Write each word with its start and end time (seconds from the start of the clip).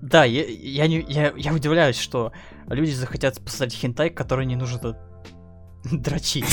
Да, 0.00 0.24
я, 0.24 0.44
я, 0.44 0.86
не, 0.86 1.04
я, 1.08 1.32
я 1.36 1.52
удивляюсь, 1.52 1.98
что 1.98 2.32
люди 2.68 2.92
захотят 2.92 3.40
посмотреть 3.40 3.80
хентай, 3.80 4.10
который 4.10 4.46
не 4.46 4.56
нужно 4.56 4.96
дрочить. 5.84 6.44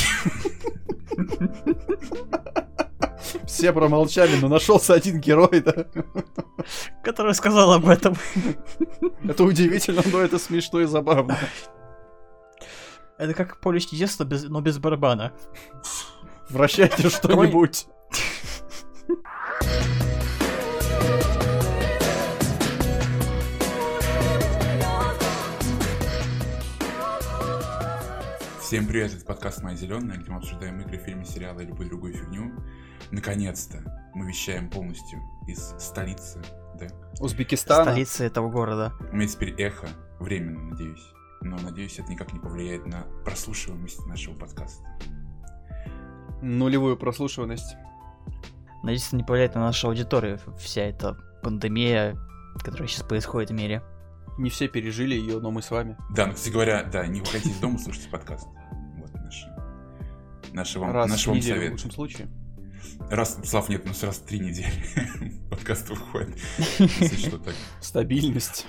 Все 3.45 3.71
промолчали, 3.71 4.35
но 4.39 4.47
нашелся 4.47 4.93
один 4.93 5.19
герой, 5.19 5.61
да? 5.61 5.85
Который 7.03 7.33
сказал 7.35 7.73
об 7.73 7.87
этом. 7.87 8.15
Это 9.23 9.43
удивительно, 9.43 10.01
но 10.11 10.19
это 10.19 10.39
смешно 10.39 10.81
и 10.81 10.85
забавно. 10.85 11.37
Это 13.17 13.33
как 13.33 13.59
поле 13.59 13.79
чудес, 13.79 14.17
но 14.19 14.25
без, 14.25 14.43
но 14.43 14.61
без 14.61 14.77
барабана. 14.77 15.31
Вращайте 16.49 17.09
что-нибудь. 17.09 17.87
Всем 28.75 28.87
привет, 28.87 29.13
это 29.13 29.23
подкаст 29.23 29.63
«Моя 29.63 29.77
зеленая», 29.77 30.17
где 30.17 30.29
мы 30.29 30.39
обсуждаем 30.39 30.81
игры, 30.81 30.97
фильмы, 30.97 31.23
сериалы 31.23 31.63
и 31.63 31.65
любую 31.65 31.87
другую 31.87 32.13
фигню. 32.13 32.51
Наконец-то 33.09 34.09
мы 34.13 34.27
вещаем 34.27 34.69
полностью 34.69 35.17
из 35.47 35.73
столицы, 35.79 36.41
да? 36.77 36.87
Узбекистана. 37.21 37.91
Столица 37.91 38.25
этого 38.25 38.49
города. 38.49 38.91
У 39.13 39.15
меня 39.15 39.29
теперь 39.29 39.51
эхо, 39.61 39.87
временно, 40.19 40.61
надеюсь. 40.71 41.07
Но, 41.39 41.57
надеюсь, 41.57 41.97
это 41.99 42.11
никак 42.11 42.33
не 42.33 42.39
повлияет 42.39 42.85
на 42.85 43.03
прослушиваемость 43.23 44.05
нашего 44.07 44.33
подкаста. 44.33 44.85
Нулевую 46.41 46.97
прослушиваемость. 46.97 47.77
Надеюсь, 48.83 49.07
это 49.07 49.15
не 49.15 49.23
повлияет 49.23 49.55
на 49.55 49.61
нашу 49.61 49.87
аудиторию, 49.87 50.37
вся 50.59 50.81
эта 50.81 51.17
пандемия, 51.41 52.17
которая 52.61 52.89
сейчас 52.89 53.03
происходит 53.03 53.51
в 53.51 53.53
мире. 53.53 53.81
Не 54.37 54.49
все 54.49 54.67
пережили 54.67 55.15
ее, 55.15 55.39
но 55.39 55.49
мы 55.49 55.61
с 55.61 55.71
вами. 55.71 55.95
Да, 56.13 56.27
ну, 56.27 56.33
кстати 56.33 56.51
говоря, 56.51 56.83
да, 56.83 57.07
не 57.07 57.21
выходите 57.21 57.51
из 57.51 57.59
дома, 57.59 57.79
слушайте 57.79 58.09
подкаст. 58.09 58.49
Вот 60.55 60.59
наш, 60.59 60.75
наш 60.75 60.81
вам, 60.81 60.91
Раз 60.93 61.09
наш 61.09 61.23
в 61.23 61.27
вам 61.27 61.35
неделю 61.35 61.55
в 61.55 61.57
совет. 61.57 61.71
лучшем 61.71 61.91
случае. 61.91 62.27
Раз, 63.09 63.39
Слав, 63.43 63.67
нет, 63.67 63.83
у 63.83 63.89
нас 63.89 64.03
раз 64.03 64.17
в 64.17 64.25
три 64.25 64.39
недели 64.39 64.71
подкаст 65.49 65.89
выходит. 65.89 66.37
Если 66.79 67.27
что, 67.27 67.37
так. 67.39 67.53
Стабильность. 67.81 68.65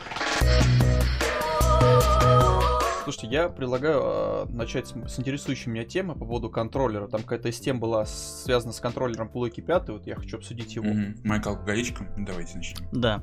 Слушайте, 3.05 3.28
я 3.28 3.48
предлагаю 3.48 4.01
э, 4.03 4.47
начать 4.48 4.89
с, 4.89 4.95
с 5.15 5.20
интересующей 5.20 5.70
меня 5.70 5.84
темы 5.84 6.15
по 6.15 6.25
поводу 6.25 6.51
контроллера. 6.51 7.06
Там 7.06 7.23
какая-то 7.23 7.51
из 7.51 7.61
тем 7.61 7.78
была 7.78 8.05
связана 8.05 8.73
с 8.73 8.81
контроллером 8.81 9.28
Пулоки 9.28 9.61
5, 9.61 9.91
вот 9.91 10.06
я 10.09 10.17
хочу 10.17 10.39
обсудить 10.39 10.75
его. 10.75 10.89
Майкл 11.23 11.50
Алкоголичка, 11.50 12.12
давайте 12.19 12.56
начнем. 12.56 12.89
Да. 12.91 13.23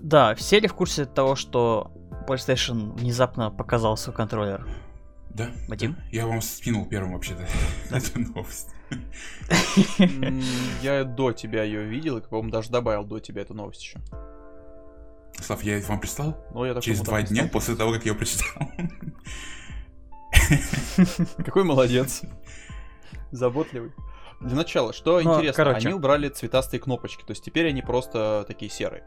Да, 0.00 0.34
все 0.34 0.58
ли 0.58 0.66
в 0.66 0.74
курсе 0.74 1.04
того, 1.04 1.36
что 1.36 1.92
PlayStation 2.26 2.96
внезапно 2.98 3.52
показал 3.52 3.96
свой 3.96 4.16
контроллер? 4.16 4.66
Да? 5.30 5.50
Вадим? 5.68 5.94
да. 5.94 6.02
Я 6.10 6.26
вам 6.26 6.40
скинул 6.40 6.86
первым 6.86 7.12
вообще-то 7.12 7.46
эту 7.94 8.20
новость. 8.20 8.68
Я 10.82 11.04
до 11.04 11.32
тебя 11.32 11.62
ее 11.62 11.84
видел, 11.84 12.18
и, 12.18 12.20
по-моему, 12.22 12.50
даже 12.50 12.70
добавил 12.70 13.04
до 13.04 13.20
тебя 13.20 13.42
эту 13.42 13.54
новость 13.54 13.82
еще. 13.82 13.98
Слав, 15.40 15.62
я 15.62 15.80
вам 15.86 16.00
прислал? 16.00 16.36
Но 16.52 16.66
я 16.66 16.74
так 16.74 16.82
Через 16.82 17.00
два 17.00 17.22
дня 17.22 17.48
после 17.50 17.76
того, 17.76 17.92
как 17.92 18.04
я 18.04 18.12
ее 18.12 18.18
прочитал. 18.18 18.68
Какой 21.44 21.64
молодец. 21.64 22.22
Заботливый. 23.30 23.92
Для 24.40 24.56
начала, 24.56 24.92
что 24.92 25.20
Ну, 25.20 25.34
интересно, 25.34 25.64
короче. 25.64 25.88
они 25.88 25.94
убрали 25.94 26.28
цветастые 26.28 26.80
кнопочки, 26.80 27.22
то 27.24 27.30
есть 27.30 27.44
теперь 27.44 27.68
они 27.68 27.82
просто 27.82 28.44
такие 28.46 28.70
серые. 28.70 29.04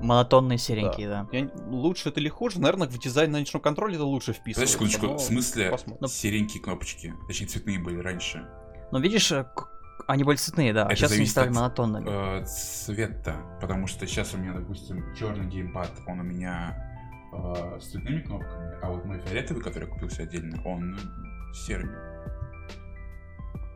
Монотонные 0.00 0.58
серенькие, 0.58 1.08
да. 1.08 1.26
Я- 1.32 1.50
Лучше 1.68 2.08
это 2.10 2.20
или 2.20 2.28
хуже? 2.28 2.60
Наверное, 2.60 2.88
в 2.88 2.98
дизайн 2.98 3.30
на 3.32 3.38
ночном 3.38 3.60
контроле 3.62 3.94
это 3.96 4.04
лучше 4.04 4.32
вписывается. 4.32 4.74
секундочку, 4.74 5.06
но 5.06 5.16
в 5.16 5.20
смысле 5.20 5.70
посмотрим. 5.70 6.08
серенькие 6.08 6.62
кнопочки? 6.62 7.14
Точнее, 7.26 7.46
цветные 7.46 7.78
были 7.78 7.98
раньше. 7.98 8.46
Но 8.92 8.98
видишь, 9.00 9.30
э, 9.32 9.44
к- 9.44 9.68
они 10.06 10.24
были 10.24 10.36
цветные, 10.36 10.72
да, 10.72 10.84
а 10.84 10.86
Это 10.86 10.96
сейчас 10.96 11.12
они 11.12 11.26
стали 11.26 11.48
от, 11.48 11.54
монотонными. 11.54 12.40
э, 12.42 12.44
цвета, 12.46 13.36
потому 13.60 13.86
что 13.86 14.06
сейчас 14.06 14.32
у 14.34 14.38
меня, 14.38 14.52
допустим, 14.54 15.14
черный 15.14 15.46
геймпад, 15.46 15.90
он 16.06 16.20
у 16.20 16.22
меня 16.24 16.84
э, 17.30 17.78
с 17.78 17.88
цветными 17.90 18.22
кнопками, 18.22 18.78
а 18.82 18.90
вот 18.90 19.04
мой 19.04 19.20
фиолетовый, 19.20 19.62
который 19.62 19.84
я 19.86 19.90
купил 19.92 20.08
себе 20.08 20.24
отдельно, 20.24 20.62
он 20.64 20.98
серый. 21.52 21.90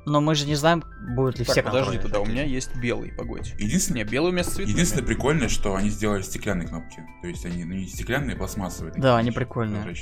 Но 0.05 0.21
мы 0.21 0.35
же 0.35 0.47
не 0.47 0.55
знаем, 0.57 0.83
будут 1.17 1.39
ли 1.39 1.45
Так, 1.45 1.53
все 1.55 1.63
подожди 1.63 1.99
тогда, 1.99 2.21
у 2.21 2.27
меня 2.27 2.43
есть 2.45 2.75
белый, 2.77 3.13
погодь. 3.13 3.55
Единственное, 3.59 4.05
белый 4.05 4.31
у 4.31 4.33
меня 4.33 4.43
с 4.43 4.49
цветными. 4.49 4.71
единственное 4.75 5.05
прикольное, 5.07 5.49
что 5.49 5.77
они 5.77 5.91
сделали 5.91 6.23
стеклянные 6.23 6.67
кнопки. 6.67 7.03
То 7.23 7.29
есть 7.29 7.47
они 7.47 7.65
ну, 7.65 7.75
не 7.75 7.87
стеклянные, 7.87 8.35
а 8.35 8.39
пластмассовые. 8.39 8.93
Да, 8.97 9.17
они 9.17 9.31
прикольные. 9.31 9.95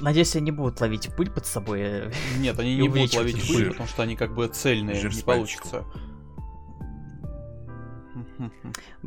Надеюсь, 0.00 0.34
они 0.36 0.46
не 0.46 0.50
будут 0.52 0.80
ловить 0.80 1.14
пыль 1.14 1.30
под 1.30 1.44
собой. 1.46 1.80
э, 1.82 2.12
Нет, 2.38 2.58
они 2.58 2.76
не 2.80 2.88
будут 2.88 3.14
ловить 3.14 3.36
жир. 3.44 3.56
пыль, 3.56 3.70
потому 3.70 3.88
что 3.88 4.02
они 4.02 4.16
как 4.16 4.34
бы 4.34 4.48
цельные, 4.48 4.96
Жир 5.00 5.14
не 5.14 5.22
получится. 5.22 5.84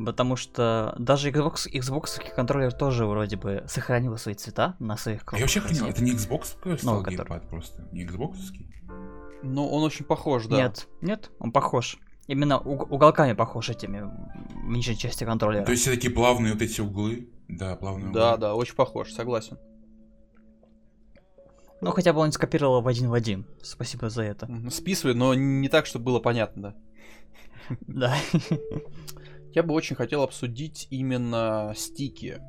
Потому 0.06 0.36
что 0.36 0.96
даже 1.00 1.32
Xbox, 1.32 1.68
Xbox 1.72 2.20
контроллер 2.36 2.72
тоже 2.74 3.06
вроде 3.06 3.36
бы 3.38 3.64
сохранил 3.68 4.18
свои 4.18 4.36
цвета 4.36 4.76
на 4.80 4.96
своих 4.98 5.22
А 5.28 5.36
я 5.38 5.42
вообще 5.42 5.60
кнопках. 5.60 5.78
охренел, 5.82 5.94
это 5.94 6.04
не 6.04 6.12
Xbox 6.14 6.46
стал 6.78 6.96
Ну, 6.98 7.04
который- 7.04 7.16
геймпад 7.18 7.50
просто? 7.50 7.88
Не 7.92 8.06
Xbox? 8.06 8.36
Но 9.44 9.68
он 9.70 9.84
очень 9.84 10.06
похож, 10.06 10.46
да. 10.48 10.58
Нет, 10.58 10.88
нет, 11.02 11.32
он 11.40 11.52
похож. 11.52 11.98
Именно 12.28 12.56
уг- 12.56 12.88
уголками 12.90 13.34
похож 13.34 13.70
этими 13.70 14.02
в 14.02 14.70
нижней 14.70 14.98
части 14.98 15.24
контроллера. 15.24 15.64
То 15.66 15.72
есть 15.72 15.84
все 15.84 15.92
такие 15.94 16.12
плавные 16.14 16.54
вот 16.54 16.62
эти 16.62 16.82
углы? 16.82 17.30
Да, 17.48 17.76
плавные 17.76 18.12
Да, 18.12 18.30
углы. 18.34 18.42
да, 18.42 18.56
очень 18.56 18.76
похож, 18.76 19.12
согласен. 19.14 19.58
Ну, 21.80 21.92
хотя 21.92 22.12
бы 22.12 22.20
он 22.20 22.32
скопировал 22.32 22.82
в 22.82 22.88
один 22.88 23.10
в 23.10 23.14
один. 23.14 23.46
Спасибо 23.62 24.10
за 24.10 24.24
это. 24.24 24.48
Мгм, 24.52 24.72
Списывает, 24.72 25.16
но 25.16 25.34
не 25.36 25.70
так, 25.70 25.86
чтобы 25.86 26.06
было 26.06 26.20
понятно, 26.20 26.62
да. 26.62 26.76
Да. 27.88 28.16
Я 29.54 29.64
бы 29.64 29.74
очень 29.74 29.96
хотел 29.96 30.24
обсудить 30.24 30.88
именно 30.90 31.74
стики. 31.76 32.42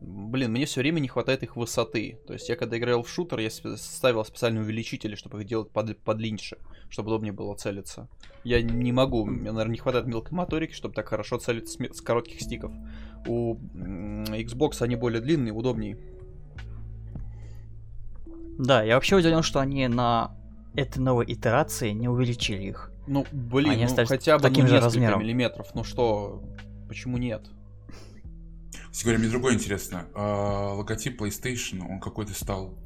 Блин, 0.00 0.52
мне 0.52 0.66
все 0.66 0.80
время 0.80 1.00
не 1.00 1.08
хватает 1.08 1.42
их 1.42 1.56
высоты. 1.56 2.18
То 2.26 2.34
есть 2.34 2.48
я 2.48 2.56
когда 2.56 2.76
играл 2.76 3.02
в 3.02 3.08
шутер, 3.08 3.38
я 3.38 3.50
ставил 3.50 4.24
специальные 4.24 4.62
увеличители, 4.62 5.14
чтобы 5.14 5.40
их 5.40 5.46
делать 5.46 5.70
под, 5.70 5.98
подлиннее, 5.98 6.58
чтобы 6.90 7.08
удобнее 7.08 7.32
было 7.32 7.54
целиться. 7.54 8.08
Я 8.44 8.62
не 8.62 8.92
могу, 8.92 9.24
мне, 9.24 9.50
наверное, 9.50 9.72
не 9.72 9.78
хватает 9.78 10.06
мелкой 10.06 10.34
моторики, 10.34 10.72
чтобы 10.72 10.94
так 10.94 11.08
хорошо 11.08 11.38
целиться 11.38 11.72
с, 11.78 11.96
с 11.96 12.00
коротких 12.00 12.40
стиков. 12.40 12.72
У 13.26 13.54
Xbox 13.54 14.82
они 14.82 14.96
более 14.96 15.20
длинные, 15.20 15.52
удобнее. 15.52 15.98
Да, 18.58 18.82
я 18.82 18.94
вообще 18.94 19.16
удивлен, 19.16 19.42
что 19.42 19.60
они 19.60 19.88
на 19.88 20.36
этой 20.74 20.98
новой 20.98 21.24
итерации 21.32 21.90
не 21.90 22.08
увеличили 22.08 22.62
их. 22.62 22.90
Ну, 23.06 23.24
блин, 23.32 23.70
Они 23.70 23.86
ну, 23.86 24.06
хотя 24.06 24.36
бы 24.36 24.42
таким 24.42 24.64
ну, 24.64 24.70
же 24.70 24.80
размером. 24.80 25.20
миллиметров. 25.20 25.68
Ну 25.74 25.84
что, 25.84 26.42
почему 26.88 27.18
нет? 27.18 27.46
Кстати 28.96 29.08
говоря, 29.08 29.18
мне 29.18 29.28
другое 29.28 29.52
интересно. 29.52 30.06
А, 30.14 30.72
логотип 30.72 31.20
PlayStation, 31.20 31.86
он 31.86 32.00
какой-то 32.00 32.32
стал 32.32 32.78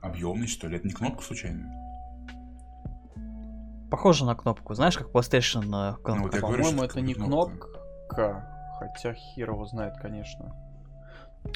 объемный, 0.00 0.48
что 0.48 0.66
ли? 0.66 0.76
Это 0.76 0.88
не 0.88 0.92
кнопка 0.92 1.22
случайно? 1.22 1.72
Похоже 3.92 4.24
на 4.24 4.34
кнопку. 4.34 4.74
Знаешь, 4.74 4.98
как 4.98 5.10
PlayStation 5.12 5.60
э, 5.66 5.94
кнопка? 6.02 6.14
Ну, 6.16 6.22
вот 6.24 6.34
я 6.34 6.40
говорю, 6.40 6.64
По-моему, 6.64 6.82
это 6.82 7.00
не 7.00 7.14
кнопка. 7.14 7.68
кнопка. 8.08 8.76
Хотя 8.80 9.14
хер 9.14 9.50
его 9.50 9.66
знает, 9.66 9.94
конечно. 10.02 10.52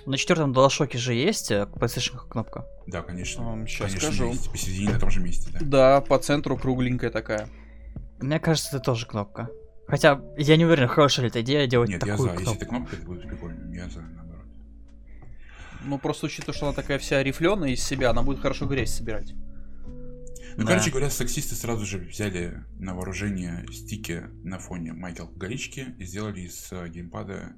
На 0.07 0.17
четвертом 0.17 0.53
DualShock 0.53 0.97
же 0.97 1.13
есть 1.13 1.51
э, 1.51 1.65
PlayStation 1.65 2.17
кнопка. 2.29 2.65
Да, 2.87 3.03
конечно. 3.03 3.55
Ам, 3.55 3.67
щас 3.67 3.89
конечно, 3.89 4.07
скажу. 4.07 4.29
есть. 4.29 4.53
Посередине 4.53 4.93
на 4.93 5.01
том 5.01 5.11
же 5.11 5.19
месте, 5.19 5.51
да. 5.53 5.59
Да, 5.61 6.01
по 6.01 6.17
центру 6.21 6.57
кругленькая 6.57 7.11
такая. 7.11 7.49
Мне 8.21 8.39
кажется, 8.39 8.77
это 8.77 8.85
тоже 8.85 9.07
кнопка. 9.07 9.49
Хотя 9.91 10.21
я 10.37 10.57
не 10.57 10.65
уверен, 10.65 10.87
хорошая 10.87 11.25
ли 11.25 11.31
эта 11.31 11.43
идея 11.43 11.67
делать 11.67 11.91
Нет, 11.91 12.03
я 12.05 12.13
такую 12.13 12.29
за. 12.29 12.35
Если 12.35 12.45
кнопку. 12.45 12.57
это 12.63 12.67
кнопка, 12.67 12.97
это 12.97 13.05
будет 13.07 13.29
прикольно. 13.29 13.75
Я 13.75 13.89
за, 13.89 14.01
наоборот. 14.03 14.47
Ну, 15.83 15.99
просто 15.99 16.27
учитывая, 16.27 16.55
что 16.55 16.67
она 16.67 16.75
такая 16.75 16.99
вся 16.99 17.23
рифленая 17.23 17.71
из 17.73 17.83
себя, 17.83 18.11
она 18.11 18.23
будет 18.23 18.41
хорошо 18.41 18.67
грязь 18.67 18.93
собирать. 18.95 19.35
Ну, 20.57 20.65
Да. 20.65 20.73
короче 20.73 20.91
говоря, 20.91 21.11
сексисты 21.11 21.55
сразу 21.55 21.85
же 21.87 21.99
взяли 21.99 22.65
на 22.79 22.95
вооружение 22.95 23.67
стики 23.73 24.25
на 24.45 24.59
фоне 24.59 24.93
Майкл 24.93 25.27
Горички 25.27 25.95
и 25.99 26.05
сделали 26.05 26.41
из 26.43 26.71
э, 26.73 26.89
геймпада 26.89 27.55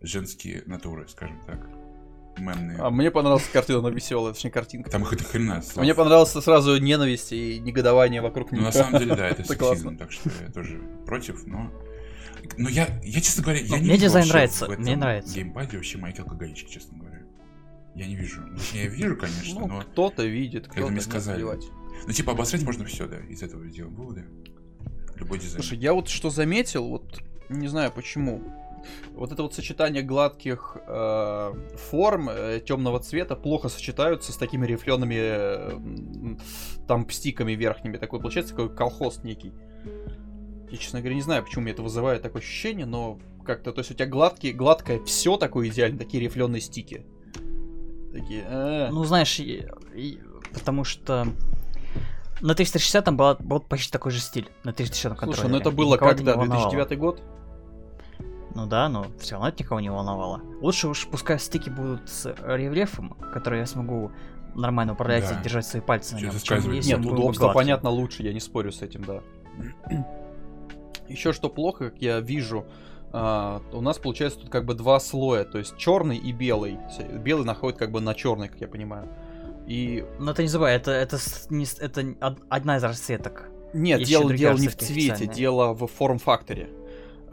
женские 0.00 0.62
натуры, 0.66 1.06
скажем 1.08 1.40
так. 1.46 1.66
Мемные. 2.38 2.78
А 2.78 2.90
мне 2.90 3.10
понравилась 3.10 3.48
картина, 3.52 3.78
она 3.78 3.90
веселая, 3.90 4.32
точнее 4.32 4.50
картинка. 4.50 4.90
Там 4.90 5.02
их 5.02 5.12
это 5.12 5.24
хрена. 5.24 5.62
Слав. 5.62 5.84
Мне 5.84 5.94
понравилась 5.94 6.30
сразу 6.32 6.76
ненависть 6.78 7.32
и 7.32 7.58
негодование 7.60 8.20
вокруг 8.20 8.50
Ну, 8.50 8.58
них. 8.58 8.66
на 8.66 8.72
самом 8.72 8.98
деле, 8.98 9.14
да, 9.14 9.28
это 9.30 9.42
сексизм, 9.44 9.58
классно. 9.58 9.96
так 9.98 10.12
что 10.12 10.30
я 10.44 10.50
тоже 10.52 10.80
против, 11.06 11.46
но... 11.46 11.70
Но 12.58 12.68
я, 12.68 12.88
я, 13.02 13.20
честно 13.20 13.42
говоря, 13.44 13.60
я 13.60 13.68
Ну, 13.68 13.76
не 13.76 13.82
мне 13.82 13.92
вижу 13.92 14.04
дизайн 14.06 14.28
нравится, 14.28 14.68
мне 14.68 14.96
нравится. 14.96 15.34
геймпаде 15.34 15.76
вообще 15.76 15.98
Майкл 15.98 16.22
Горички, 16.24 16.70
честно 16.70 16.98
говоря. 16.98 17.22
Я 17.94 18.06
не 18.06 18.16
вижу. 18.16 18.42
Ну, 18.42 18.58
я 18.74 18.86
вижу, 18.88 19.16
конечно, 19.16 19.60
Ну, 19.60 19.66
но... 19.68 19.80
кто-то 19.82 20.24
видит, 20.24 20.66
кто-то 20.66 20.88
мне 20.88 20.96
не 20.96 21.00
сказали. 21.00 21.42
Ну, 22.06 22.12
типа, 22.12 22.32
обосрать 22.32 22.62
можно 22.64 22.84
все, 22.84 23.06
да, 23.06 23.18
из 23.20 23.42
этого 23.42 23.66
сделать 23.68 23.94
выводы. 23.94 24.24
Любой 25.16 25.38
дизайн. 25.38 25.62
Слушай, 25.62 25.78
я 25.78 25.94
вот 25.94 26.08
что 26.08 26.28
заметил, 26.28 26.88
вот 26.88 27.22
не 27.48 27.68
знаю 27.68 27.92
почему. 27.92 28.42
Вот 29.14 29.32
это 29.32 29.42
вот 29.42 29.54
сочетание 29.54 30.02
гладких 30.02 30.76
э, 30.86 31.52
форм 31.90 32.28
э, 32.30 32.60
темного 32.60 33.00
цвета 33.00 33.36
плохо 33.36 33.68
сочетаются 33.68 34.32
с 34.32 34.36
такими 34.36 34.66
рифлеными 34.66 35.16
э, 35.18 36.36
там 36.86 37.08
стиками 37.10 37.52
верхними. 37.52 37.96
Такой 37.96 38.20
получается 38.20 38.54
такой 38.54 38.74
колхоз 38.74 39.22
некий. 39.24 39.52
Я, 40.70 40.76
честно 40.78 41.00
говоря, 41.00 41.14
не 41.14 41.22
знаю, 41.22 41.44
почему 41.44 41.62
мне 41.62 41.72
это 41.72 41.82
вызывает 41.82 42.22
такое 42.22 42.42
ощущение, 42.42 42.86
но 42.86 43.18
как-то, 43.44 43.72
то 43.72 43.80
есть 43.80 43.90
у 43.90 43.94
тебя 43.94 44.06
гладкие, 44.06 44.52
гладкое 44.54 45.02
все 45.04 45.36
такое 45.36 45.68
идеально, 45.68 45.98
такие 45.98 46.22
рифленые 46.22 46.60
стики. 46.60 47.04
Такие, 48.12 48.44
э. 48.48 48.88
Ну, 48.90 49.04
знаешь, 49.04 49.38
и- 49.40 49.66
и- 49.94 50.18
потому 50.52 50.84
что 50.84 51.26
на 52.40 52.54
360 52.54 53.04
там 53.04 53.16
была, 53.16 53.36
был 53.36 53.60
почти 53.60 53.92
такой 53.92 54.12
же 54.12 54.20
стиль. 54.20 54.48
На 54.64 54.72
360 54.72 55.12
контроллере. 55.18 55.36
Слушай, 55.36 55.50
ну 55.52 55.58
это 55.58 55.70
было 55.70 55.96
когда? 55.96 56.36
волновало. 56.36 56.70
2009 56.70 56.98
год? 56.98 57.22
Ну 58.54 58.66
да, 58.66 58.88
но 58.88 59.06
все 59.18 59.32
равно 59.34 59.48
это 59.48 59.62
никого 59.62 59.80
не 59.80 59.90
волновало. 59.90 60.40
Лучше 60.60 60.88
уж 60.88 61.06
пускай 61.08 61.38
стики 61.38 61.70
будут 61.70 62.08
с 62.08 62.32
рельефом, 62.44 63.16
который 63.32 63.60
я 63.60 63.66
смогу 63.66 64.12
нормально 64.54 64.92
управлять 64.92 65.28
Да. 65.28 65.40
и 65.40 65.42
держать 65.42 65.66
свои 65.66 65.82
пальцы 65.82 66.14
на 66.14 66.20
Чё 66.20 66.26
нем. 66.26 66.34
соскальзывать 66.34 66.76
если 66.76 66.90
Нет, 66.90 67.00
бы 67.02 67.10
удобство 67.12 67.44
гладкий. 67.46 67.60
понятно 67.60 67.90
лучше, 67.90 68.22
я 68.22 68.32
не 68.32 68.38
спорю 68.40 68.70
с 68.70 68.82
этим, 68.82 69.04
да. 69.04 69.20
Еще 71.08 71.32
что 71.32 71.48
плохо, 71.50 71.90
как 71.90 72.00
я 72.00 72.20
вижу, 72.20 72.64
а, 73.12 73.60
у 73.72 73.80
нас 73.80 73.98
получается 73.98 74.40
тут 74.40 74.50
как 74.50 74.64
бы 74.64 74.74
два 74.74 74.98
слоя, 75.00 75.44
то 75.44 75.58
есть 75.58 75.76
черный 75.76 76.16
и 76.16 76.32
белый. 76.32 76.78
Белый 77.20 77.44
находит 77.44 77.78
как 77.78 77.90
бы 77.92 78.00
на 78.00 78.14
черный, 78.14 78.48
как 78.48 78.60
я 78.60 78.68
понимаю. 78.68 79.08
И 79.66 80.04
Но 80.18 80.30
это 80.32 80.42
не 80.42 80.48
забывай, 80.48 80.74
это, 80.76 80.90
это, 80.92 81.18
не 81.50 81.64
это 81.80 82.14
одна 82.48 82.76
из 82.76 82.84
расцветок. 82.84 83.48
нет, 83.72 84.00
Есть 84.00 84.10
дело, 84.10 84.32
дело 84.34 84.56
не 84.56 84.68
в 84.68 84.76
цвете, 84.76 85.26
дело 85.26 85.72
в 85.74 85.86
форм-факторе. 85.86 86.68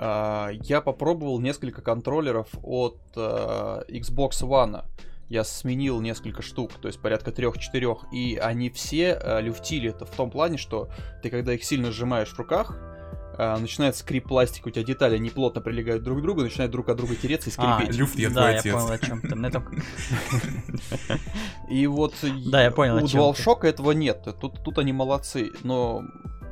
А, 0.03 0.49
Я 0.63 0.81
попробовал 0.81 1.39
несколько 1.39 1.81
контроллеров 1.83 2.47
от 2.63 2.97
а, 3.15 3.83
Xbox 3.87 4.31
One. 4.41 4.83
Я 5.29 5.43
сменил 5.45 6.01
несколько 6.01 6.41
штук, 6.41 6.71
то 6.81 6.87
есть 6.87 6.99
порядка 6.99 7.31
трех-четырех, 7.31 8.05
и 8.11 8.35
они 8.35 8.69
все 8.71 9.13
а, 9.13 9.39
люфтили 9.39 9.91
это 9.91 10.05
в 10.05 10.09
том 10.09 10.31
плане, 10.31 10.57
что 10.57 10.89
ты 11.21 11.29
когда 11.29 11.53
их 11.53 11.63
сильно 11.63 11.91
сжимаешь 11.91 12.29
в 12.29 12.37
руках, 12.39 12.75
а, 13.37 13.57
начинает 13.59 13.95
скрип 13.95 14.27
пластика, 14.27 14.67
у 14.67 14.71
тебя 14.71 14.83
детали 14.83 15.17
не 15.19 15.29
плотно 15.29 15.61
прилегают 15.61 16.03
друг 16.03 16.17
к 16.19 16.21
другу, 16.21 16.41
начинают 16.41 16.71
друг 16.71 16.89
от 16.89 16.97
друга 16.97 17.15
тереться 17.15 17.49
и 17.49 17.53
А, 17.57 17.75
скрипеть. 17.77 17.95
Люфт, 17.95 18.17
я 18.17 18.29
да, 18.29 18.59
твой 18.59 18.71
я 18.71 18.73
понял, 18.77 18.91
о 18.91 18.97
чем 18.97 19.21
ты. 19.21 19.35
Мне 19.35 19.49
только- 19.51 19.71
И 21.69 21.87
вот 21.87 22.13
Да, 22.47 22.63
я 22.63 22.71
понял, 22.71 22.97
о 22.97 23.01
у. 23.01 23.05
DualShock 23.05 23.63
этого 23.65 23.91
нет. 23.91 24.27
Тут, 24.41 24.63
тут 24.63 24.79
они 24.79 24.91
молодцы. 24.93 25.51
Но 25.63 26.03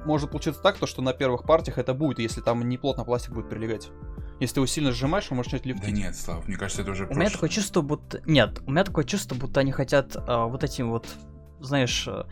может 0.05 0.31
получиться 0.31 0.61
так, 0.61 0.77
то, 0.77 0.87
что 0.87 1.01
на 1.01 1.13
первых 1.13 1.43
партиях 1.43 1.77
это 1.77 1.93
будет, 1.93 2.19
если 2.19 2.41
там 2.41 2.67
не 2.67 2.77
плотно 2.77 3.03
пластик 3.03 3.31
будет 3.31 3.49
прилегать. 3.49 3.89
Если 4.39 4.55
ты 4.55 4.59
его 4.59 4.67
сильно 4.67 4.91
сжимаешь, 4.91 5.27
он 5.31 5.37
может 5.37 5.51
начать 5.51 5.65
Да 5.65 5.73
лифтить. 5.73 5.93
нет, 5.93 6.15
Слав, 6.15 6.47
мне 6.47 6.57
кажется, 6.57 6.81
это 6.81 6.91
уже 6.91 7.07
У 7.07 7.15
меня 7.15 7.29
такое 7.29 7.49
чувство, 7.49 7.81
будто... 7.81 8.21
Нет, 8.25 8.61
у 8.65 8.71
меня 8.71 8.83
такое 8.83 9.03
чувство, 9.03 9.35
будто 9.35 9.59
они 9.59 9.71
хотят 9.71 10.15
а, 10.15 10.45
вот 10.45 10.63
этим 10.63 10.91
вот, 10.91 11.07
знаешь, 11.59 12.07
а, 12.07 12.25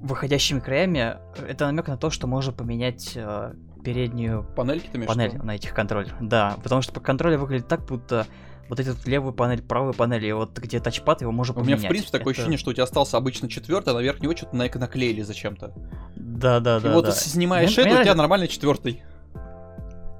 выходящими 0.00 0.60
краями, 0.60 1.18
это 1.46 1.66
намек 1.66 1.88
на 1.88 1.98
то, 1.98 2.08
что 2.08 2.26
можно 2.26 2.52
поменять 2.52 3.12
а, 3.16 3.54
переднюю 3.84 4.44
Панельки 4.56 4.88
ты 4.90 4.98
имеешь 4.98 5.08
панель 5.08 5.36
на 5.36 5.54
этих 5.54 5.74
контроллерах. 5.74 6.16
Да, 6.20 6.56
потому 6.62 6.82
что 6.82 6.92
по 6.92 7.00
контролю 7.00 7.38
выглядит 7.38 7.68
так, 7.68 7.86
будто 7.86 8.26
вот 8.68 8.80
эту 8.80 8.92
вот 8.94 9.06
левую 9.06 9.32
панель, 9.32 9.62
правую 9.62 9.94
панель, 9.94 10.24
и 10.26 10.32
вот 10.32 10.58
где 10.58 10.80
тачпад, 10.80 11.20
его 11.22 11.32
можно 11.32 11.54
У 11.54 11.58
меня, 11.64 11.76
поменять. 11.76 11.84
в 11.86 11.88
принципе, 11.88 12.18
такое 12.18 12.32
Это- 12.32 12.40
ощущение, 12.42 12.58
что 12.58 12.70
у 12.70 12.72
тебя 12.74 12.84
остался 12.84 13.16
обычно 13.16 13.48
четвертый, 13.48 13.90
а 13.90 13.94
наверх 13.94 14.20
него 14.20 14.36
что-то 14.36 14.56
на- 14.56 14.68
наклеили 14.68 15.22
зачем-то. 15.22 15.72
Да, 16.16 16.60
да, 16.60 16.78
И 16.78 16.80
да. 16.82 16.92
вот 16.94 17.04
да. 17.06 17.12
ты 17.12 17.18
снимаешь 17.18 17.70
Мне- 17.76 17.80
это, 17.86 17.90
мне 17.90 18.00
у 18.00 18.02
тебя 18.04 18.14
нормальный 18.14 18.48
четвертый. 18.48 19.02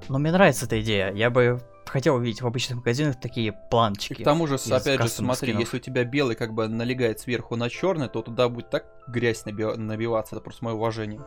Но 0.07 0.17
мне 0.17 0.31
нравится 0.31 0.65
эта 0.65 0.81
идея. 0.81 1.13
Я 1.13 1.29
бы 1.29 1.61
хотел 1.85 2.15
увидеть 2.15 2.41
в 2.41 2.47
обычных 2.47 2.77
магазинах 2.79 3.19
такие 3.19 3.49
И 3.49 3.53
планчики. 3.69 4.21
к 4.21 4.25
тому 4.25 4.47
же, 4.47 4.55
из 4.55 4.71
опять 4.71 5.01
же, 5.01 5.07
смотри, 5.09 5.49
скинов. 5.49 5.59
если 5.61 5.77
у 5.77 5.79
тебя 5.79 6.03
белый 6.03 6.35
как 6.35 6.53
бы 6.53 6.67
налегает 6.67 7.19
сверху 7.19 7.55
на 7.55 7.69
черный, 7.69 8.07
то 8.09 8.21
туда 8.21 8.47
будет 8.49 8.69
так 8.69 8.85
грязь 9.07 9.43
наби- 9.45 9.75
набиваться. 9.75 10.35
Это 10.35 10.43
просто 10.43 10.65
мое 10.65 10.73
уважение. 10.75 11.21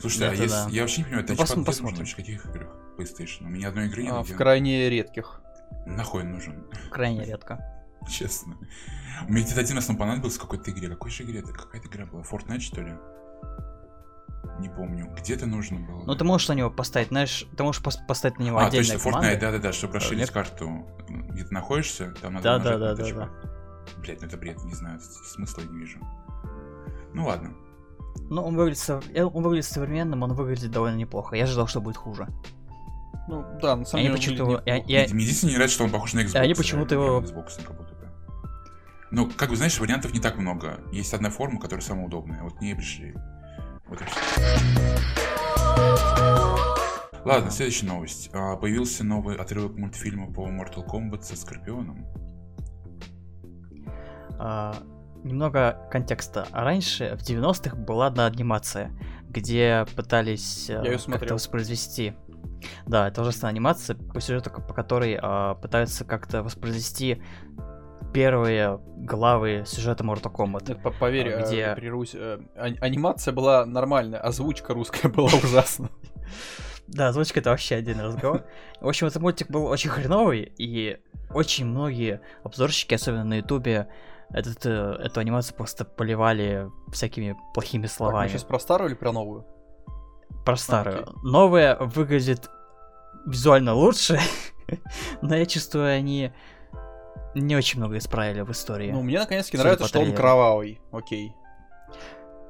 Слушай, 0.00 0.28
а 0.28 0.34
это 0.34 0.48
да. 0.48 0.66
я 0.70 0.82
вообще 0.82 0.98
не 0.98 1.04
понимаю, 1.04 1.26
Ну, 1.28 1.36
тачпад 1.36 1.58
пос- 1.68 1.92
где? 1.92 2.04
В 2.04 2.16
каких 2.16 2.46
играх? 2.46 2.68
PlayStation. 2.98 3.46
У 3.46 3.48
меня 3.48 3.68
одной 3.68 3.86
игры 3.86 4.02
нет. 4.04 4.12
А, 4.12 4.22
в 4.22 4.32
крайне 4.36 4.88
редких. 4.90 5.40
Нахуй 5.86 6.24
нужен, 6.24 6.66
Крайне 6.90 7.24
редко. 7.24 7.58
честно. 8.08 8.56
Меня 9.28 9.44
где-то 9.44 9.60
один 9.60 9.76
раз 9.76 9.88
он 9.90 9.96
понадобился 9.96 10.38
в 10.38 10.42
какой-то 10.42 10.70
игре. 10.70 10.88
Какой 10.88 11.10
же 11.10 11.22
игре 11.24 11.40
это? 11.40 11.52
Какая-то 11.52 11.88
игра 11.88 12.06
была? 12.06 12.22
Fortnite, 12.22 12.60
что 12.60 12.80
ли? 12.82 12.94
Не 14.60 14.68
помню. 14.68 15.12
Где-то 15.18 15.46
нужно 15.46 15.80
было. 15.80 16.04
Ну, 16.04 16.14
ты 16.14 16.24
можешь 16.24 16.48
на 16.48 16.52
него 16.52 16.70
поставить, 16.70 17.08
знаешь, 17.08 17.46
ты 17.56 17.62
можешь 17.62 17.82
пос- 17.82 18.06
поставить 18.06 18.38
на 18.38 18.44
него 18.44 18.58
А, 18.58 18.66
отдельные 18.66 18.92
точно, 18.94 19.10
команды. 19.10 19.28
Fortnite, 19.36 19.40
да-да-да, 19.40 19.72
чтобы 19.72 19.94
расширить 19.94 20.20
нет? 20.20 20.30
карту, 20.30 20.86
где 21.08 21.44
ты 21.44 21.52
находишься, 21.54 22.12
там 22.20 22.34
надо 22.34 22.44
Да, 22.44 22.58
да, 22.58 22.78
да, 22.78 22.94
да, 22.94 23.02
тачпад. 23.04 23.30
Блять, 23.98 24.20
ну 24.20 24.26
это 24.28 24.36
бред, 24.36 24.62
не 24.64 24.74
знаю, 24.74 25.00
смысла 25.00 25.62
не 25.62 25.78
вижу. 25.78 25.98
Ну 27.14 27.26
ладно. 27.26 27.52
Ну, 28.30 28.42
он 28.42 28.54
выглядит, 28.56 28.88
э, 29.14 29.24
он 29.24 29.42
выглядит 29.42 29.66
современным, 29.66 30.22
он 30.22 30.34
выглядит 30.34 30.70
довольно 30.70 30.96
неплохо. 30.96 31.36
Я 31.36 31.44
ожидал, 31.44 31.66
что 31.66 31.80
будет 31.80 31.96
хуже. 31.96 32.28
Ну, 33.28 33.44
да, 33.62 33.76
на 33.76 33.84
самом 33.84 34.00
Они 34.00 34.08
деле... 34.08 34.16
почему-то 34.18 34.44
выглядит 34.44 34.66
его- 34.66 34.86
я- 34.88 35.02
я- 35.02 35.14
Мне 35.14 35.22
единственное 35.24 35.52
не 35.52 35.56
нравится, 35.56 35.74
что 35.76 35.84
он 35.84 35.90
похож 35.90 36.12
на 36.14 36.20
Xbox. 36.20 36.36
они 36.40 36.54
почему-то 36.54 36.94
реально, 36.94 37.08
его- 37.10 37.20
Xbox 37.26 37.56
будто 37.66 37.94
бы. 37.94 38.08
Ну, 39.10 39.30
как 39.36 39.48
бы, 39.50 39.56
знаешь, 39.56 39.78
вариантов 39.78 40.12
не 40.12 40.20
так 40.20 40.36
много. 40.36 40.80
Есть 40.92 41.14
одна 41.14 41.30
форма, 41.30 41.60
которая 41.60 41.84
самая 41.84 42.06
удобная. 42.06 42.42
Вот 42.42 42.58
к 42.58 42.60
ней 42.60 42.74
пришли. 42.74 43.14
Вот 43.86 44.00
и 44.00 44.04
всё. 44.04 44.20
Ладно, 47.24 47.50
следующая 47.50 47.86
новость. 47.86 48.28
А, 48.34 48.56
Появился 48.56 49.02
новый 49.04 49.36
отрывок 49.36 49.76
мультфильма 49.78 50.30
по 50.32 50.46
Mortal 50.48 50.84
Kombat 50.86 51.22
со 51.22 51.36
Скорпионом. 51.36 52.06
А, 54.38 54.74
немного 55.22 55.78
контекста. 55.90 56.46
Раньше, 56.52 57.16
в 57.18 57.22
90-х, 57.22 57.76
была 57.76 58.08
одна 58.08 58.26
анимация, 58.26 58.90
где 59.28 59.86
пытались 59.96 60.68
э, 60.68 60.98
как-то 61.06 61.34
воспроизвести. 61.34 62.12
Да, 62.86 63.08
это 63.08 63.22
ужасная 63.22 63.50
анимация, 63.50 63.96
по 63.96 64.20
сюжету, 64.20 64.50
по 64.50 64.72
которой 64.74 65.18
а, 65.20 65.54
пытаются 65.54 66.04
как-то 66.04 66.42
воспроизвести 66.42 67.22
первые 68.12 68.80
главы 68.98 69.64
сюжета 69.66 70.04
Mortal 70.04 70.32
Kombat. 70.32 70.80
По- 70.82 70.90
Поверь, 70.92 71.30
А, 71.32 71.40
э, 71.40 71.42
где- 71.46 71.74
прервусь, 71.74 72.14
э, 72.14 72.38
а- 72.56 72.84
анимация 72.84 73.32
была 73.34 73.66
нормальная, 73.66 74.20
озвучка 74.20 74.72
русская 74.74 75.08
была 75.08 75.26
ужасна. 75.42 75.88
Да, 76.86 77.08
озвучка 77.08 77.40
это 77.40 77.48
вообще 77.50 77.76
отдельный 77.76 78.04
разговор. 78.04 78.44
В 78.82 78.86
общем, 78.86 79.06
этот 79.06 79.22
мультик 79.22 79.48
был 79.50 79.64
очень 79.64 79.88
хреновый, 79.88 80.52
и 80.58 80.98
очень 81.30 81.64
многие 81.64 82.20
обзорщики, 82.44 82.92
особенно 82.94 83.24
на 83.24 83.34
ютубе, 83.38 83.88
этот, 84.30 84.66
э, 84.66 84.96
эту 85.02 85.18
анимацию 85.20 85.56
просто 85.56 85.86
поливали 85.86 86.68
всякими 86.92 87.36
плохими 87.54 87.84
Так, 87.86 87.90
мы 87.90 87.96
словами. 87.96 88.28
сейчас 88.28 88.44
про 88.44 88.58
старую 88.58 88.90
или 88.90 88.96
про 88.96 89.12
новую? 89.12 89.46
Про 90.44 90.56
старую. 90.56 91.02
окей. 91.04 91.14
Новая 91.22 91.76
выглядит 91.76 92.50
визуально 93.26 93.74
лучше, 93.74 94.20
но 95.22 95.36
я 95.36 95.46
чувствую, 95.46 95.94
они 95.94 96.32
не 97.34 97.56
очень 97.56 97.78
много 97.78 97.98
исправили 97.98 98.42
в 98.42 98.50
истории. 98.50 98.90
Ну, 98.90 99.02
мне 99.02 99.18
наконец-таки 99.18 99.58
нравится, 99.58 99.88
что 99.88 100.00
он 100.00 100.14
кровавый. 100.14 100.80
Окей. 100.92 101.32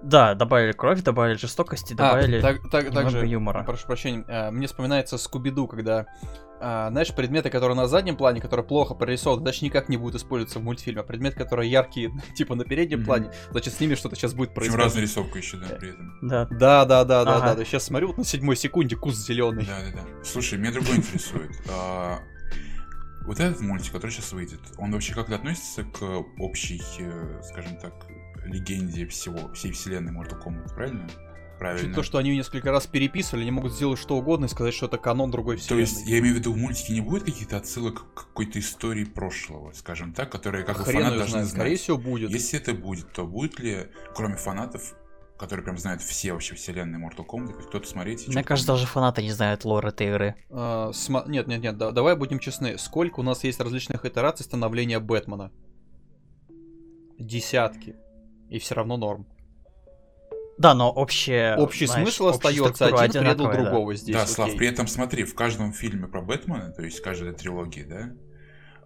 Да, 0.04 0.34
добавили 0.34 0.72
кровь, 0.72 1.02
добавили 1.02 1.36
жестокости, 1.36 1.94
добавили... 1.94 2.38
А, 2.38 2.42
так, 2.42 2.70
так, 2.70 2.84
немного 2.86 3.10
также, 3.10 3.26
юмора. 3.26 3.62
прошу 3.64 3.86
прощения, 3.86 4.24
э, 4.28 4.50
мне 4.50 4.66
вспоминается 4.66 5.16
Скуби-Ду, 5.16 5.66
когда, 5.66 6.06
а, 6.60 6.90
знаешь, 6.90 7.14
предметы, 7.14 7.48
которые 7.50 7.74
на 7.76 7.86
заднем 7.86 8.16
плане, 8.16 8.40
которые 8.40 8.66
плохо 8.66 8.94
прорисованы, 8.94 9.40
значит, 9.42 9.62
никак 9.62 9.88
не 9.88 9.96
будут 9.96 10.16
использоваться 10.20 10.58
в 10.58 10.62
мультфильме, 10.62 11.00
а 11.00 11.04
предметы, 11.04 11.36
которые 11.36 11.70
яркие, 11.70 12.12
типа 12.36 12.54
на 12.54 12.64
переднем 12.64 12.98
Мгм. 12.98 13.06
плане, 13.06 13.30
значит, 13.50 13.72
с 13.74 13.80
ними 13.80 13.94
что-то 13.94 14.14
сейчас 14.16 14.34
будет 14.34 14.50
Причем 14.50 14.74
происходить. 14.74 14.84
разную 14.84 15.02
рисовку 15.04 15.38
еще, 15.38 15.56
да, 15.56 15.66
при 15.76 15.90
этом. 15.90 16.18
Да, 16.22 16.44
Да, 16.50 16.84
да, 16.84 17.04
да, 17.04 17.24
да, 17.24 17.36
Ага. 17.36 17.54
да, 17.54 17.64
Сейчас 17.64 17.84
смотрю, 17.84 18.08
вот 18.08 18.18
на 18.18 18.24
седьмой 18.24 18.56
секунде 18.56 18.96
кус 18.96 19.14
зеленый. 19.16 19.64
Да, 19.64 19.78
да, 19.80 20.02
да. 20.02 20.24
Слушай, 20.24 20.58
меня 20.58 20.70
другое 20.72 20.96
интересует. 20.96 21.50
А, 21.70 22.18
Вот 23.26 23.40
этот 23.40 23.60
мультик, 23.62 23.92
который 23.92 24.10
сейчас 24.10 24.32
выйдет, 24.32 24.60
он 24.76 24.92
вообще 24.92 25.14
как-то 25.14 25.34
относится 25.36 25.82
к 25.84 26.02
общей, 26.38 26.82
э, 26.98 27.40
скажем 27.42 27.78
так, 27.78 27.94
легенде 28.44 29.06
всего, 29.06 29.52
всей 29.54 29.72
вселенной 29.72 30.12
Mortal 30.12 30.42
Kombat, 30.42 30.74
правильно? 30.74 31.08
Правильно. 31.58 31.94
То, 31.94 32.02
что 32.02 32.18
они 32.18 32.34
несколько 32.36 32.72
раз 32.72 32.86
переписывали, 32.88 33.42
они 33.42 33.52
могут 33.52 33.72
сделать 33.72 33.98
что 33.98 34.16
угодно 34.16 34.46
и 34.46 34.48
сказать, 34.48 34.74
что 34.74 34.86
это 34.86 34.98
канон 34.98 35.30
другой 35.30 35.56
То 35.56 35.62
вселенной. 35.62 35.82
есть, 35.82 36.06
я 36.06 36.18
имею 36.18 36.34
в 36.34 36.38
виду, 36.38 36.52
в 36.52 36.56
мультике 36.56 36.92
не 36.92 37.00
будет 37.00 37.22
каких-то 37.22 37.56
отсылок 37.56 38.12
к 38.12 38.26
какой-то 38.26 38.58
истории 38.58 39.04
прошлого, 39.04 39.72
скажем 39.72 40.12
так, 40.12 40.30
которые 40.32 40.64
как 40.64 40.78
бы 40.78 40.84
Хрен 40.84 40.96
фанаты 40.98 41.16
должны 41.16 41.30
знает, 41.30 41.46
знать. 41.46 41.60
скорее 41.60 41.76
всего 41.76 41.96
будет. 41.98 42.30
Если 42.30 42.58
это 42.58 42.74
будет, 42.74 43.12
то 43.12 43.24
будет 43.24 43.60
ли, 43.60 43.86
кроме 44.16 44.34
фанатов, 44.36 44.94
которые 45.38 45.64
прям 45.64 45.78
знают 45.78 46.02
все 46.02 46.32
вообще 46.32 46.56
вселенные 46.56 47.00
Mortal 47.00 47.24
Kombat, 47.24 47.52
хоть 47.52 47.66
кто-то 47.68 47.88
смотреть? 47.88 48.26
и 48.26 48.30
мне 48.32 48.42
кажется, 48.42 48.66
помнить? 48.66 48.82
даже 48.82 48.92
фанаты 48.92 49.22
не 49.22 49.30
знают 49.30 49.64
лор 49.64 49.86
этой 49.86 50.08
игры. 50.08 50.34
А, 50.50 50.90
сма- 50.90 51.28
Нет, 51.28 51.46
нет, 51.46 51.62
нет, 51.62 51.78
да- 51.78 51.92
давай 51.92 52.16
будем 52.16 52.40
честны. 52.40 52.78
Сколько 52.78 53.20
у 53.20 53.22
нас 53.22 53.44
есть 53.44 53.60
различных 53.60 54.04
итераций 54.04 54.44
становления 54.44 54.98
Бэтмена? 54.98 55.52
Десятки. 57.18 57.94
И 58.48 58.58
все 58.58 58.74
равно 58.74 58.96
норм. 58.96 59.26
Да, 60.58 60.74
но 60.74 60.90
общее... 60.90 61.56
Общий 61.56 61.86
знаешь, 61.86 62.04
смысл 62.04 62.28
остается, 62.28 62.86
один 62.86 63.22
предал 63.22 63.22
одинаковая, 63.22 63.56
да. 63.56 63.62
другого 63.62 63.94
здесь. 63.94 64.14
да, 64.14 64.26
Слав, 64.26 64.48
окей. 64.48 64.58
при 64.58 64.68
этом 64.68 64.86
смотри, 64.86 65.24
в 65.24 65.34
каждом 65.34 65.72
фильме 65.72 66.06
про 66.06 66.22
Бэтмена, 66.22 66.70
то 66.70 66.82
есть 66.82 67.00
в 67.00 67.02
каждой 67.02 67.32
трилогии, 67.32 67.82
да, 67.82 68.14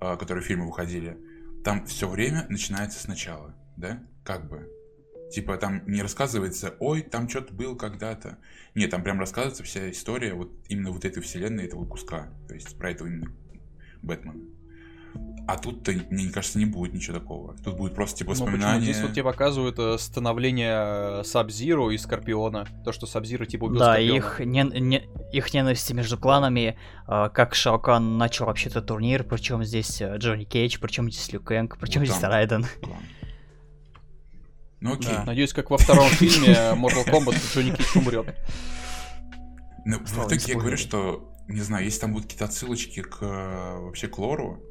а, 0.01 0.17
которые 0.17 0.43
фильмы 0.43 0.67
выходили, 0.67 1.19
там 1.65 1.85
все 1.87 2.09
время 2.09 2.47
начинается 2.49 3.01
сначала, 3.01 3.55
да, 3.77 4.03
как 4.25 4.49
бы. 4.49 4.73
Типа 5.31 5.59
там 5.59 5.83
не 5.87 6.01
рассказывается, 6.01 6.75
ой, 6.81 7.03
там 7.03 7.29
что-то 7.29 7.53
был 7.53 7.77
когда-то. 7.77 8.39
Нет, 8.75 8.91
там 8.91 9.03
прям 9.03 9.21
рассказывается 9.21 9.63
вся 9.63 9.91
история 9.91 10.33
вот 10.33 10.51
именно 10.69 10.91
вот 10.91 11.05
этой 11.05 11.23
вселенной, 11.23 11.67
этого 11.67 11.85
куска. 11.85 12.33
То 12.49 12.55
есть 12.55 12.79
про 12.79 12.93
этого 12.93 13.09
именно 13.09 13.31
Бэтмена. 14.01 14.41
А 15.47 15.57
тут-то, 15.57 15.93
мне 16.11 16.29
кажется, 16.31 16.59
не 16.59 16.67
будет 16.67 16.93
ничего 16.93 17.19
такого. 17.19 17.57
Тут 17.65 17.79
будет 17.79 17.95
просто 17.95 18.19
типа 18.19 18.29
Ну, 18.29 18.45
воспоминания. 18.45 18.83
Здесь 18.83 19.01
вот 19.01 19.13
тебе 19.13 19.23
показывают 19.25 19.79
э, 19.79 19.97
становление 19.97 21.25
Сабзиру 21.25 21.89
и 21.91 21.97
Скорпиона. 21.97 22.67
То, 22.85 22.93
что 22.93 23.07
Сабзиру 23.07 23.47
типа 23.47 23.65
убил 23.65 23.79
Да, 23.79 23.93
Скорпиона. 23.95 24.17
их, 24.19 24.41
не, 24.41 24.63
не- 24.79 25.09
их 25.33 25.55
ненависти 25.55 25.95
между 25.95 26.19
кланами, 26.19 26.77
а, 27.07 27.31
как 27.31 27.55
Шаокан 27.55 28.19
начал 28.19 28.45
вообще-то 28.45 28.83
турнир, 28.83 29.25
причем 29.25 29.65
здесь 29.65 30.03
э, 30.03 30.19
Джонни 30.19 30.45
Кейдж, 30.45 30.77
причем 30.83 31.11
здесь 31.11 31.33
Лю 31.33 31.41
Кэнг, 31.41 31.79
причем 31.79 32.01
Вот 32.03 32.09
здесь 32.09 32.21
там. 32.21 32.31
Райден. 32.31 32.67
Ну 34.81 34.93
окей. 34.95 35.11
Да. 35.13 35.25
Надеюсь, 35.25 35.53
как 35.53 35.71
во 35.71 35.79
втором 35.79 36.09
фильме 36.09 36.53
Mortal 36.75 37.05
Kombat 37.05 37.37
Джонни 37.55 37.75
Кейдж 37.75 37.97
умрет. 37.99 38.35
Ну, 39.85 39.99
в 40.05 40.27
итоге 40.27 40.53
я 40.53 40.59
говорю, 40.59 40.77
что, 40.77 41.33
не 41.49 41.61
знаю, 41.63 41.85
если 41.85 42.01
там 42.01 42.13
будут 42.13 42.27
какие-то 42.27 42.45
отсылочки 42.45 43.03
к 43.03 43.19
э, 43.23 43.79
вообще 43.81 44.07
к 44.07 44.19
лору, 44.19 44.63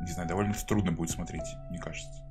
не 0.00 0.12
знаю, 0.12 0.28
довольно 0.28 0.54
трудно 0.66 0.92
будет 0.92 1.10
смотреть, 1.10 1.44
мне 1.70 1.78
кажется. 1.78 2.22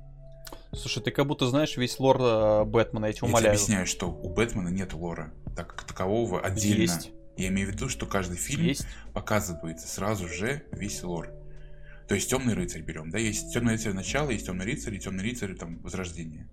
Слушай, 0.74 1.02
ты 1.02 1.10
как 1.10 1.26
будто 1.26 1.46
знаешь 1.46 1.76
весь 1.76 1.98
лор 1.98 2.18
э, 2.20 2.64
Бэтмена, 2.64 3.06
я 3.06 3.12
тебя 3.12 3.26
Я 3.26 3.28
тебе 3.28 3.28
умоляю. 3.28 3.54
объясняю, 3.54 3.86
что 3.86 4.10
у 4.10 4.28
Бэтмена 4.32 4.68
нет 4.68 4.94
лора, 4.94 5.32
так 5.54 5.68
как 5.68 5.84
такового 5.84 6.40
отдельно. 6.40 6.82
Есть. 6.82 7.10
Я 7.36 7.48
имею 7.48 7.68
в 7.68 7.72
виду, 7.72 7.88
что 7.88 8.06
каждый 8.06 8.36
фильм 8.36 8.64
Есть. 8.64 8.86
показывается 9.14 9.88
сразу 9.88 10.28
же 10.28 10.62
весь 10.72 11.02
лор. 11.02 11.30
То 12.08 12.14
есть 12.14 12.28
темный 12.28 12.54
рыцарь 12.54 12.82
берем, 12.82 13.10
да, 13.10 13.18
есть 13.18 13.52
темный 13.52 13.74
рыцарь 13.74 13.92
начало, 13.92 14.30
есть 14.30 14.46
темный 14.46 14.66
рыцарь 14.66 14.94
и 14.94 14.98
темный 14.98 15.24
рыцарь 15.24 15.54
там 15.54 15.78
возрождение. 15.78 16.48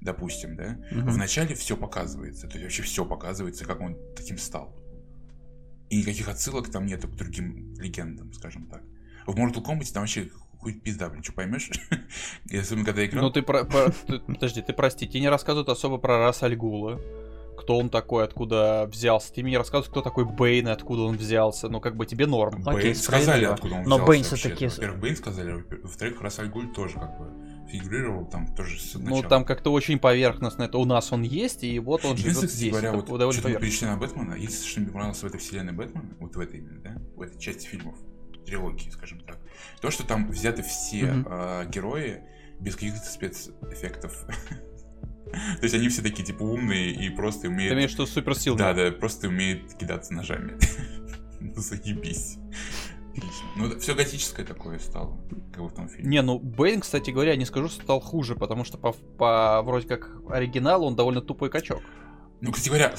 Допустим, 0.00 0.56
да. 0.56 0.78
Мгм. 0.90 1.10
В 1.10 1.16
начале 1.16 1.54
все 1.54 1.76
показывается, 1.76 2.46
то 2.48 2.54
есть 2.54 2.64
вообще 2.64 2.82
все 2.82 3.04
показывается, 3.04 3.64
как 3.64 3.80
он 3.80 3.96
таким 4.16 4.38
стал. 4.38 4.74
И 5.90 5.98
никаких 5.98 6.28
отсылок 6.28 6.70
там 6.70 6.86
нету 6.86 7.08
к 7.08 7.14
другим 7.16 7.74
легендам, 7.74 8.32
скажем 8.32 8.66
так. 8.66 8.82
В 9.26 9.34
Mortal 9.36 9.64
Kombat 9.64 9.92
там 9.92 10.02
вообще 10.02 10.28
хуй 10.58 10.74
пизда, 10.74 11.08
блин, 11.08 11.22
что 11.22 11.32
поймешь? 11.32 11.70
Я 12.50 12.60
особенно 12.62 12.84
когда 12.86 13.04
играл. 13.04 13.24
Ну 13.24 13.30
ты 13.30 13.42
про... 13.42 13.64
про- 13.64 13.90
ты- 13.90 14.20
Подожди, 14.20 14.62
ты 14.62 14.72
прости, 14.72 15.06
тебе 15.08 15.20
не 15.20 15.28
рассказывают 15.28 15.68
особо 15.68 15.98
про 15.98 16.18
Рас 16.18 16.42
Альгула. 16.42 17.00
Кто 17.58 17.78
он 17.78 17.90
такой, 17.90 18.24
откуда 18.24 18.88
взялся. 18.90 19.32
Ты 19.32 19.42
мне 19.42 19.52
не 19.52 19.56
рассказываешь, 19.58 19.90
кто 19.90 20.00
такой 20.02 20.24
Бэйн, 20.24 20.66
и 20.68 20.70
откуда 20.70 21.02
он 21.02 21.16
взялся. 21.16 21.68
Ну, 21.68 21.80
как 21.80 21.96
бы 21.96 22.06
тебе 22.06 22.26
норм. 22.26 22.62
Бэйн 22.62 22.78
Окей, 22.78 22.94
сказали, 22.94 23.44
откуда 23.44 23.74
он 23.76 23.82
Но 23.84 23.96
взялся 23.98 24.30
вообще-то. 24.30 24.36
всё-таки- 24.56 24.66
Во-первых, 24.68 25.00
Бэйн 25.00 25.16
сказали, 25.16 25.52
во- 25.52 25.76
во-вторых, 25.82 26.20
Расаль 26.22 26.48
Гуль 26.48 26.72
тоже 26.72 26.94
как 26.94 27.18
бы 27.18 27.30
фигурировал 27.70 28.26
там 28.26 28.52
тоже 28.56 28.80
с 28.80 28.94
Ну, 28.94 29.22
там 29.22 29.44
как-то 29.44 29.70
очень 29.72 29.98
поверхностно. 29.98 30.64
Это 30.64 30.78
у 30.78 30.84
нас 30.84 31.12
он 31.12 31.22
есть, 31.22 31.62
и 31.62 31.78
вот 31.78 32.04
он 32.04 32.16
живет 32.16 32.50
здесь. 32.50 32.70
говоря, 32.70 32.92
вот 32.92 33.06
довольно 33.06 33.32
что-то 33.32 33.48
мы 33.48 33.54
поверхностно. 33.54 33.60
перешли 33.60 33.86
на 33.86 33.96
Бэтмена. 33.96 34.34
Единственное, 34.34 34.68
что 34.70 34.80
мне 34.80 34.90
понравилось 34.90 35.18
в 35.22 35.24
этой 35.26 35.38
вселенной 35.40 35.72
Бэтмена, 35.72 36.16
вот 36.20 36.34
в 36.36 36.40
этой 36.40 36.58
именно, 36.58 36.80
да, 36.80 36.96
в 37.16 37.20
этой 37.22 37.38
части 37.38 37.66
фильмов, 37.66 37.94
трилогии, 38.44 38.90
скажем 38.90 39.20
так, 39.20 39.38
то, 39.80 39.90
что 39.90 40.04
там 40.06 40.30
взяты 40.30 40.62
все 40.62 41.04
Мгм. 41.12 41.26
а, 41.30 41.64
герои 41.66 42.22
без 42.60 42.74
каких-то 42.74 43.00
спецэффектов. 43.06 44.24
То 45.32 45.62
есть 45.62 45.74
они 45.74 45.88
все 45.88 46.02
такие, 46.02 46.24
типа, 46.24 46.42
умные 46.42 46.90
и 46.90 47.08
просто 47.08 47.42
Ты 47.42 47.48
умеют... 47.48 47.72
имеешь 47.74 47.90
в 47.90 47.94
виду 47.94 48.06
суперсил? 48.06 48.54
Да, 48.54 48.74
да, 48.74 48.90
просто 48.92 49.28
умеют 49.28 49.74
кидаться 49.74 50.12
ножами. 50.14 50.58
Ну, 51.44 51.60
заебись. 51.60 52.38
Отлично. 53.10 53.48
Ну, 53.56 53.78
все 53.80 53.96
готическое 53.96 54.46
такое 54.46 54.78
стало, 54.78 55.20
как 55.52 55.64
в 55.64 55.74
том 55.74 55.88
фильме. 55.88 56.08
Не, 56.08 56.22
ну 56.22 56.38
Бэйн, 56.38 56.80
кстати 56.80 57.10
говоря, 57.10 57.34
не 57.34 57.44
скажу, 57.44 57.68
что 57.68 57.82
стал 57.82 57.98
хуже, 57.98 58.36
потому 58.36 58.64
что 58.64 58.78
по, 58.78 58.92
по 58.92 59.60
вроде 59.62 59.88
как 59.88 60.08
оригиналу 60.30 60.86
он 60.86 60.94
довольно 60.94 61.20
тупой 61.20 61.50
качок. 61.50 61.82
Ну, 62.44 62.50
кстати 62.50 62.70
говоря, 62.70 62.92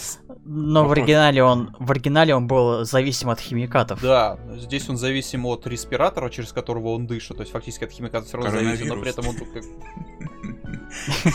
Но 0.46 0.88
в 0.88 0.94
оригинале 0.94 1.44
он 1.44 1.76
в 1.78 1.92
оригинале 1.92 2.34
он 2.34 2.48
был 2.48 2.86
зависим 2.86 3.30
от 3.30 3.42
химикатов. 3.42 4.02
Да, 4.02 4.40
здесь 4.56 4.88
он 4.88 4.96
зависим 4.96 5.46
от 5.46 5.68
респиратора, 5.68 6.30
через 6.30 6.54
которого 6.54 6.94
он 6.94 7.08
дышит, 7.08 7.36
то 7.36 7.42
есть 7.44 7.52
фактически 7.52 7.84
от 7.84 7.92
химиката 7.92 8.26
все 8.26 8.38
равно 8.38 8.52
зависим, 8.52 8.88
но 8.88 9.02
при 9.02 9.10
этом 9.10 9.28
он 9.28 9.36
тут 9.36 9.50
как... 9.52 9.64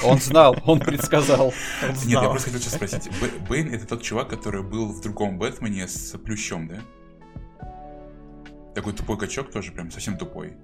Он 0.05 0.19
знал, 0.19 0.57
он 0.65 0.81
предсказал. 0.81 1.49
Он 1.49 1.89
Нет, 1.89 1.99
я 2.05 2.21
знал. 2.21 2.31
просто 2.31 2.51
хотел 2.51 2.61
сейчас 2.63 2.75
спросить. 2.77 3.11
Бэйн 3.47 3.75
это 3.75 3.87
тот 3.87 4.01
чувак, 4.01 4.29
который 4.29 4.63
был 4.63 4.87
в 4.91 5.03
другом 5.03 5.39
Бэтмене 5.39 5.87
с 5.87 6.17
плющом, 6.17 6.67
да? 6.67 6.77
Такой 8.75 8.95
тупой 8.95 9.19
качок 9.19 9.51
тоже, 9.51 9.73
прям 9.73 9.91
совсем 9.91 10.17
тупой. 10.17 10.57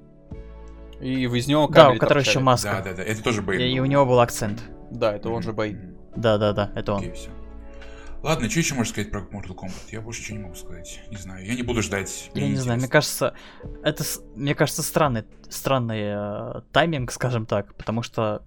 И 1.00 1.24
из 1.24 1.46
него 1.46 1.66
Да, 1.68 1.90
у 1.90 1.98
которого 1.98 2.20
еще 2.20 2.38
торчали. 2.38 2.44
Да, 2.44 2.44
маска. 2.44 2.82
да, 2.84 2.92
да. 2.94 3.02
Это 3.02 3.22
тоже 3.22 3.42
Бэйн. 3.42 3.60
И, 3.60 3.64
и 3.74 3.80
у 3.80 3.84
него 3.84 4.06
был 4.06 4.20
акцент. 4.20 4.62
Да, 4.90 5.14
это 5.14 5.28
он 5.28 5.42
же 5.42 5.52
Бэйн. 5.52 5.93
Да, 6.16 6.38
да, 6.38 6.52
да, 6.52 6.70
это 6.74 6.94
он. 6.94 7.00
Окей, 7.00 7.12
все. 7.12 7.30
Ладно, 8.22 8.48
что 8.48 8.58
еще 8.58 8.74
можно 8.74 8.90
сказать 8.90 9.10
про 9.10 9.20
Mortal 9.20 9.54
Kombat? 9.54 9.90
Я 9.92 10.00
больше 10.00 10.22
ничего 10.22 10.38
не 10.38 10.42
могу 10.44 10.54
сказать. 10.54 11.02
Не 11.10 11.16
знаю. 11.18 11.44
Я 11.46 11.54
не 11.54 11.62
буду 11.62 11.82
ждать. 11.82 12.30
Я 12.34 12.40
мне 12.40 12.52
не 12.52 12.56
знаю, 12.56 12.78
мне 12.78 12.88
кажется, 12.88 13.34
это, 13.82 14.02
мне 14.34 14.54
кажется, 14.54 14.82
странный, 14.82 15.24
странный 15.50 16.00
э, 16.04 16.60
тайминг, 16.72 17.12
скажем 17.12 17.44
так, 17.44 17.74
потому 17.74 18.02
что 18.02 18.42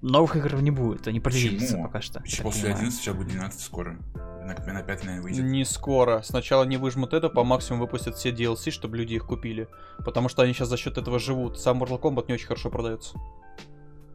новых 0.00 0.36
игр 0.36 0.54
не 0.62 0.70
будет, 0.70 1.06
они 1.06 1.20
Почему? 1.20 1.84
пока 1.84 2.00
что. 2.00 2.22
я 2.24 2.42
После 2.42 2.62
понимаю. 2.62 2.78
11 2.78 2.98
сейчас 2.98 3.14
будет 3.14 3.28
12 3.28 3.60
скоро. 3.60 3.98
На, 4.14 4.54
на 4.54 4.82
5, 4.82 5.04
наверное, 5.04 5.20
выйдет. 5.20 5.44
Не 5.44 5.64
скоро. 5.66 6.22
Сначала 6.22 6.64
не 6.64 6.78
выжмут 6.78 7.12
это, 7.12 7.28
по 7.28 7.44
максимуму 7.44 7.84
выпустят 7.84 8.16
все 8.16 8.30
DLC, 8.30 8.70
чтобы 8.70 8.96
люди 8.96 9.14
их 9.14 9.26
купили. 9.26 9.68
Потому 9.98 10.30
что 10.30 10.40
они 10.40 10.54
сейчас 10.54 10.68
за 10.68 10.78
счет 10.78 10.96
этого 10.96 11.18
живут. 11.18 11.60
Сам 11.60 11.82
Mortal 11.82 12.00
Kombat 12.00 12.24
не 12.28 12.34
очень 12.34 12.46
хорошо 12.46 12.70
продается. 12.70 13.18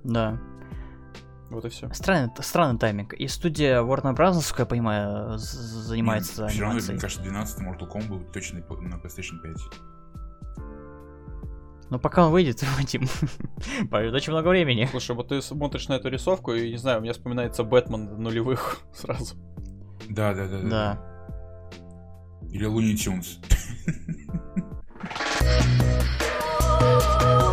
Да. 0.03 0.39
Вот 1.53 1.65
и 1.65 1.69
все. 1.69 1.87
Странный, 1.93 2.31
странный 2.39 2.79
тайминг. 2.79 3.13
И 3.13 3.27
студия 3.27 3.81
Warner 3.81 4.15
Bros., 4.15 4.33
насколько 4.33 4.63
я 4.63 4.65
понимаю, 4.65 5.37
занимается 5.37 6.47
Все 6.47 6.61
равно, 6.61 6.77
анимацией. 6.77 6.93
мне 6.93 7.01
кажется, 7.01 7.23
12 7.23 7.61
Mortal 7.61 7.91
Kombat 7.91 8.07
будет 8.07 8.31
точно 8.31 8.59
на 8.59 8.95
PlayStation 8.95 9.39
5. 9.43 9.55
Но 11.91 11.99
пока 11.99 12.25
он 12.25 12.31
выйдет, 12.31 12.63
Вадим, 12.77 13.07
пройдет 13.91 14.15
очень 14.15 14.33
много 14.33 14.47
времени. 14.47 14.87
Слушай, 14.89 15.15
вот 15.15 15.27
ты 15.27 15.43
смотришь 15.43 15.87
на 15.89 15.93
эту 15.93 16.09
рисовку, 16.09 16.53
и 16.53 16.71
не 16.71 16.77
знаю, 16.77 16.97
у 16.99 17.01
меня 17.03 17.13
вспоминается 17.13 17.63
Бэтмен 17.63 18.19
нулевых 18.19 18.79
сразу. 18.95 19.35
Да, 20.09 20.33
да, 20.33 20.47
да, 20.47 20.59
да. 20.59 20.69
Да. 20.69 20.99
Или 22.51 22.67
Looney 22.67 22.95
Tunes. 22.95 23.37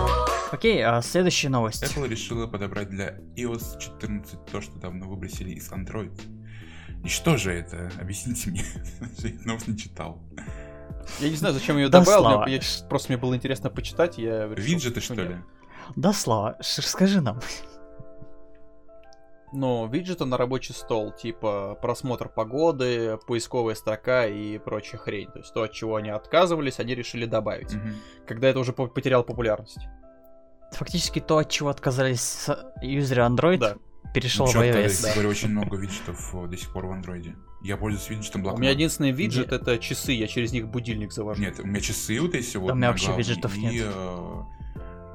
Окей, 0.52 0.84
а 0.84 1.00
следующая 1.02 1.48
новость. 1.48 1.82
Apple 1.84 2.08
решила 2.08 2.46
подобрать 2.46 2.88
для 2.90 3.18
iOS 3.36 3.78
14 3.78 4.44
то, 4.46 4.60
что 4.60 4.78
давно 4.78 5.08
выбросили 5.08 5.50
из 5.50 5.70
Android. 5.70 6.18
И 7.04 7.08
что 7.08 7.36
же 7.36 7.52
это? 7.52 7.90
Объясните 8.00 8.50
мне. 8.50 8.62
Я 9.18 9.30
новость 9.44 9.68
не 9.68 9.78
читал. 9.78 10.20
Я 11.20 11.30
не 11.30 11.36
знаю, 11.36 11.54
зачем 11.54 11.76
ее 11.78 11.88
Да, 11.88 12.00
добавил, 12.00 12.20
Слава. 12.22 12.46
я 12.48 12.60
просто 12.88 13.12
мне 13.12 13.20
было 13.20 13.34
интересно 13.34 13.70
почитать, 13.70 14.18
я 14.18 14.48
решил, 14.48 14.64
Виджеты, 14.64 15.00
что 15.00 15.14
нет. 15.14 15.28
ли? 15.30 15.36
Да, 15.96 16.12
Слава, 16.12 16.56
расскажи 16.58 17.20
нам. 17.20 17.40
Ну, 19.52 19.88
виджеты 19.88 20.26
на 20.26 20.36
рабочий 20.36 20.72
стол, 20.74 21.10
типа 21.10 21.76
просмотр 21.82 22.28
погоды, 22.28 23.18
поисковая 23.26 23.74
строка 23.74 24.26
и 24.26 24.58
прочая 24.58 25.00
хрень. 25.00 25.28
То 25.32 25.38
есть 25.38 25.52
то, 25.52 25.62
от 25.62 25.72
чего 25.72 25.96
они 25.96 26.10
отказывались, 26.10 26.78
они 26.78 26.94
решили 26.94 27.24
добавить. 27.24 27.72
Мгм. 27.74 27.94
Когда 28.28 28.48
это 28.48 28.60
уже 28.60 28.72
по- 28.72 28.86
потеряло 28.86 29.22
популярность. 29.24 29.78
Фактически 30.72 31.18
то, 31.20 31.38
от 31.38 31.50
чего 31.50 31.68
отказались 31.68 32.46
юзеры 32.82 33.22
Android, 33.22 33.58
Да. 33.58 33.76
перешел 34.14 34.46
Ну, 34.46 34.52
в 34.52 34.56
iOS. 34.56 34.88
кстати 34.88 35.14
говоря, 35.14 35.28
очень 35.28 35.48
много 35.50 35.76
виджетов 35.76 36.34
о, 36.34 36.46
до 36.46 36.56
сих 36.56 36.72
пор 36.72 36.86
в 36.86 36.92
андроиде. 36.92 37.36
Я 37.62 37.76
пользуюсь 37.76 38.08
виджетом 38.08 38.40
У 38.40 38.44
блокнот. 38.44 38.60
меня 38.60 38.70
единственный 38.70 39.10
виджет 39.12 39.52
это 39.52 39.78
часы, 39.78 40.12
я 40.12 40.26
через 40.26 40.52
них 40.52 40.68
будильник 40.68 41.12
завожу. 41.12 41.40
Нет, 41.42 41.58
у 41.60 41.66
меня 41.66 41.80
часы 41.80 42.18
вот 42.20 42.34
эти 42.34 42.56
вот. 42.56 42.72
у 42.72 42.74
меня 42.74 42.88
вообще 42.88 43.14
виджетов 43.16 43.54
и, 43.56 43.60
нет. 43.60 43.86
э, 43.94 44.42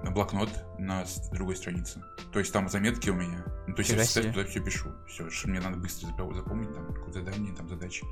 на 0.03 0.11
блокнот 0.11 0.49
на 0.77 1.03
другой 1.33 1.55
странице. 1.55 2.03
То 2.31 2.37
есть 2.39 2.53
там 2.53 2.69
заметки 2.69 3.09
у 3.09 3.15
меня. 3.15 3.43
Ну, 3.67 3.73
то 3.73 3.79
есть 3.79 3.89
я 3.91 3.95
Фига 3.97 4.05
всегда 4.07 4.21
себе. 4.29 4.33
туда 4.33 4.45
все 4.45 4.59
пишу. 4.59 4.89
Все, 5.07 5.29
что 5.31 5.49
мне 5.49 5.59
надо 5.59 5.77
быстро 5.77 6.07
запо- 6.09 6.33
запомнить, 6.35 6.71
там, 6.75 6.85
какое-то 6.93 7.13
задание, 7.23 7.55
там, 7.55 7.67
задачи. 7.67 8.05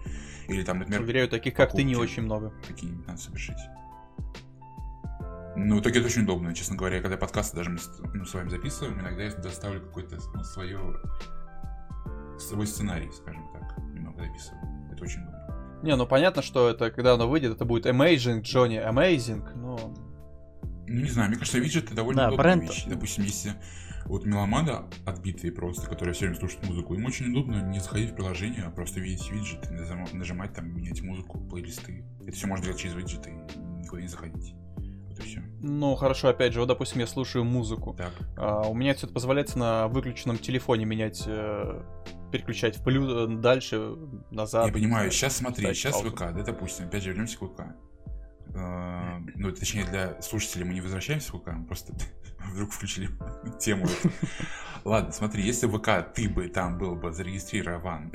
Или 0.48 0.64
там, 0.64 0.80
например, 0.80 1.02
Уверяю, 1.02 1.30
таких 1.30 1.54
как 1.54 1.74
ты 1.74 1.84
не 1.84 1.96
очень 1.96 2.24
много. 2.24 2.52
какие-нибудь 2.68 3.06
надо 3.06 3.20
совершить. 3.20 3.58
Ну, 5.56 5.82
так 5.82 5.96
это 5.96 6.06
очень 6.08 6.24
удобно, 6.24 6.54
честно 6.54 6.76
говоря. 6.76 7.02
Когда 7.02 7.18
подкасты 7.18 7.58
даже 7.58 7.70
мы 7.70 7.78
с, 7.78 7.90
ну, 8.14 8.26
с 8.26 8.34
вами 8.34 8.50
записываем, 8.50 9.00
иногда 9.00 9.24
я 9.24 9.32
доставлю 9.36 9.82
какой-то 9.82 10.18
ну, 10.34 10.44
свое, 10.44 10.80
свой 12.40 12.66
сценарий, 12.68 13.12
скажем 13.12 13.48
так, 13.54 13.78
немного 13.94 14.24
записываю. 14.24 14.62
Это 14.92 15.04
очень 15.04 15.22
удобно. 15.22 15.80
Не, 15.84 15.96
ну 15.96 16.08
понятно, 16.08 16.42
что 16.42 16.70
это, 16.70 16.90
когда 16.92 17.14
оно 17.14 17.28
выйдет, 17.28 17.52
это 17.52 17.66
будет 17.66 17.86
Amazing, 17.86 18.42
Johnny, 18.42 18.84
Amazing, 18.84 19.54
но... 19.56 19.94
Ну, 20.88 21.02
не 21.02 21.10
знаю, 21.10 21.30
мне 21.30 21.38
кажется, 21.38 21.60
виджеты 21.60 21.94
довольно 21.94 22.24
Да, 22.24 22.28
удобная 22.30 22.56
бренд- 22.56 22.70
вещь. 22.70 22.86
Допустим, 22.88 23.24
если 23.24 23.54
Вот 24.06 24.26
меломаны 24.26 24.84
отбитые 25.06 25.54
просто, 25.54 25.90
которые 25.90 26.14
все 26.14 26.26
время 26.26 26.38
слушают 26.40 26.66
музыку, 26.68 26.94
им 26.94 27.06
очень 27.06 27.32
удобно 27.32 27.62
не 27.62 27.80
заходить 27.80 28.12
в 28.12 28.16
приложение, 28.16 28.64
а 28.64 28.70
просто 28.72 29.00
видеть 29.00 29.30
виджеты, 29.32 29.74
нажим- 29.74 30.14
нажимать 30.14 30.54
там, 30.54 30.68
менять 30.76 31.02
музыку, 31.02 31.40
плейлисты. 31.40 32.04
Это 32.22 32.32
все 32.34 32.48
можно 32.48 32.66
делать 32.66 32.80
через 32.82 32.96
виджеты, 32.96 33.32
никуда 33.82 34.02
не 34.02 34.08
заходить. 34.08 34.56
И 35.18 35.22
все. 35.22 35.44
Ну, 35.62 35.96
хорошо, 35.96 36.30
опять 36.30 36.54
же, 36.54 36.60
вот, 36.60 36.68
допустим, 36.68 37.00
я 37.00 37.08
слушаю 37.08 37.44
музыку. 37.44 37.94
Так. 37.98 38.12
А, 38.38 38.62
у 38.68 38.74
меня 38.74 38.92
это 38.92 39.08
позволяется 39.08 39.58
на 39.60 39.88
выключенном 39.88 40.38
телефоне 40.38 40.86
менять, 40.86 41.24
э, 41.26 41.82
переключать 42.32 42.78
в 42.78 42.84
плюс, 42.84 43.08
э, 43.10 43.28
дальше, 43.36 43.96
назад. 44.32 44.68
Я 44.68 44.74
понимаю, 44.74 45.12
сейчас 45.12 45.38
смотри, 45.38 45.66
сейчас 45.74 45.94
паузу. 45.94 46.12
ВК, 46.12 46.20
да, 46.34 46.44
допустим, 46.44 46.86
опять 46.86 47.04
же 47.04 47.10
вернемся 47.10 47.38
к 47.38 47.42
ВК. 47.46 47.62
Э, 48.56 49.20
Ну, 49.36 49.52
точнее, 49.52 49.86
для 49.86 50.22
слушателей 50.22 50.66
мы 50.66 50.74
не 50.74 50.82
возвращаемся 50.82 51.32
в 51.34 51.40
ВК, 51.40 51.48
мы 51.54 51.66
просто 51.66 51.94
вдруг 52.54 52.72
включили 52.72 53.10
тему. 53.60 53.88
Ладно, 54.84 55.12
смотри, 55.14 55.44
если 55.44 55.66
ВК 55.68 56.14
ты 56.14 56.28
бы 56.28 56.50
там 56.50 56.78
был 56.78 56.96
бы 56.96 57.14
зарегистрирован, 57.14 58.12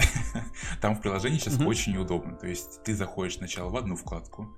там 0.82 0.96
в 0.96 1.00
приложении 1.00 1.38
сейчас 1.38 1.58
очень 1.60 1.94
неудобно. 1.94 2.36
То 2.36 2.46
есть 2.46 2.82
ты 2.84 2.94
заходишь 2.94 3.36
сначала 3.36 3.70
в 3.70 3.76
одну 3.76 3.96
вкладку, 3.96 4.54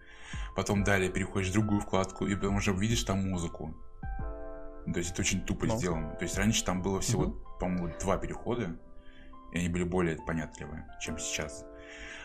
потом 0.56 0.84
далее 0.84 1.10
переходишь 1.10 1.50
в 1.50 1.52
другую 1.52 1.80
вкладку, 1.80 2.26
и 2.26 2.34
потом 2.34 2.56
уже 2.56 2.72
видишь 2.72 3.02
там 3.04 3.28
музыку. 3.28 3.74
То 4.92 4.98
есть 4.98 5.12
это 5.12 5.20
очень 5.22 5.42
тупо 5.44 5.66
Ну. 5.66 5.76
сделано. 5.78 6.10
То 6.16 6.24
есть 6.24 6.36
раньше 6.38 6.64
там 6.64 6.82
было 6.82 7.00
всего, 7.00 7.24
Мгм. 7.26 7.40
по-моему, 7.60 7.92
два 8.00 8.16
перехода, 8.16 8.76
и 9.52 9.58
они 9.58 9.68
были 9.68 9.84
более 9.84 10.16
понятливые, 10.16 10.86
чем 11.00 11.18
сейчас. 11.18 11.64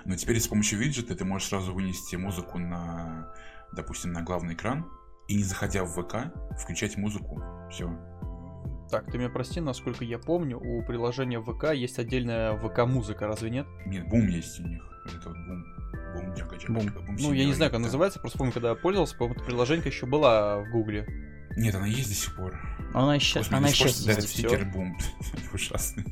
Но 0.06 0.16
теперь 0.16 0.40
с 0.40 0.48
помощью 0.48 0.80
виджета 0.80 1.16
ты 1.16 1.26
можешь 1.26 1.50
сразу 1.50 1.74
вынести 1.74 2.16
музыку 2.16 2.58
на, 2.60 3.34
допустим, 3.74 4.14
на 4.14 4.22
главный 4.22 4.54
экран, 4.54 4.86
и 5.28 5.36
не 5.36 5.44
заходя 5.44 5.84
в 5.84 5.90
ВК, 6.02 6.32
включать 6.60 6.98
музыку. 6.98 7.42
Все. 7.72 7.90
Так, 8.92 9.12
ты 9.12 9.18
меня 9.18 9.30
прости, 9.30 9.60
насколько 9.60 10.04
я 10.06 10.20
помню, 10.20 10.60
у 10.60 10.84
приложения 10.86 11.42
ВК 11.42 11.74
есть 11.74 11.98
отдельная 11.98 12.56
ВК-музыка, 12.58 13.26
разве 13.28 13.50
нет? 13.50 13.66
Нет, 13.88 14.08
бум 14.08 14.28
есть 14.28 14.60
у 14.60 14.64
них. 14.68 14.84
Это 15.06 15.30
вот 15.30 15.38
бум. 15.38 15.66
Бум, 16.16 16.34
джака, 16.34 16.56
Бум. 16.70 16.90
бум, 17.06 17.16
Ну, 17.20 17.34
я 17.34 17.46
не 17.46 17.54
знаю, 17.54 17.72
как 17.72 17.78
она 17.78 17.86
называется, 17.86 18.20
просто 18.20 18.38
помню, 18.38 18.54
когда 18.54 18.70
я 18.70 18.76
пользовался, 18.76 19.16
по-моему, 19.18 19.36
эта 19.36 19.46
приложенька 19.46 19.90
еще 19.90 20.06
была 20.06 20.60
в 20.60 20.72
Гугле. 20.72 21.06
Нет, 21.58 21.76
она 21.76 21.88
есть 21.88 22.10
до 22.10 22.16
сих 22.16 22.36
пор. 22.36 22.58
Она 22.94 23.16
еще, 23.16 23.40
Господи, 23.40 23.58
она 23.58 23.68
еще 23.70 23.86
есть, 23.86 24.30
стикер 24.30 24.60
всё. 24.62 24.72
бум. 24.72 24.98
Ужасно. 25.54 26.04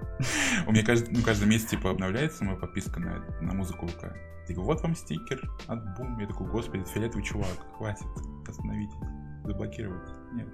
У 0.66 0.72
меня 0.72 0.84
каждый, 0.84 1.14
ну, 1.16 1.22
каждый 1.22 1.48
месяц 1.48 1.70
типа 1.70 1.90
обновляется 1.90 2.44
моя 2.44 2.56
подписка 2.56 3.00
на, 3.00 3.24
на 3.40 3.52
музыку 3.54 3.86
ВК. 3.86 4.04
Я 4.48 4.54
говорю, 4.54 4.62
вот 4.62 4.80
вам 4.82 4.94
стикер 4.94 5.40
от 5.66 5.96
бум. 5.96 6.18
Я 6.18 6.26
такой, 6.26 6.46
господи, 6.48 6.84
фиолетовый 6.84 7.24
чувак, 7.24 7.48
хватит, 7.76 8.06
остановитесь, 8.46 8.94
заблокировать. 9.44 10.08
Нет. 10.32 10.48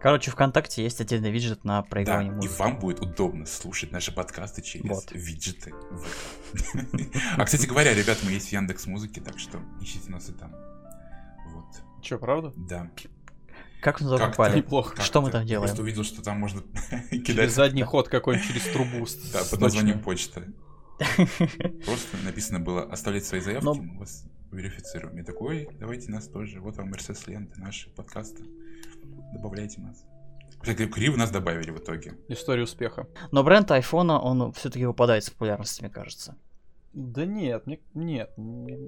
Короче, 0.00 0.30
ВКонтакте 0.30 0.82
есть 0.82 1.00
отдельный 1.00 1.30
виджет 1.30 1.64
на 1.64 1.80
Да, 1.80 1.88
проигрывание 1.88 2.32
и 2.32 2.36
музыки. 2.36 2.58
вам 2.58 2.78
будет 2.78 3.00
удобно 3.00 3.46
слушать 3.46 3.90
наши 3.92 4.12
подкасты 4.14 4.62
через 4.62 4.88
Вот. 4.88 5.10
виджеты. 5.12 5.72
А, 7.36 7.44
кстати 7.44 7.66
говоря, 7.66 7.94
ребят, 7.94 8.18
мы 8.22 8.30
есть 8.32 8.48
в 8.48 8.52
Яндекс 8.52 8.86
Музыке, 8.86 9.20
так 9.20 9.38
что 9.38 9.60
ищите 9.80 10.10
нас 10.10 10.28
и 10.28 10.32
там. 10.32 10.52
Вот, 11.48 11.66
Че, 12.02 12.18
правда? 12.18 12.52
да. 12.56 12.90
Как 13.82 14.00
мы 14.00 14.08
туда 14.08 14.28
попали? 14.28 14.56
Неплохо. 14.58 15.00
Что 15.02 15.22
мы 15.22 15.30
там 15.30 15.44
делаем? 15.46 15.66
Просто 15.68 15.82
увидел, 15.82 16.02
что 16.04 16.22
там 16.22 16.38
можно 16.40 16.62
Через 17.10 17.24
кидать 17.24 17.50
задний 17.52 17.82
ход 17.82 18.08
какой-нибудь, 18.08 18.46
через 18.48 18.62
трубу. 18.72 19.06
Да, 19.32 19.42
под 19.50 19.60
названием 19.60 20.00
почта. 20.00 20.44
Просто 21.84 22.16
написано 22.24 22.58
было 22.60 22.82
оставлять 22.84 23.24
свои 23.26 23.40
заявки, 23.40 23.64
Но- 23.64 23.74
мы 23.74 23.98
вас 23.98 24.24
верифицируем. 24.50 25.16
Я 25.18 25.24
такой, 25.24 25.66
«Ой, 25.66 25.76
давайте 25.78 26.10
нас 26.10 26.26
тоже. 26.28 26.60
Вот 26.60 26.76
вам 26.78 26.92
РСС 26.94 27.26
ленты, 27.26 27.60
наши 27.60 27.90
подкасты. 27.90 28.44
Добавляйте 29.32 29.80
нас. 29.80 30.04
Кстати, 30.60 30.86
криво 30.86 31.16
нас 31.16 31.30
добавили 31.30 31.70
в 31.70 31.78
итоге. 31.78 32.14
История 32.28 32.62
успеха. 32.64 33.06
Но 33.30 33.44
бренд 33.44 33.70
айфона, 33.70 34.18
он 34.20 34.52
все-таки 34.52 34.84
выпадает 34.86 35.24
с 35.24 35.30
популярности, 35.30 35.82
мне 35.82 35.90
кажется. 35.90 36.36
Да 36.92 37.24
нет, 37.26 37.66
мне- 37.66 37.80
нет, 37.94 38.30
не, 38.36 38.78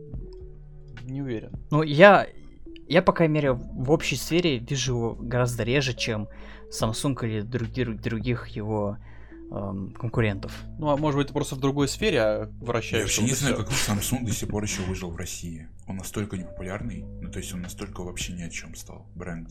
не 1.04 1.22
уверен. 1.22 1.52
Ну, 1.70 1.82
я, 1.82 2.26
я, 2.88 3.02
по 3.02 3.12
крайней 3.12 3.34
мере, 3.34 3.52
в 3.52 3.90
общей 3.90 4.16
сфере 4.16 4.58
вижу 4.58 4.94
его 4.94 5.14
гораздо 5.14 5.62
реже, 5.62 5.94
чем 5.94 6.28
Samsung 6.70 7.14
или 7.26 7.42
других, 7.42 8.00
других 8.00 8.48
его 8.48 8.96
эм, 9.50 9.92
конкурентов. 9.92 10.52
Ну, 10.78 10.88
а 10.88 10.96
может 10.96 11.18
быть, 11.18 11.26
ты 11.28 11.32
просто 11.34 11.54
в 11.54 11.60
другой 11.60 11.86
сфере 11.88 12.20
а, 12.22 12.40
Я 12.46 12.66
вращаешься. 12.66 13.02
вообще 13.02 13.20
вот 13.20 13.28
не 13.28 13.34
знаю, 13.34 13.56
как 13.56 13.68
Samsung 13.68 14.24
до 14.24 14.32
сих 14.32 14.48
пор 14.48 14.62
еще 14.62 14.82
выжил 14.82 15.10
в 15.10 15.16
России. 15.16 15.68
Он 15.86 15.96
настолько 15.96 16.36
непопулярный, 16.38 17.04
ну 17.20 17.30
то 17.30 17.38
есть 17.38 17.52
он 17.54 17.60
настолько 17.60 18.02
вообще 18.02 18.32
ни 18.32 18.42
о 18.42 18.50
чем 18.50 18.74
стал, 18.74 19.06
бренд. 19.14 19.50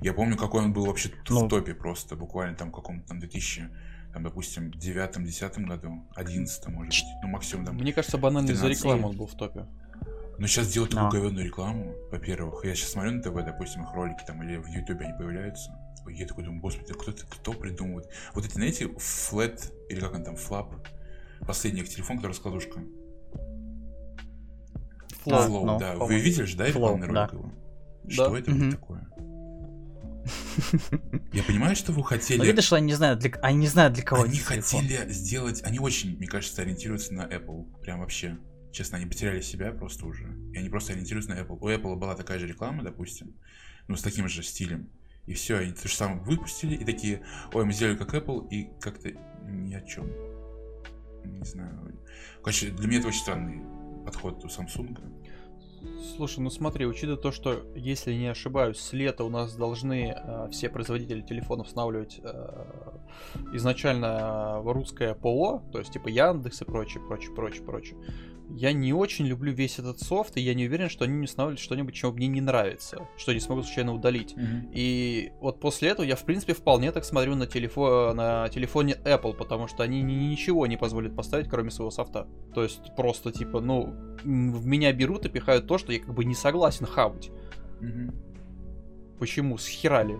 Я 0.00 0.12
помню, 0.12 0.36
какой 0.36 0.62
он 0.62 0.72
был 0.72 0.86
вообще 0.86 1.10
Ну. 1.28 1.46
в 1.46 1.48
топе 1.48 1.74
просто, 1.74 2.16
буквально 2.16 2.56
там 2.56 2.70
в 2.70 2.74
каком-то 2.74 3.08
там 3.08 3.18
2000, 3.20 3.70
там, 4.12 4.22
допустим, 4.22 4.70
девятом-десятом 4.72 5.66
году, 5.66 6.06
одиннадцатом, 6.14 6.74
может 6.74 6.92
быть, 6.92 7.04
ну 7.22 7.28
максимум 7.28 7.66
там. 7.66 7.76
Мне 7.76 7.92
кажется, 7.92 8.18
банально 8.18 8.50
из-за 8.50 8.62
13 8.64 8.78
рекламы 8.82 9.02
лет. 9.02 9.10
он 9.10 9.16
был 9.16 9.26
в 9.26 9.34
топе. 9.36 9.66
Но 10.38 10.46
сейчас 10.46 10.68
делают 10.70 10.92
такую 10.92 11.10
говенную 11.22 11.46
рекламу, 11.46 11.94
во-первых. 12.10 12.64
Я 12.64 12.74
сейчас 12.74 12.90
смотрю 12.90 13.12
на 13.12 13.22
ТВ, 13.22 13.32
допустим, 13.44 13.84
их 13.84 13.92
ролики 13.94 14.22
там 14.26 14.42
или 14.42 14.56
в 14.58 14.66
Ютубе 14.66 15.06
они 15.06 15.16
появляются. 15.16 15.70
Я 16.08 16.26
такой 16.26 16.44
думаю, 16.44 16.60
господи, 16.60 16.92
кто, 16.92 17.12
кто 17.12 17.52
придумывает? 17.52 18.08
Вот 18.34 18.44
эти, 18.44 18.52
знаете, 18.52 18.88
флет, 18.98 19.72
или 19.88 19.98
как 19.98 20.14
он 20.14 20.24
там, 20.24 20.36
флап, 20.36 20.74
последний 21.46 21.80
их 21.80 21.88
телефон, 21.88 22.16
который 22.18 22.32
раскладушка. 22.32 22.80
Флоу. 25.24 25.40
Flow, 25.48 25.64
ну, 25.64 25.78
да. 25.78 25.96
Вы 25.96 26.20
видели 26.20 26.44
же, 26.44 26.56
да, 26.56 26.66
рекламный 26.66 27.08
да. 27.08 27.26
ролик 27.26 27.32
его? 27.32 27.52
Что 28.08 28.30
Да. 28.30 28.38
это 28.38 28.70
такое? 28.70 29.08
Я 31.32 31.42
понимаю, 31.42 31.76
что 31.76 31.92
вы 31.92 31.98
Но 31.98 32.04
хотели... 32.04 32.38
Ну, 32.38 32.44
видно, 32.44 32.62
что 32.62 32.76
они 32.76 32.86
не 32.86 32.94
знают, 32.94 33.20
для, 33.20 33.30
они 33.42 33.58
не 33.58 33.68
знают, 33.68 33.94
для 33.94 34.02
кого 34.02 34.22
Они 34.22 34.38
этот 34.38 34.48
телефон. 34.48 34.80
хотели 34.82 35.12
сделать... 35.12 35.62
Они 35.64 35.78
очень, 35.78 36.16
мне 36.16 36.26
кажется, 36.26 36.62
ориентируются 36.62 37.14
на 37.14 37.22
Apple. 37.22 37.80
Прям 37.80 38.00
вообще. 38.00 38.38
Честно, 38.72 38.98
они 38.98 39.06
потеряли 39.06 39.40
себя 39.40 39.72
просто 39.72 40.06
уже. 40.06 40.36
И 40.52 40.58
они 40.58 40.68
просто 40.68 40.92
ориентируются 40.92 41.30
на 41.30 41.40
Apple. 41.40 41.58
У 41.60 41.68
Apple 41.68 41.96
была 41.96 42.14
такая 42.14 42.38
же 42.38 42.46
реклама, 42.46 42.82
допустим, 42.82 43.34
ну, 43.88 43.96
с 43.96 44.02
таким 44.02 44.28
же 44.28 44.42
стилем. 44.42 44.90
И 45.26 45.34
все, 45.34 45.56
они 45.58 45.72
то 45.72 45.88
же 45.88 45.94
самое 45.94 46.20
выпустили, 46.20 46.74
и 46.76 46.84
такие, 46.84 47.22
ой, 47.52 47.64
мы 47.64 47.72
сделали 47.72 47.96
как 47.96 48.14
Apple, 48.14 48.48
и 48.48 48.68
как-то 48.80 49.10
ни 49.48 49.74
о 49.74 49.80
чем. 49.80 50.08
Не 51.24 51.44
знаю. 51.44 51.98
Короче, 52.42 52.70
для 52.70 52.86
меня 52.86 53.00
это 53.00 53.08
очень 53.08 53.20
странный 53.20 53.60
подход 54.04 54.44
у 54.44 54.48
Samsung. 54.48 54.96
Слушай, 56.16 56.40
ну 56.40 56.50
смотри, 56.50 56.86
учитывая 56.86 57.16
то, 57.16 57.32
что, 57.32 57.62
если 57.74 58.12
не 58.12 58.28
ошибаюсь, 58.28 58.78
с 58.78 58.92
лета 58.92 59.24
у 59.24 59.30
нас 59.30 59.54
должны 59.56 60.14
э, 60.16 60.48
все 60.50 60.68
производители 60.68 61.22
телефонов 61.22 61.68
устанавливать 61.68 62.20
э, 62.22 62.98
изначально 63.54 64.60
э, 64.64 64.72
русское 64.72 65.14
ПО, 65.14 65.62
то 65.72 65.78
есть 65.78 65.92
типа 65.92 66.08
Яндекс 66.08 66.62
и 66.62 66.64
прочее, 66.64 67.02
прочее, 67.06 67.34
прочее, 67.34 67.64
прочее. 67.64 67.96
Я 68.48 68.72
не 68.72 68.92
очень 68.92 69.26
люблю 69.26 69.52
весь 69.52 69.78
этот 69.78 69.98
софт, 70.00 70.36
и 70.36 70.40
я 70.40 70.54
не 70.54 70.66
уверен, 70.66 70.88
что 70.88 71.04
они 71.04 71.14
не 71.14 71.24
устанавливают 71.24 71.58
что-нибудь, 71.60 71.94
чего 71.94 72.12
мне 72.12 72.28
не 72.28 72.40
нравится, 72.40 73.08
что 73.16 73.32
я 73.32 73.34
не 73.34 73.40
смогу 73.40 73.62
случайно 73.62 73.92
удалить. 73.92 74.34
И 74.72 75.32
вот 75.40 75.58
после 75.60 75.88
этого 75.90 76.06
я, 76.06 76.14
в 76.16 76.24
принципе, 76.24 76.54
вполне 76.54 76.92
так 76.92 77.04
смотрю 77.04 77.34
на, 77.34 77.44
телефо- 77.46 78.12
на 78.14 78.48
телефоне 78.48 78.96
Apple, 79.04 79.34
потому 79.34 79.66
что 79.66 79.82
они 79.82 80.00
ни- 80.00 80.12
ничего 80.30 80.66
не 80.68 80.76
позволят 80.76 81.16
поставить, 81.16 81.48
кроме 81.48 81.70
своего 81.70 81.90
софта. 81.90 82.28
То 82.54 82.62
есть 82.62 82.94
просто, 82.96 83.32
типа, 83.32 83.60
ну, 83.60 83.94
в 84.24 84.64
меня 84.66 84.92
берут 84.92 85.26
и 85.26 85.28
пихают 85.28 85.66
то, 85.66 85.76
что 85.76 85.92
я 85.92 85.98
как 85.98 86.14
бы 86.14 86.24
не 86.24 86.34
согласен 86.34 86.86
хавать. 86.86 87.30
Мгм. 87.80 88.14
Почему? 89.18 89.58
Схерали. 89.58 90.16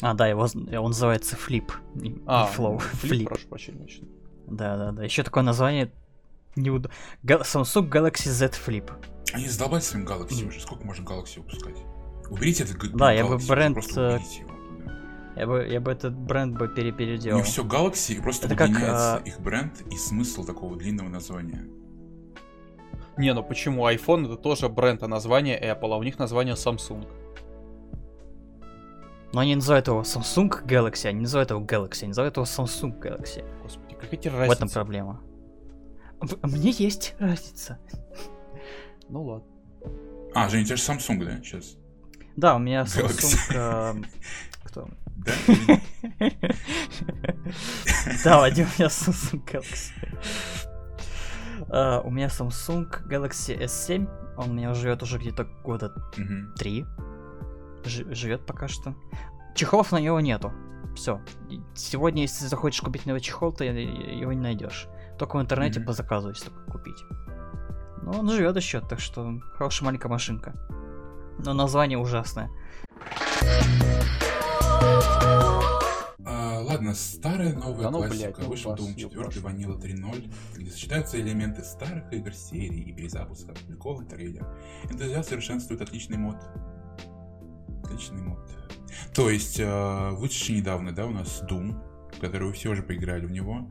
А, 0.00 0.14
да, 0.14 0.26
его, 0.26 0.42
он 0.54 0.86
называется 0.90 1.36
Flip. 1.36 1.70
не- 1.94 2.16
А, 2.26 2.50
Flow. 2.56 2.78
флип, 2.78 3.22
Flip. 3.22 3.24
прошу 3.28 3.48
прощения. 3.48 3.86
Да, 4.46 4.76
да, 4.76 4.92
да. 4.92 5.04
Еще 5.04 5.22
такое 5.22 5.42
название 5.42 5.92
неуд... 6.56 6.90
Га- 7.22 7.42
Samsung 7.42 7.88
Galaxy 7.88 8.28
Z 8.30 8.52
Flip. 8.66 8.90
Они 9.32 9.48
задолбались 9.48 9.84
своим 9.84 10.06
Galaxy 10.06 10.40
Мгм. 10.40 10.48
уже. 10.48 10.60
Сколько 10.60 10.84
можно 10.86 11.04
Galaxy 11.04 11.38
выпускать? 11.38 11.76
Уберите 12.30 12.64
этот 12.64 12.96
Да, 12.96 13.12
я 13.12 13.24
бы 13.26 13.34
Galaxy, 13.36 13.48
бренд, 13.48 13.74
Просто 13.74 14.00
э, 14.00 14.12
его. 14.40 14.50
да. 14.86 15.40
Я 15.40 15.46
бы, 15.46 15.66
я 15.68 15.80
бы 15.80 15.90
этот 15.92 16.14
бренд 16.14 16.56
бы 16.56 16.68
пере- 16.68 16.92
У 16.92 16.94
переделал. 16.96 17.38
них 17.38 17.46
все 17.46 17.64
Galaxy, 17.64 18.14
и 18.16 18.20
просто 18.20 18.46
Это 18.46 18.54
как, 18.56 18.68
удлиняется 18.70 19.16
а, 19.16 19.18
их 19.24 19.40
бренд 19.40 19.80
и 19.90 19.96
смысл 19.96 20.44
такого 20.44 20.76
длинного 20.76 21.08
названия. 21.08 21.66
Не, 23.16 23.32
ну 23.34 23.42
почему? 23.44 23.88
iPhone 23.88 24.24
это 24.26 24.36
тоже 24.36 24.68
бренд, 24.68 25.02
а 25.02 25.08
название 25.08 25.60
Apple, 25.60 25.92
а 25.92 25.96
у 25.96 26.02
них 26.02 26.18
название 26.18 26.54
Samsung. 26.54 27.06
Но 29.32 29.40
они 29.40 29.54
называют 29.56 29.88
его 29.88 30.02
Samsung 30.02 30.64
Galaxy, 30.64 31.08
они 31.08 31.20
называют 31.22 31.50
его 31.50 31.60
Galaxy, 31.60 32.02
они 32.02 32.08
называют 32.08 32.36
его 32.36 32.44
Samsung 32.46 32.98
Galaxy. 33.00 33.44
Господи, 33.62 33.94
какая 34.00 34.16
тебе 34.16 34.30
В 34.30 34.34
этом 34.40 34.48
разница? 34.48 34.74
проблема. 34.74 35.20
Мне 36.42 36.70
есть 36.70 37.14
разница. 37.18 37.78
Ну 39.08 39.24
ладно. 39.24 39.48
А, 40.34 40.48
Жень, 40.48 40.62
у 40.62 40.64
тебя 40.64 40.76
же 40.76 40.82
Samsung, 40.82 41.24
да, 41.24 41.36
сейчас? 41.42 41.76
Да, 42.36 42.56
у 42.56 42.58
меня. 42.58 42.82
Samsung... 42.84 43.54
эм, 43.56 44.04
Кто? 44.64 44.88
Да? 45.16 45.32
Да, 48.24 48.38
Вадим, 48.38 48.66
у 48.66 48.80
меня 48.80 48.88
Samsung 48.88 49.44
Galaxy. 49.44 49.92
А, 51.70 52.00
У 52.00 52.10
меня 52.10 52.26
Samsung 52.26 52.86
Galaxy 53.08 53.58
S7. 53.58 54.08
Он 54.36 54.50
у 54.50 54.52
меня 54.54 54.74
живет 54.74 55.02
уже 55.02 55.18
где-то 55.18 55.44
года 55.62 55.92
три. 56.58 56.84
живет 57.84 58.46
пока 58.46 58.68
что. 58.68 58.94
Чехлов 59.54 59.92
на 59.92 59.98
него 60.00 60.18
нету. 60.20 60.52
Все. 60.96 61.20
Сегодня, 61.74 62.22
если 62.22 62.46
захочешь 62.46 62.80
купить 62.80 63.06
новый 63.06 63.20
чехол, 63.20 63.52
то 63.52 63.64
его 63.64 64.32
не 64.32 64.40
найдешь. 64.40 64.88
Только 65.18 65.36
в 65.36 65.42
интернете 65.42 65.80
mm-hmm. 65.80 65.84
по 65.84 65.92
заказу, 65.92 66.28
если 66.30 66.50
купить. 66.70 67.04
Но 68.02 68.20
он 68.20 68.30
живет 68.30 68.56
еще, 68.56 68.80
так 68.80 69.00
что 69.00 69.40
хорошая 69.54 69.86
маленькая 69.86 70.08
машинка. 70.08 70.54
Но 71.38 71.54
название 71.54 71.98
ужасное. 71.98 72.50
А, 76.26 76.60
ладно, 76.60 76.94
старая 76.94 77.54
новая 77.54 77.84
да 77.84 77.90
ну, 77.90 77.98
классика. 77.98 78.16
Блядь, 78.16 78.38
ну, 78.38 78.48
Вышел 78.48 78.74
Doom 78.74 78.94
4 78.94 79.24
Vanilla 79.40 79.80
3.0, 79.80 80.32
где 80.56 80.70
сочетаются 80.70 81.20
элементы 81.20 81.62
старых 81.62 82.12
игр 82.12 82.32
серии 82.32 82.90
и 82.90 82.92
перезапуска. 82.92 83.54
Приколы 83.66 84.04
трейлер. 84.04 84.46
Энтузиаст 84.90 85.28
совершенствует 85.30 85.80
отличный 85.80 86.18
мод. 86.18 86.36
Отличный 87.84 88.22
мод. 88.22 88.40
То 89.14 89.30
есть, 89.30 89.58
э, 89.60 90.10
вышедший 90.12 90.56
недавно, 90.56 90.92
да, 90.92 91.06
у 91.06 91.10
нас 91.10 91.42
Doom, 91.48 91.74
который 92.20 92.48
вы 92.48 92.52
все 92.52 92.70
уже 92.70 92.82
поиграли 92.82 93.26
в 93.26 93.30
него. 93.30 93.70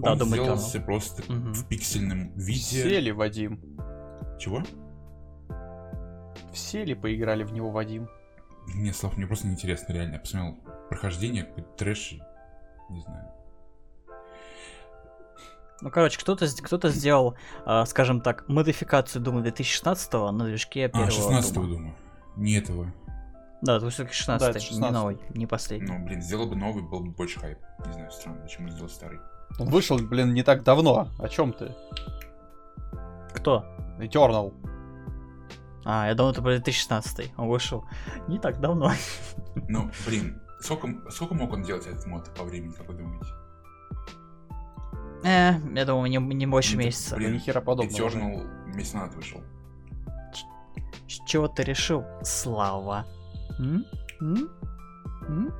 Да, 0.00 0.12
он 0.12 0.18
сделался 0.18 0.78
Eternal. 0.78 0.84
просто 0.84 1.22
угу. 1.22 1.52
в 1.52 1.68
пиксельном 1.68 2.32
виде. 2.36 2.60
Все 2.60 3.00
ли, 3.00 3.12
Вадим? 3.12 3.60
Чего? 4.38 4.62
Все 6.52 6.84
ли 6.84 6.94
поиграли 6.94 7.44
в 7.44 7.52
него, 7.52 7.70
Вадим? 7.70 8.08
Нет, 8.74 8.96
Слав, 8.96 9.16
мне 9.16 9.26
просто 9.26 9.46
неинтересно, 9.46 9.92
реально. 9.92 10.14
Я 10.14 10.20
посмотрел 10.20 10.58
прохождение, 10.88 11.44
какой-то 11.44 11.70
трэш, 11.76 12.14
не 12.88 13.00
знаю. 13.00 13.28
Ну, 15.82 15.90
короче, 15.90 16.18
кто-то 16.18 16.46
кто 16.62 16.88
сделал, 16.90 17.36
э, 17.64 17.84
скажем 17.86 18.20
так, 18.20 18.46
модификацию 18.48 19.22
Дума 19.22 19.40
2016 19.40 20.12
на 20.12 20.44
движке 20.44 20.88
первого 20.88 21.08
А, 21.08 21.10
16 21.10 21.54
Дума. 21.54 21.68
Дума. 21.68 21.94
Не 22.36 22.58
этого. 22.58 22.92
Да, 23.62 23.76
это 23.76 23.88
все-таки 23.90 24.14
16 24.14 24.54
да, 24.54 24.60
16 24.60 24.80
не 24.80 24.90
новый, 24.90 25.18
не 25.34 25.46
последний. 25.46 25.86
Ну, 25.86 26.04
блин, 26.04 26.22
сделал 26.22 26.46
бы 26.46 26.56
новый, 26.56 26.82
был 26.82 27.00
бы 27.00 27.10
больше 27.12 27.40
хайп. 27.40 27.58
Не 27.86 27.92
знаю, 27.92 28.10
странно, 28.10 28.42
почему 28.42 28.68
сделал 28.70 28.88
старый. 28.88 29.20
Он 29.58 29.68
вышел, 29.68 29.98
блин, 29.98 30.32
не 30.32 30.42
так 30.42 30.62
давно. 30.62 31.08
О 31.18 31.28
чем 31.28 31.52
ты? 31.52 31.74
Кто? 33.34 33.64
Eternal. 33.98 34.54
А, 35.84 36.08
я 36.08 36.14
думал, 36.14 36.32
это 36.32 36.42
был 36.42 36.50
2016. 36.50 37.32
Он 37.36 37.48
вышел 37.48 37.84
не 38.28 38.38
так 38.38 38.60
давно. 38.60 38.92
Ну, 39.68 39.90
блин, 40.06 40.40
сколько, 40.60 40.88
сколько 41.10 41.34
мог 41.34 41.52
он 41.52 41.62
делать 41.62 41.86
этот 41.86 42.06
мод 42.06 42.32
по 42.34 42.44
времени, 42.44 42.72
как 42.72 42.86
вы 42.88 42.94
думаете? 42.94 43.26
Э, 45.24 45.54
я 45.74 45.84
думаю, 45.84 46.10
не, 46.10 46.18
не 46.34 46.46
больше 46.46 46.76
ну, 46.76 46.82
месяца. 46.82 47.16
Блин, 47.16 47.34
ни 47.34 47.38
хера 47.38 47.60
подобного. 47.60 47.96
Eternal 47.96 48.74
месяц 48.74 48.94
назад 48.94 49.14
вышел. 49.16 49.42
С 51.08 51.26
чего 51.26 51.48
ты 51.48 51.64
решил? 51.64 52.04
Слава. 52.22 53.06
М? 53.58 53.84
М? 54.20 54.48
М? 55.28 55.52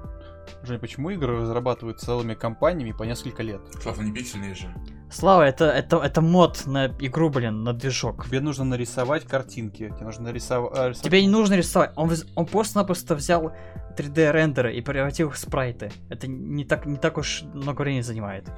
Жень, 0.62 0.78
почему 0.78 1.10
игры 1.10 1.40
разрабатывают 1.40 2.00
целыми 2.00 2.34
компаниями 2.34 2.92
по 2.92 3.04
несколько 3.04 3.42
лет? 3.42 3.60
Слава, 3.82 4.02
не 4.02 4.12
пиксельные 4.12 4.54
же. 4.54 4.74
Слава, 5.10 5.42
это, 5.42 5.64
это, 5.64 5.96
это 5.96 6.20
мод 6.20 6.66
на 6.66 6.86
игру, 6.86 7.30
блин, 7.30 7.64
на 7.64 7.72
движок. 7.72 8.26
Тебе 8.26 8.40
нужно 8.40 8.64
нарисовать 8.64 9.24
картинки. 9.24 9.88
Тебе 9.88 10.04
нужно 10.04 10.24
нарисовать... 10.24 10.72
А, 10.76 10.92
Тебе 10.92 11.22
не 11.22 11.28
нужно 11.28 11.54
рисовать. 11.54 11.92
Он, 11.96 12.10
он 12.36 12.46
просто-напросто 12.46 13.14
взял 13.14 13.52
3D 13.96 14.30
рендеры 14.32 14.76
и 14.76 14.80
превратил 14.82 15.28
их 15.28 15.34
в 15.34 15.38
спрайты. 15.38 15.90
Это 16.10 16.28
не 16.28 16.64
так, 16.64 16.86
не 16.86 16.96
так 16.96 17.18
уж 17.18 17.42
много 17.54 17.82
времени 17.82 18.02
занимает. 18.02 18.48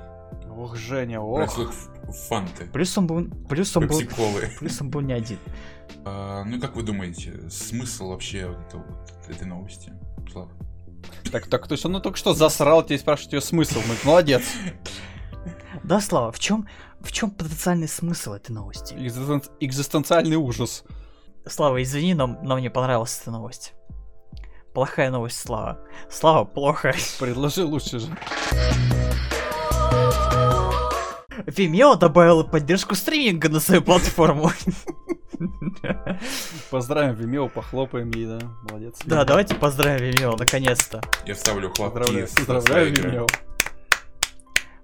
Ох, 0.55 0.77
Женя, 0.77 1.21
ох. 1.21 1.59
их 1.59 1.73
фанты. 2.29 2.67
Плюс 2.67 2.99
он 2.99 3.07
был, 3.07 3.25
плюс 3.49 3.75
он 3.77 3.87
был, 3.87 4.01
плюс 4.59 4.81
он 4.81 4.91
был 4.91 5.01
не 5.01 5.15
один. 5.15 5.39
А, 6.05 6.45
ну 6.45 6.61
как 6.61 6.77
вы 6.77 6.83
думаете, 6.83 7.49
смысл 7.49 8.09
вообще 8.09 8.49
вот 8.49 8.85
этой 9.29 9.47
новости, 9.47 9.93
Слава? 10.31 10.51
Так, 11.31 11.47
так, 11.47 11.67
то 11.67 11.73
есть 11.73 11.85
он 11.85 11.93
ну, 11.93 12.01
только 12.01 12.19
что 12.19 12.35
засрал, 12.35 12.83
тебе 12.83 12.99
спрашивает 12.99 13.33
ее 13.35 13.41
смысл. 13.41 13.81
Мы, 13.89 13.95
молодец. 14.05 14.43
Да, 15.83 16.01
Слава, 16.01 16.31
в 16.31 16.39
чем, 16.39 16.69
в 17.01 17.11
чем 17.11 17.31
потенциальный 17.31 17.89
смысл 17.89 18.35
этой 18.35 18.53
новости? 18.53 18.95
Экзистен... 18.95 19.43
Экзистенциальный 19.61 20.37
ужас. 20.37 20.85
Слава, 21.47 21.83
извини, 21.83 22.15
но, 22.15 22.27
но 22.27 22.57
мне 22.57 22.71
понравилась 22.71 23.19
эта 23.21 23.31
новость. 23.31 23.73
Плохая 24.75 25.11
новость, 25.11 25.39
Слава. 25.39 25.81
Слава, 26.11 26.45
плохо. 26.45 26.95
Предложи 27.19 27.65
лучше 27.65 27.99
же. 27.99 28.09
Vimeo 31.47 31.97
добавила 31.97 32.45
поддержку 32.45 32.95
стриминга 32.95 33.49
на 33.49 33.61
свою 33.61 33.83
платформу. 33.83 34.51
Поздравим 36.71 37.15
Vimeo, 37.15 37.49
похлопаем 37.49 38.11
ей, 38.11 38.27
да? 38.27 38.39
Молодец. 38.69 38.99
Да, 39.05 39.25
давайте 39.25 39.55
поздравим 39.55 40.11
Vimeo, 40.11 40.37
наконец-то. 40.37 41.01
Я 41.27 41.35
ставлю 41.35 41.71
хлопки. 41.71 42.27
Поздравляю, 42.47 42.93
Vimeo. 42.95 43.29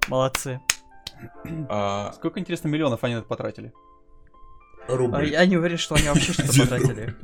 Молодцы. 0.09 0.61
А... 1.69 2.13
Сколько, 2.15 2.41
интересно, 2.41 2.69
миллионов 2.69 3.05
они 3.05 3.21
потратили? 3.23 3.73
Рубль. 4.89 5.17
А, 5.17 5.23
я 5.23 5.47
не 5.47 5.57
уверен, 5.57 5.77
что 5.77 5.97
они 5.97 6.09
вообще 6.09 6.33
что-то 6.33 6.61
потратили. 6.61 7.15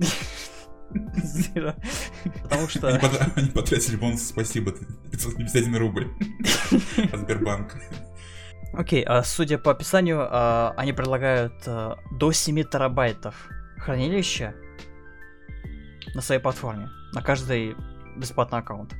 Потому 2.42 2.68
что... 2.68 2.88
Они 3.36 3.50
потратили 3.50 3.96
бонус 3.96 4.22
спасибо, 4.26 4.72
551 5.12 5.76
рубль 5.76 6.08
от 7.12 7.20
Сбербанка. 7.20 7.80
Окей, 8.72 9.02
а 9.02 9.22
судя 9.22 9.58
по 9.58 9.72
описанию, 9.72 10.26
а, 10.30 10.74
они 10.76 10.92
предлагают 10.92 11.54
а, 11.66 11.98
до 12.12 12.32
7 12.32 12.62
терабайтов 12.64 13.48
хранилища 13.78 14.54
на 16.14 16.20
своей 16.20 16.40
платформе, 16.40 16.88
на 17.12 17.22
каждый 17.22 17.74
бесплатный 18.16 18.60
аккаунт. 18.60 18.94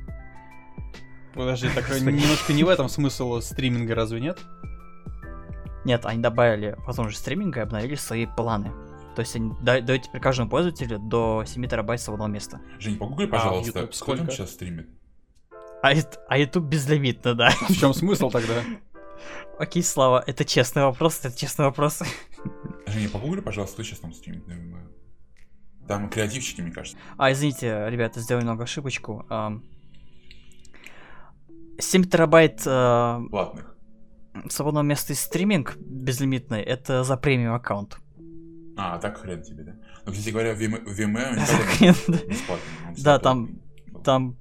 Подожди, 1.33 1.69
так 1.69 1.89
немножко 2.01 2.51
не 2.51 2.63
в 2.63 2.69
этом 2.69 2.89
смысл 2.89 3.39
стриминга, 3.39 3.95
разве 3.95 4.19
нет? 4.19 4.39
Нет, 5.85 6.05
они 6.05 6.21
добавили 6.21 6.75
возможность 6.85 7.21
стриминга 7.21 7.61
и 7.61 7.63
обновили 7.63 7.95
свои 7.95 8.25
планы. 8.25 8.71
То 9.15 9.21
есть 9.21 9.35
они 9.35 9.53
дают 9.61 10.03
теперь 10.03 10.21
каждому 10.21 10.49
пользователю 10.49 10.99
до 10.99 11.43
7 11.45 11.67
терабайт 11.67 12.01
свободного 12.01 12.29
места. 12.29 12.61
Жень, 12.79 12.97
погугли, 12.97 13.25
пожалуйста, 13.25 13.79
а, 13.79 13.81
YouTube 13.81 13.95
сколько 13.95 14.21
он 14.21 14.29
сейчас 14.29 14.51
стримит? 14.51 14.89
А, 15.81 15.91
а 16.27 16.37
YouTube 16.37 16.65
безлимитно, 16.65 17.33
да. 17.33 17.49
В 17.49 17.73
чем 17.73 17.93
смысл 17.93 18.29
тогда? 18.29 18.63
Окей, 19.59 19.83
Слава, 19.83 20.23
это 20.25 20.45
честный 20.45 20.83
вопрос, 20.83 21.19
это 21.23 21.37
честный 21.37 21.65
вопрос. 21.65 22.01
Женя, 22.87 23.09
погугли, 23.09 23.41
пожалуйста, 23.41 23.75
кто 23.75 23.83
сейчас 23.83 23.99
там 23.99 24.13
стримит, 24.13 24.47
наверное. 24.47 24.87
Там 25.87 26.09
креативчики, 26.09 26.61
мне 26.61 26.71
кажется. 26.71 26.97
А, 27.17 27.31
извините, 27.31 27.85
ребята, 27.89 28.19
сделали 28.21 28.43
много 28.43 28.63
ошибочку. 28.63 29.25
7 31.79 32.03
терабайт... 32.03 32.63
А, 32.65 33.21
Платных. 33.29 33.75
Свободного 34.49 34.85
места 34.85 35.13
и 35.13 35.15
стриминг 35.15 35.75
безлимитный, 35.77 36.61
это 36.61 37.03
за 37.03 37.17
премиум 37.17 37.53
аккаунт. 37.55 37.97
А, 38.77 38.97
так 38.99 39.17
хрен 39.17 39.43
тебе, 39.43 39.63
да? 39.63 39.75
Ну, 40.05 40.11
кстати 40.11 40.29
говоря, 40.29 40.53
в 40.53 40.59
бесплатно. 42.27 42.63
Да, 42.97 43.19
там... 43.19 43.59
Там... 44.03 44.37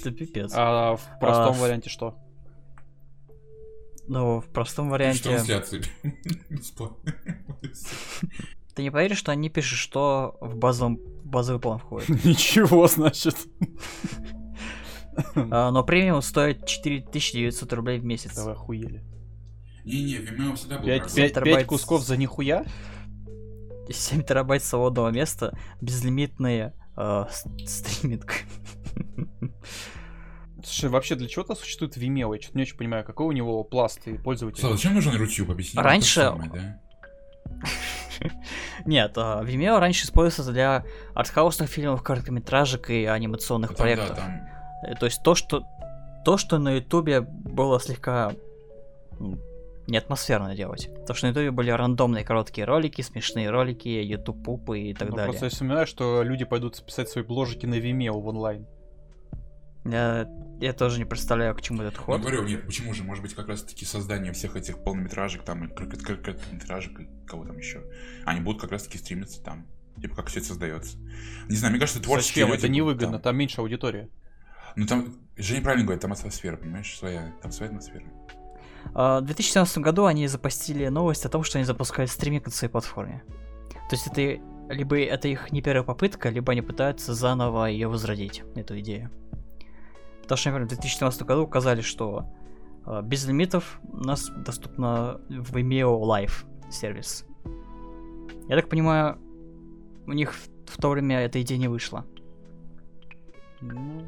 Это 0.00 0.10
пипец. 0.10 0.52
А 0.54 0.96
в 0.96 1.02
простом 1.20 1.56
а, 1.56 1.58
варианте 1.58 1.90
что? 1.90 2.16
Ну, 4.08 4.40
в 4.40 4.46
простом 4.46 4.90
варианте... 4.90 5.22
Трансляции. 5.22 5.82
Ты 8.74 8.82
не 8.82 8.90
поверишь, 8.90 9.18
что 9.18 9.32
они 9.32 9.48
пишут, 9.50 9.78
что 9.78 10.36
в 10.40 10.56
базовом 10.56 10.98
базовый 11.24 11.60
план 11.60 11.78
входит? 11.78 12.08
Ничего, 12.24 12.86
значит. 12.86 13.36
А, 15.34 15.70
но 15.70 15.84
премиум 15.84 16.22
стоит 16.22 16.66
4900 16.66 17.72
рублей 17.72 17.98
в 17.98 18.04
месяц. 18.04 18.34
Давай 18.34 18.54
охуели. 18.54 19.04
Не-не, 19.84 20.16
Vimeo 20.16 20.54
всегда 20.54 20.78
был 20.78 20.86
5, 20.86 21.14
5, 21.14 21.34
5 21.34 21.66
кусков 21.66 22.02
за 22.02 22.16
нихуя? 22.16 22.64
7 23.90 24.22
терабайт 24.22 24.62
свободного 24.62 25.10
места, 25.10 25.58
безлимитные 25.80 26.74
э, 26.96 27.24
стриминг. 27.66 28.32
Слушай, 30.64 30.90
вообще 30.90 31.14
для 31.14 31.28
чего-то 31.28 31.54
существует 31.54 31.96
Vimeo? 31.96 32.34
Я 32.34 32.40
что-то 32.40 32.56
не 32.56 32.62
очень 32.62 32.76
понимаю, 32.76 33.04
какой 33.04 33.26
у 33.26 33.32
него 33.32 33.64
пласт 33.64 34.06
и 34.06 34.16
пользователь. 34.18 34.60
Слава, 34.60 34.76
зачем 34.76 34.94
нужен 34.94 35.14
Рутюб? 35.16 35.50
Объясни. 35.50 35.80
Раньше... 35.80 36.20
Самое, 36.20 36.50
да? 36.50 36.80
Нет, 38.86 39.12
а, 39.16 39.42
Vimeo 39.42 39.78
раньше 39.78 40.04
использовался 40.04 40.52
для 40.52 40.84
артхаусных 41.14 41.68
фильмов, 41.68 42.02
короткометражек 42.02 42.90
и 42.90 43.04
анимационных 43.04 43.74
проектов. 43.74 44.18
Э, 44.86 44.94
то 44.94 45.06
есть 45.06 45.22
то, 45.22 45.34
что 45.34 45.64
то, 46.24 46.36
что 46.36 46.58
на 46.58 46.76
Ютубе 46.76 47.20
было 47.20 47.80
слегка 47.80 48.32
не 49.86 49.96
атмосферно 49.96 50.54
делать. 50.54 50.88
То, 51.06 51.14
что 51.14 51.26
на 51.26 51.30
Ютубе 51.30 51.50
были 51.50 51.70
рандомные 51.70 52.24
короткие 52.24 52.64
ролики, 52.64 53.02
смешные 53.02 53.50
ролики, 53.50 53.88
YouTube 53.88 54.42
пупы 54.44 54.80
и 54.80 54.94
так 54.94 55.10
ну, 55.10 55.16
далее. 55.16 55.30
Просто 55.30 55.46
я 55.46 55.50
вспоминаю, 55.50 55.86
что 55.86 56.22
люди 56.22 56.44
пойдут 56.44 56.82
писать 56.84 57.08
свои 57.08 57.24
бложики 57.24 57.66
на 57.66 57.74
Vimeo 57.74 58.20
в 58.20 58.26
онлайн. 58.28 58.66
Я, 59.84 60.28
я 60.60 60.72
тоже 60.72 60.98
не 60.98 61.04
представляю, 61.04 61.54
к 61.54 61.60
чему 61.62 61.82
этот 61.82 61.96
ход. 61.96 62.16
Я 62.16 62.22
говорю, 62.22 62.44
нет, 62.44 62.64
почему 62.66 62.94
же? 62.94 63.02
Может 63.02 63.22
быть, 63.22 63.34
как 63.34 63.48
раз 63.48 63.62
таки 63.62 63.84
создание 63.84 64.32
всех 64.32 64.54
этих 64.56 64.82
полнометражек, 64.84 65.42
там, 65.42 65.64
и 65.64 65.68
короткометражек, 65.68 67.00
и 67.00 67.08
кого 67.26 67.44
там 67.44 67.58
еще. 67.58 67.82
Они 68.24 68.40
будут 68.40 68.60
как 68.60 68.70
раз 68.70 68.84
таки 68.84 68.98
стримиться 68.98 69.42
там. 69.42 69.66
Типа, 70.00 70.16
как 70.16 70.28
все 70.28 70.38
это 70.38 70.48
создается. 70.48 70.96
Не 71.48 71.56
знаю, 71.56 71.72
мне 71.72 71.80
кажется, 71.80 72.00
творческие 72.02 72.44
Зачем? 72.44 72.48
люди... 72.54 72.64
Это 72.64 72.72
невыгодно, 72.72 73.12
там- 73.14 73.22
там 73.22 73.36
меньше 73.36 73.60
аудитория. 73.60 74.08
Ну 74.76 74.86
там, 74.86 75.14
Женя 75.36 75.62
правильно 75.62 75.84
говорит, 75.84 76.00
там 76.00 76.12
атмосфера, 76.12 76.56
понимаешь, 76.56 76.96
своя, 76.96 77.32
там 77.42 77.52
своя 77.52 77.70
атмосфера. 77.70 78.04
А, 78.94 79.20
В 79.20 79.24
2017 79.24 79.78
году 79.78 80.06
они 80.06 80.26
запостили 80.28 80.86
новость 80.88 81.26
о 81.26 81.28
том, 81.28 81.42
что 81.42 81.58
они 81.58 81.64
запускают 81.64 82.10
стриминг 82.10 82.46
на 82.46 82.52
своей 82.52 82.70
платформе. 82.72 83.22
То 83.90 83.96
есть 83.96 84.06
это 84.06 84.40
либо 84.70 84.98
это 84.98 85.28
их 85.28 85.52
не 85.52 85.60
первая 85.60 85.82
попытка, 85.82 86.30
либо 86.30 86.52
они 86.52 86.62
пытаются 86.62 87.12
заново 87.14 87.66
ее 87.66 87.88
возродить, 87.88 88.42
эту 88.54 88.78
идею. 88.80 89.10
Потому 90.22 90.36
что, 90.38 90.50
например, 90.50 90.66
в 90.66 90.70
2017 90.70 91.22
году 91.22 91.42
указали, 91.42 91.80
что 91.80 92.26
а, 92.84 93.02
без 93.02 93.26
лимитов 93.26 93.80
у 93.92 93.98
нас 93.98 94.30
доступно 94.44 95.20
в 95.28 95.54
Vimeo 95.56 96.00
Live 96.00 96.44
сервис. 96.70 97.24
Я 98.48 98.56
так 98.56 98.68
понимаю, 98.68 99.18
у 100.06 100.12
них 100.12 100.34
в, 100.34 100.48
в 100.66 100.76
то 100.80 100.90
время 100.90 101.20
эта 101.20 101.40
идея 101.42 101.58
не 101.58 101.68
вышла. 101.68 102.06
Ну, 103.60 104.02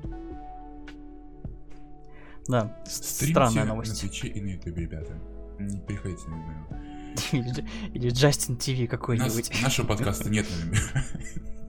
Да, 2.48 2.76
с- 2.86 2.96
Стримите 3.16 3.32
странная 3.34 3.64
на 3.64 3.74
новость. 3.74 4.00
Твиче 4.00 4.28
и 4.28 4.40
на 4.40 4.48
Ютубе, 4.48 4.82
ребята. 4.82 5.14
Не 5.58 5.78
приходите 5.80 6.22
на 6.28 6.34
Vimeo. 6.34 7.64
или, 7.94 8.10
Justin 8.10 8.56
TV 8.58 8.80
Нас- 8.82 8.90
какой-нибудь. 8.90 9.62
нашего 9.62 9.86
подкаста 9.86 10.28
нет 10.30 10.46
на 10.50 10.74
Vimeo. 10.74 10.80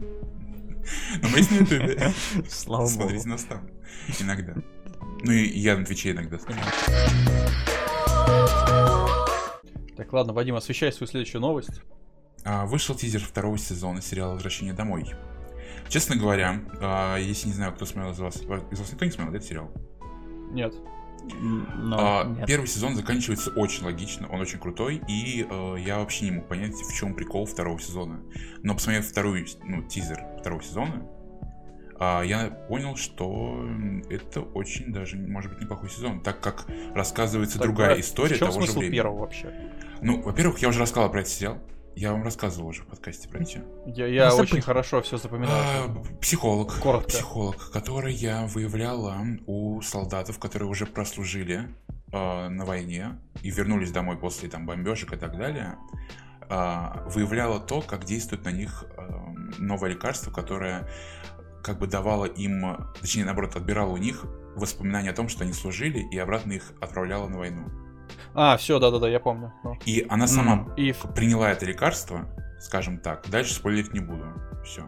Но 1.22 1.30
мы 1.30 1.38
есть 1.38 1.52
на 1.52 1.56
Ютубе. 1.56 2.14
Слава 2.50 2.84
богу. 2.84 2.90
Смотрите 2.90 3.28
нас 3.28 3.44
там. 3.44 3.70
Иногда. 4.20 4.54
Ну 5.24 5.32
и 5.32 5.48
я 5.60 5.78
на 5.78 5.86
Твиче 5.86 6.12
иногда. 6.12 6.38
Так, 9.96 10.12
ладно, 10.12 10.34
Вадим, 10.34 10.56
освещай 10.56 10.92
свою 10.92 11.10
следующую 11.10 11.42
новость. 11.42 11.82
А, 12.44 12.66
Вышел 12.66 12.96
тизер 12.96 13.22
второго 13.22 13.58
сезона 13.58 14.02
сериала 14.02 14.34
«Возвращение 14.34 14.74
домой». 14.74 15.12
Честно 15.90 16.16
говоря, 16.16 16.62
а, 16.80 17.18
если 17.18 17.48
не 17.48 17.54
знаю, 17.54 17.74
кто 17.74 17.86
смотрел 17.86 18.14
из 18.14 18.20
вас, 18.20 18.36
из 18.38 18.80
вас 18.80 18.92
никто 18.92 19.06
не 19.06 19.12
смотрел 19.12 19.36
этот 19.36 19.48
сериал? 19.48 19.72
Нет. 20.52 20.76
Но 21.34 21.98
А, 22.00 22.24
нет. 22.26 22.46
Первый 22.48 22.68
сезон 22.68 22.96
заканчивается 22.96 23.52
очень 23.52 23.84
логично, 23.84 24.28
он 24.30 24.42
очень 24.42 24.60
крутой, 24.60 25.02
и 25.08 25.46
э, 25.50 25.76
я 25.80 26.00
вообще 26.00 26.26
не 26.26 26.32
мог 26.32 26.48
понять, 26.48 26.74
в 26.74 26.94
чем 26.94 27.16
прикол 27.16 27.46
второго 27.46 27.80
сезона. 27.80 28.22
Но 28.64 28.74
посмотрев 28.74 29.08
второй, 29.08 29.46
ну, 29.64 29.84
тизер 29.84 30.24
второго 30.40 30.62
сезона, 30.62 31.08
а, 31.98 32.24
я 32.24 32.50
понял, 32.50 32.96
что 32.98 33.68
это 34.10 34.42
очень 34.42 34.92
даже, 34.92 35.16
может 35.18 35.52
быть, 35.52 35.62
неплохой 35.62 35.90
сезон, 35.90 36.22
так 36.22 36.42
как 36.42 36.68
рассказывается 36.94 37.58
Так, 37.58 37.68
другая 37.68 38.00
история 38.00 38.36
В 38.36 38.40
чем 38.40 38.48
того 38.50 38.60
же 38.60 38.68
смысл 38.68 38.80
времени. 38.80 38.96
первого 38.96 39.20
вообще? 39.20 39.54
Ну, 40.02 40.22
во-первых, 40.22 40.60
я 40.60 40.68
уже 40.70 40.82
рассказал 40.82 41.10
про 41.10 41.22
этот 41.22 41.32
сериал, 41.32 41.60
я 41.96 42.12
вам 42.12 42.24
рассказывал 42.24 42.70
уже 42.70 42.84
в 42.84 42.88
подкасте, 42.88 43.30
помните? 43.30 43.64
Я, 43.86 44.08
я 44.08 44.30
Ну, 44.30 44.36
очень 44.36 44.48
забыть. 44.50 44.66
хорошо 44.66 45.02
все 45.02 45.18
запоминаю. 45.18 45.92
А, 45.92 46.16
Психолог. 46.22 46.80
Коротко. 46.80 47.10
Психолог, 47.10 47.72
которая 47.72 48.48
выявляла 48.48 49.18
у 49.48 49.82
солдатов, 49.82 50.38
которые 50.40 50.70
уже 50.70 50.86
прослужили 50.86 51.70
э, 52.12 52.50
на 52.50 52.66
войне 52.66 53.20
и 53.42 53.50
вернулись 53.50 53.92
домой 53.92 54.18
после 54.18 54.50
там 54.50 54.66
бомбежек 54.66 55.14
и 55.14 55.18
так 55.18 55.38
далее, 55.38 55.78
а, 56.50 57.04
выявляла 57.08 57.60
то, 57.60 57.82
как 57.82 58.06
действует 58.06 58.44
на 58.46 58.52
них 58.52 58.86
э, 58.98 59.10
новое 59.58 59.92
лекарство, 59.92 60.32
которое 60.32 60.88
как 61.64 61.80
бы 61.80 61.88
давало 61.88 62.26
им, 62.26 62.78
точнее, 63.02 63.26
наоборот, 63.26 63.56
отбирало 63.56 63.90
у 63.92 63.98
них 63.98 64.26
воспоминания 64.56 65.10
о 65.10 65.14
том, 65.16 65.30
что 65.30 65.44
они 65.44 65.54
служили, 65.54 66.00
и 66.12 66.18
обратно 66.18 66.54
их 66.54 66.74
отправляло 66.80 67.28
на 67.28 67.38
войну. 67.40 67.66
А, 68.36 68.58
все, 68.58 68.80
да-да-да, 68.80 69.10
я 69.10 69.20
помню. 69.20 69.54
Ну. 69.64 69.76
И 69.86 70.06
она 70.10 70.28
сама. 70.28 70.74
И 70.76 70.92
в- 70.92 71.14
приняла 71.16 71.52
это 71.52 71.66
лекарство, 71.66 72.28
скажем 72.60 73.00
так. 73.00 73.28
Дальше 73.30 73.54
спойлерить 73.54 73.94
не 73.94 74.02
буду. 74.02 74.26
Все. 74.64 74.84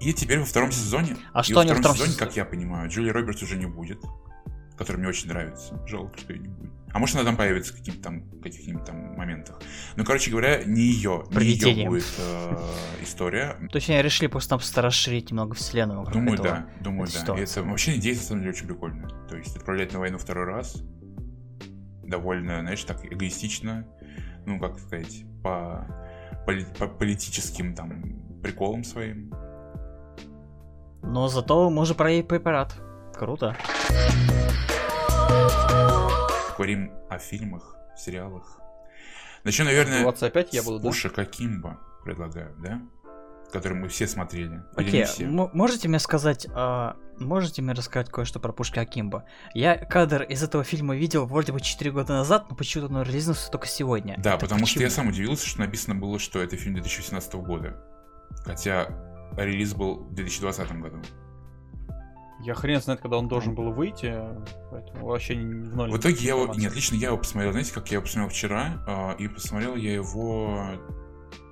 И 0.00 0.12
теперь 0.14 0.38
во 0.38 0.44
втором 0.44 0.72
сезоне. 0.72 1.16
А 1.32 1.40
и 1.40 1.42
что 1.44 1.56
во 1.56 1.62
втором 1.62 1.80
втором 1.80 1.96
сезоне, 1.96 2.16
как 2.18 2.34
я 2.36 2.44
понимаю, 2.44 2.88
Джули 2.88 3.10
Робертс 3.10 3.42
уже 3.42 3.56
не 3.56 3.66
будет. 3.66 4.00
Который 4.78 4.96
мне 4.96 5.08
очень 5.08 5.28
нравится. 5.28 5.78
Жалко, 5.86 6.18
что 6.18 6.32
ее 6.32 6.40
не 6.40 6.48
будет. 6.48 6.72
А 6.92 6.98
может, 6.98 7.16
она 7.16 7.24
там 7.24 7.36
появится 7.36 7.72
в 7.72 7.76
каких-то 7.76 8.02
там, 8.02 8.22
каких-нибудь 8.40 8.84
там 8.84 9.14
моментах. 9.16 9.60
Ну, 9.96 10.04
короче 10.04 10.30
говоря, 10.30 10.62
не 10.64 10.82
ее, 10.82 11.24
не 11.30 11.44
ее 11.44 11.88
будет 11.88 12.04
э, 12.18 12.56
история. 13.02 13.56
То 13.70 13.76
есть 13.76 13.88
они 13.88 14.02
решили 14.02 14.26
просто-напросто 14.28 14.82
расширить 14.82 15.30
немного 15.30 15.54
вселенную 15.54 16.04
Думаю, 16.06 16.34
этого. 16.34 16.48
да. 16.48 16.66
Думаю, 16.80 17.08
да. 17.26 17.38
И 17.38 17.42
это 17.42 17.62
вообще 17.62 17.96
идея, 17.96 18.14
на 18.14 18.20
самом 18.20 18.40
деле, 18.42 18.52
очень 18.52 18.66
прикольная. 18.66 19.08
То 19.28 19.36
есть 19.36 19.56
отправлять 19.56 19.92
на 19.92 20.00
войну 20.00 20.18
второй 20.18 20.44
раз 20.46 20.82
довольно, 22.12 22.60
знаешь, 22.60 22.84
так 22.84 23.04
эгоистично, 23.04 23.86
ну, 24.46 24.60
как 24.60 24.78
сказать, 24.78 25.24
по, 25.42 25.86
поли- 26.46 26.66
по 26.78 26.86
политическим 26.86 27.74
там 27.74 28.40
приколам 28.42 28.84
своим. 28.84 29.32
Но 31.02 31.28
зато 31.28 31.70
можно 31.70 31.94
проверить 31.94 32.28
препарат. 32.28 32.74
Круто. 33.14 33.56
Говорим 36.56 36.92
о 37.08 37.18
фильмах, 37.18 37.76
сериалах. 37.96 38.60
Начну, 39.44 39.64
наверное, 39.64 40.02
25 40.02 40.52
я 40.54 40.62
с 40.62 40.64
буду, 40.64 40.78
да? 40.78 40.88
Пушика 40.88 41.24
Кимба, 41.24 41.78
предлагаю, 42.04 42.54
да? 42.62 42.80
Который 43.52 43.74
мы 43.74 43.88
все 43.88 44.06
смотрели. 44.06 44.62
Окей, 44.76 45.04
все? 45.04 45.24
м- 45.24 45.50
можете 45.52 45.88
мне 45.88 45.98
сказать, 45.98 46.46
а, 46.54 46.96
можете 47.18 47.60
мне 47.60 47.72
рассказать 47.74 48.08
кое-что 48.10 48.40
про 48.40 48.50
Пушка 48.52 48.80
Акимба? 48.80 49.24
Я 49.52 49.76
кадр 49.76 50.22
из 50.22 50.42
этого 50.42 50.64
фильма 50.64 50.96
видел 50.96 51.26
вроде 51.26 51.52
бы 51.52 51.60
4 51.60 51.90
года 51.90 52.14
назад, 52.14 52.46
но 52.48 52.56
почему-то 52.56 52.92
он 52.94 53.02
релизнулся 53.02 53.50
только 53.50 53.66
сегодня. 53.66 54.14
Да, 54.18 54.30
Это 54.34 54.46
потому 54.46 54.64
что 54.66 54.80
я 54.80 54.86
почему? 54.86 54.96
сам 55.04 55.08
удивился, 55.08 55.46
что 55.46 55.60
написано 55.60 55.94
было, 55.94 56.18
что 56.18 56.40
это 56.42 56.56
фильм 56.56 56.74
2018 56.76 57.34
года. 57.34 57.76
Хотя 58.44 58.88
релиз 59.36 59.74
был 59.74 60.04
в 60.04 60.14
2020 60.14 60.72
году. 60.80 60.96
Я 62.44 62.54
хрен 62.54 62.80
знает, 62.80 63.00
когда 63.00 63.18
он 63.18 63.28
должен 63.28 63.54
был 63.54 63.70
выйти, 63.72 64.18
поэтому 64.70 65.06
вообще 65.06 65.36
не 65.36 65.44
в 65.44 65.76
ноль. 65.76 65.90
В 65.92 65.96
итоге 65.98 66.16
я 66.24 66.30
его... 66.34 66.52
Нет, 66.54 66.74
лично 66.74 66.96
я 66.96 67.08
его 67.08 67.18
посмотрел, 67.18 67.52
знаете, 67.52 67.72
как 67.72 67.88
я 67.90 67.96
его 67.96 68.02
посмотрел 68.04 68.30
вчера, 68.30 68.82
а, 68.88 69.12
и 69.12 69.28
посмотрел 69.28 69.76
я 69.76 69.92
его 69.94 70.66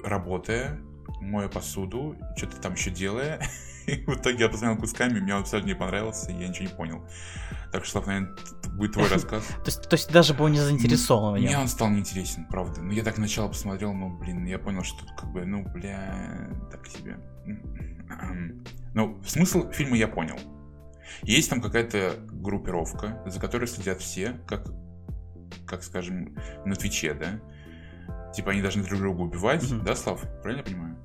работая, 0.03 0.81
моя 1.21 1.49
посуду, 1.49 2.17
что-то 2.37 2.61
там 2.61 2.75
еще 2.75 2.91
делая. 2.91 3.41
И 3.87 4.05
в 4.05 4.17
итоге 4.17 4.45
я 4.45 4.49
посмотрел 4.49 4.79
кусками, 4.79 5.21
мне 5.21 5.35
он 5.35 5.41
абсолютно 5.41 5.69
не 5.69 5.75
понравился, 5.75 6.31
и 6.31 6.35
я 6.35 6.49
ничего 6.49 6.69
не 6.69 6.75
понял. 6.75 7.05
Так 7.73 7.85
что, 7.85 8.01
наверное, 8.03 8.37
будет 8.77 8.93
твой 8.93 9.09
рассказ. 9.11 9.43
То 9.47 9.67
есть, 9.67 9.89
то 9.89 9.95
есть 9.95 10.13
даже 10.13 10.35
был 10.35 10.49
не 10.49 10.61
заинтересован 10.61 11.41
Мне 11.41 11.59
он 11.59 11.67
стал 11.67 11.89
неинтересен, 11.89 12.47
правда. 12.47 12.83
Ну, 12.83 12.93
я 12.93 13.03
так 13.03 13.17
сначала 13.17 13.49
посмотрел, 13.49 13.93
ну, 13.93 14.17
блин, 14.19 14.45
я 14.45 14.59
понял, 14.59 14.85
что 14.85 15.01
тут 15.01 15.13
как 15.17 15.33
бы, 15.33 15.45
ну, 15.45 15.65
бля, 15.65 16.51
так 16.71 16.87
себе. 16.87 17.19
Ну, 18.95 19.21
смысл 19.25 19.71
фильма 19.71 19.97
я 19.97 20.09
понял. 20.09 20.39
Есть 21.23 21.51
там 21.51 21.61
какая-то 21.61 22.15
группировка, 22.31 23.23
за 23.27 23.41
которой 23.41 23.67
следят 23.67 24.01
все, 24.01 24.41
как, 24.47 24.69
как 25.67 25.83
скажем, 25.83 26.37
на 26.65 26.75
Твиче, 26.77 27.15
да? 27.15 27.41
Типа 28.35 28.53
они 28.53 28.63
должны 28.63 28.83
друг 28.85 29.01
друга 29.01 29.21
убивать, 29.21 29.71
Мгм. 29.71 29.85
да, 29.85 29.97
Слав? 29.97 30.21
Правильно 30.43 30.61
я 30.61 30.65
понимаю? 30.65 30.97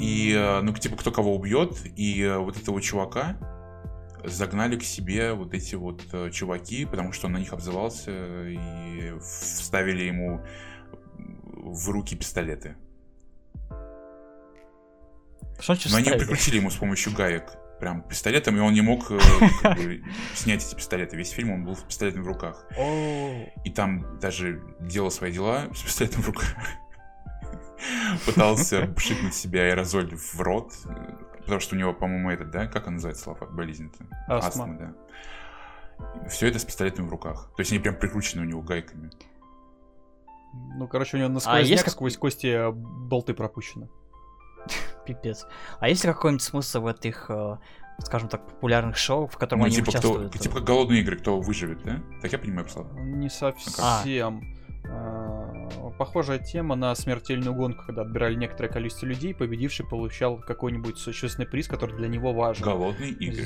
И, 0.00 0.32
э, 0.32 0.60
ну, 0.60 0.72
типа, 0.74 0.96
кто 0.96 1.10
кого 1.10 1.34
убьет, 1.34 1.78
и 1.96 2.22
э, 2.22 2.36
вот 2.38 2.56
этого 2.60 2.82
чувака 2.82 3.36
загнали 4.24 4.76
к 4.76 4.82
себе 4.82 5.32
вот 5.32 5.54
эти 5.54 5.74
вот 5.74 6.02
э, 6.12 6.30
чуваки, 6.30 6.84
потому 6.84 7.12
что 7.12 7.28
он 7.28 7.34
на 7.34 7.38
них 7.38 7.52
обзывался, 7.52 8.10
и 8.46 9.14
вставили 9.20 10.04
ему 10.04 10.44
в 11.54 11.88
руки 11.90 12.16
пистолеты. 12.16 12.76
Что 15.58 15.74
Но 15.90 15.96
они 15.96 16.10
прикрутили 16.10 16.56
ему 16.56 16.70
с 16.70 16.76
помощью 16.76 17.14
гаек 17.14 17.56
прям 17.80 18.02
пистолетом, 18.02 18.56
и 18.56 18.60
он 18.60 18.72
не 18.72 18.80
мог 18.80 19.10
э, 19.10 19.18
как 19.62 19.76
бы, 19.78 20.02
снять 20.34 20.64
эти 20.66 20.74
пистолеты. 20.74 21.16
Весь 21.16 21.30
фильм 21.30 21.50
он 21.52 21.64
был 21.64 21.76
с 21.76 21.80
пистолетом 21.82 22.22
в 22.22 22.26
руках. 22.28 22.66
И 23.64 23.70
там 23.74 24.18
даже 24.18 24.62
делал 24.80 25.10
свои 25.10 25.32
дела 25.32 25.68
с 25.74 25.82
пистолетом 25.82 26.22
в 26.22 26.26
руках. 26.28 26.54
Пытался 28.24 28.86
пшикнуть 28.96 29.34
себе 29.34 29.68
аэрозоль 29.68 30.14
в 30.16 30.40
рот. 30.40 30.72
э, 30.86 31.16
Потому 31.42 31.60
что 31.60 31.76
у 31.76 31.78
него, 31.78 31.92
по-моему, 31.92 32.30
этот, 32.30 32.50
да? 32.50 32.66
Как 32.66 32.86
он 32.86 32.94
называется, 32.94 33.24
Слава, 33.24 33.46
болезнь-то? 33.46 34.04
Астма. 34.26 34.76
да. 34.78 36.28
Все 36.28 36.48
это 36.48 36.58
с 36.58 36.64
пистолетом 36.64 37.06
в 37.06 37.10
руках. 37.10 37.50
То 37.56 37.60
есть 37.60 37.70
они 37.72 37.80
прям 37.80 37.94
прикручены 37.96 38.42
у 38.42 38.44
него 38.44 38.62
гайками. 38.62 39.10
Ну, 40.76 40.88
короче, 40.88 41.16
у 41.16 41.20
него 41.20 41.28
на 41.28 41.40
А 41.44 41.60
есть 41.60 41.84
как- 41.84 41.92
сквозь 41.92 42.16
кости 42.16 42.46
э, 42.46 42.70
болты 42.72 43.34
пропущены. 43.34 43.88
Пипец. 45.06 45.46
А 45.80 45.88
есть 45.88 46.04
ли 46.04 46.12
какой-нибудь 46.12 46.42
смысл 46.42 46.80
в 46.82 46.86
этих, 46.86 47.26
э, 47.28 47.56
скажем 48.00 48.28
так, 48.28 48.46
популярных 48.46 48.96
шоу, 48.96 49.26
в 49.26 49.36
котором 49.36 49.60
Ну, 49.60 49.66
они 49.66 49.76
типа, 49.76 49.90
кто, 49.90 49.98
участвуют? 49.98 50.38
типа 50.40 50.56
как 50.56 50.64
голодные 50.64 51.00
игры, 51.00 51.16
кто 51.16 51.40
выживет, 51.40 51.82
да? 51.84 52.00
Так 52.22 52.32
я 52.32 52.38
понимаю, 52.38 52.68
Слава? 52.68 52.92
Не 52.98 53.28
совсем. 53.28 54.42
А, 54.88 55.92
Похожая 55.98 56.38
тема 56.38 56.76
на 56.76 56.94
смертельную 56.94 57.54
гонку, 57.54 57.84
когда 57.86 58.02
отбирали 58.02 58.34
некоторое 58.34 58.68
количество 58.68 59.06
людей, 59.06 59.34
победивший 59.34 59.86
получал 59.86 60.38
какой-нибудь 60.38 60.98
существенный 60.98 61.46
приз, 61.48 61.66
который 61.68 61.96
для 61.96 62.08
него 62.08 62.32
важен. 62.32 62.64
Голодные 62.64 63.10
игры. 63.10 63.44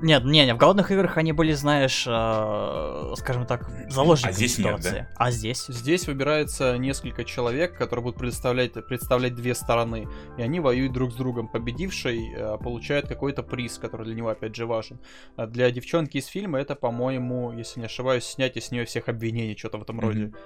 Нет, 0.00 0.24
не, 0.24 0.46
не, 0.46 0.54
в 0.54 0.58
голодных 0.58 0.90
играх 0.92 1.16
они 1.16 1.32
были, 1.32 1.52
знаешь, 1.52 2.04
э, 2.06 3.14
скажем 3.16 3.46
так, 3.46 3.68
заложниками 3.90 4.32
А 4.32 4.36
здесь 4.36 4.58
нет, 4.58 4.66
ситуации. 4.66 5.08
А 5.16 5.30
здесь? 5.30 5.66
Здесь 5.68 6.06
выбирается 6.06 6.78
несколько 6.78 7.24
человек, 7.24 7.76
которые 7.76 8.04
будут 8.04 8.18
представлять, 8.18 8.72
представлять 8.86 9.34
две 9.34 9.54
стороны, 9.54 10.06
и 10.36 10.42
они 10.42 10.60
воюют 10.60 10.92
друг 10.92 11.12
с 11.12 11.16
другом. 11.16 11.48
Победивший 11.48 12.32
э, 12.32 12.58
получает 12.58 13.08
какой-то 13.08 13.42
приз, 13.42 13.78
который 13.78 14.06
для 14.06 14.14
него 14.14 14.28
опять 14.28 14.54
же 14.54 14.66
важен. 14.66 15.00
А 15.36 15.46
для 15.46 15.70
девчонки 15.70 16.18
из 16.18 16.26
фильма 16.26 16.60
это, 16.60 16.76
по-моему, 16.76 17.52
если 17.52 17.80
не 17.80 17.86
ошибаюсь, 17.86 18.24
снятие 18.24 18.62
с 18.62 18.70
нее 18.70 18.84
всех 18.84 19.08
обвинений, 19.08 19.56
что-то 19.56 19.78
в 19.78 19.82
этом 19.82 19.98
роде. 20.00 20.26
Мгм. 20.26 20.36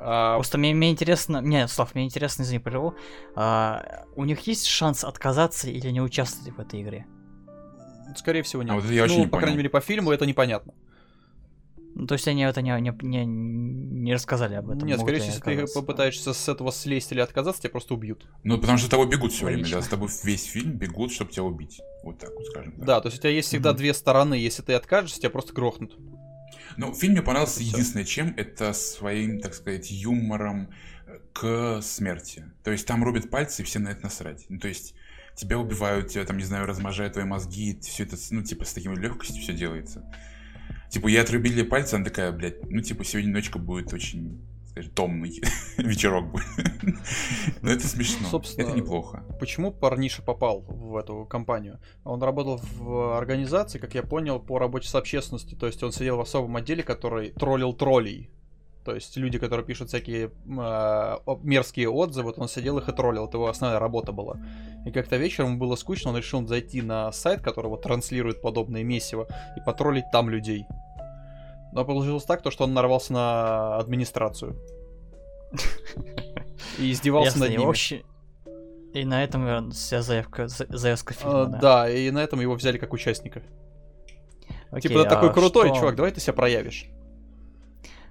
А, 0.00 0.36
Просто 0.36 0.58
мне, 0.58 0.74
мне 0.74 0.90
интересно, 0.90 1.40
не, 1.40 1.66
Слав, 1.68 1.94
мне 1.94 2.04
интересно, 2.04 2.42
извини, 2.42 2.58
прерву, 2.58 2.94
а, 3.34 4.04
у 4.16 4.24
них 4.24 4.40
есть 4.46 4.66
шанс 4.66 5.04
отказаться 5.04 5.68
или 5.68 5.90
не 5.90 6.00
участвовать 6.00 6.56
в 6.56 6.60
этой 6.60 6.82
игре? 6.82 7.06
Скорее 8.16 8.42
всего, 8.42 8.62
нет. 8.62 8.72
А 8.72 8.74
вот 8.76 8.84
это 8.84 8.92
я 8.92 9.06
ну, 9.06 9.12
очень 9.12 9.20
не 9.20 9.26
по 9.26 9.38
крайней 9.38 9.46
понял. 9.46 9.58
мере, 9.58 9.70
по 9.70 9.80
фильму 9.80 10.10
это 10.12 10.26
непонятно. 10.26 10.74
Ну, 11.94 12.06
то 12.06 12.12
есть 12.14 12.28
они 12.28 12.42
это 12.42 12.62
не, 12.62 12.70
не, 12.80 12.92
не, 13.02 13.24
не 13.26 14.14
рассказали 14.14 14.54
об 14.54 14.70
этом. 14.70 14.86
Нет, 14.86 15.00
скорее 15.00 15.18
всего, 15.18 15.50
если 15.50 15.66
ты 15.66 15.74
попытаешься 15.74 16.32
с 16.32 16.48
этого 16.48 16.70
слезть 16.70 17.10
или 17.10 17.18
отказаться, 17.18 17.60
тебя 17.62 17.70
просто 17.70 17.94
убьют. 17.94 18.24
Ну, 18.44 18.56
потому 18.58 18.78
что 18.78 18.88
тобой 18.88 19.08
бегут 19.08 19.32
все 19.32 19.46
время, 19.46 19.68
да, 19.68 19.82
с 19.82 19.88
тобой 19.88 20.08
весь 20.22 20.44
фильм 20.44 20.72
бегут, 20.72 21.12
чтобы 21.12 21.32
тебя 21.32 21.42
убить. 21.42 21.80
Вот 22.04 22.18
так 22.18 22.30
вот, 22.36 22.46
скажем 22.46 22.72
так. 22.72 22.84
Да, 22.84 23.00
то 23.00 23.08
есть 23.08 23.18
у 23.18 23.20
тебя 23.22 23.30
есть 23.30 23.48
всегда 23.48 23.70
Мгм. 23.70 23.78
две 23.78 23.94
стороны. 23.94 24.34
Если 24.34 24.62
ты 24.62 24.74
откажешься, 24.74 25.18
тебя 25.18 25.30
просто 25.30 25.52
грохнут. 25.52 25.96
Ну, 26.76 26.94
фильм 26.94 27.14
мне 27.14 27.22
понравился 27.22 27.58
Всё. 27.58 27.70
единственное 27.70 28.04
чем, 28.04 28.32
это 28.36 28.72
своим, 28.72 29.40
так 29.40 29.54
сказать, 29.54 29.90
юмором 29.90 30.72
к 31.32 31.80
смерти. 31.82 32.44
То 32.62 32.70
есть 32.70 32.86
там 32.86 33.02
рубят 33.02 33.28
пальцы, 33.30 33.62
и 33.62 33.64
все 33.64 33.80
на 33.80 33.88
это 33.88 34.04
насрать. 34.04 34.46
Ну, 34.48 34.60
то 34.60 34.68
есть 34.68 34.94
тебя 35.38 35.58
убивают, 35.58 36.08
тебя 36.08 36.24
там, 36.24 36.36
не 36.36 36.44
знаю, 36.44 36.66
размножают 36.66 37.14
твои 37.14 37.24
мозги, 37.24 37.78
все 37.80 38.02
это, 38.02 38.16
ну, 38.30 38.42
типа, 38.42 38.64
с 38.64 38.74
такой 38.74 38.96
легкостью 38.96 39.40
все 39.40 39.52
делается. 39.52 40.04
Типа, 40.90 41.06
ей 41.06 41.20
отрубили 41.20 41.62
пальцы, 41.62 41.94
она 41.94 42.04
такая, 42.04 42.32
блядь, 42.32 42.68
ну, 42.68 42.80
типа, 42.80 43.04
сегодня 43.04 43.32
ночка 43.32 43.58
будет 43.58 43.92
очень, 43.92 44.40
скажем, 44.66 44.92
томный 44.92 45.40
вечерок 45.78 46.32
будет. 46.32 46.46
Но 47.62 47.70
это 47.70 47.86
смешно, 47.86 48.26
Собственно, 48.28 48.66
это 48.66 48.76
неплохо. 48.76 49.22
Почему 49.38 49.70
парниша 49.70 50.22
попал 50.22 50.62
в 50.62 50.96
эту 50.96 51.24
компанию? 51.24 51.78
Он 52.04 52.20
работал 52.20 52.60
в 52.78 53.16
организации, 53.16 53.78
как 53.78 53.94
я 53.94 54.02
понял, 54.02 54.40
по 54.40 54.58
работе 54.58 54.88
с 54.88 54.94
общественностью. 54.94 55.56
То 55.56 55.66
есть 55.66 55.82
он 55.82 55.92
сидел 55.92 56.16
в 56.16 56.20
особом 56.20 56.56
отделе, 56.56 56.82
который 56.82 57.30
троллил 57.30 57.72
троллей. 57.74 58.30
То 58.88 58.94
есть 58.94 59.18
люди, 59.18 59.38
которые 59.38 59.66
пишут 59.66 59.88
всякие 59.88 60.30
о- 60.48 61.38
мерзкие 61.42 61.90
отзывы, 61.90 62.28
вот 62.30 62.38
он 62.38 62.48
сидел 62.48 62.78
их 62.78 62.88
и 62.88 62.92
троллил. 62.92 63.26
Это 63.26 63.36
его 63.36 63.48
основная 63.48 63.78
работа 63.78 64.12
была. 64.12 64.38
И 64.86 64.90
как-то 64.90 65.18
вечером 65.18 65.58
было 65.58 65.76
скучно, 65.76 66.08
он 66.08 66.16
решил 66.16 66.46
зайти 66.46 66.80
на 66.80 67.12
сайт, 67.12 67.42
который 67.42 67.66
вот 67.66 67.82
транслирует 67.82 68.40
подобные 68.40 68.84
месиво, 68.84 69.28
и 69.58 69.60
потроллить 69.60 70.06
там 70.10 70.30
людей. 70.30 70.64
Но 71.74 71.84
получилось 71.84 72.24
так, 72.24 72.40
то, 72.40 72.50
что 72.50 72.64
он 72.64 72.72
нарвался 72.72 73.12
на 73.12 73.76
администрацию. 73.76 74.56
И 76.78 76.90
издевался 76.90 77.38
над 77.38 77.50
ними. 77.50 78.02
И 78.94 79.04
на 79.04 79.22
этом 79.22 79.46
э, 79.46 79.70
вся 79.70 80.00
заявка, 80.00 80.48
за- 80.48 80.64
заявка 80.70 81.12
фильма, 81.12 81.42
А, 81.42 81.44
да. 81.44 81.58
да, 81.58 81.90
и 81.90 82.10
на 82.10 82.20
этом 82.24 82.40
его 82.40 82.54
взяли 82.54 82.78
как 82.78 82.94
участника. 82.94 83.42
Окей, 84.70 84.88
типа, 84.88 85.02
ты 85.02 85.10
такой 85.10 85.28
а 85.28 85.32
крутой, 85.34 85.68
что- 85.68 85.76
чувак, 85.76 85.96
давай 85.96 86.10
ты 86.10 86.20
себя 86.20 86.32
проявишь. 86.32 86.86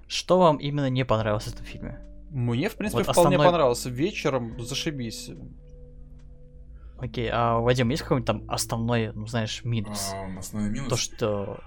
Что 0.08 0.38
вам 0.38 0.56
именно 0.56 0.88
не 0.90 1.04
понравилось 1.04 1.44
в 1.44 1.54
этом 1.54 1.64
фильме? 1.66 2.00
Мне, 2.30 2.68
в 2.68 2.76
принципе, 2.76 3.04
Вот 3.04 3.12
вполне 3.12 3.36
основной- 3.36 3.46
понравилось. 3.46 3.84
Вечером 3.86 4.58
зашибись. 4.58 5.30
Окей, 6.98 7.28
а 7.32 7.58
Вадим, 7.58 7.90
есть 7.90 8.02
какой-нибудь 8.02 8.26
там 8.26 8.44
основной, 8.50 9.12
ну 9.12 9.26
знаешь, 9.26 9.64
минус? 9.64 10.10
А, 10.12 10.38
Основной 10.38 10.70
минус. 10.70 10.88
То, 10.88 10.96
что... 10.96 11.60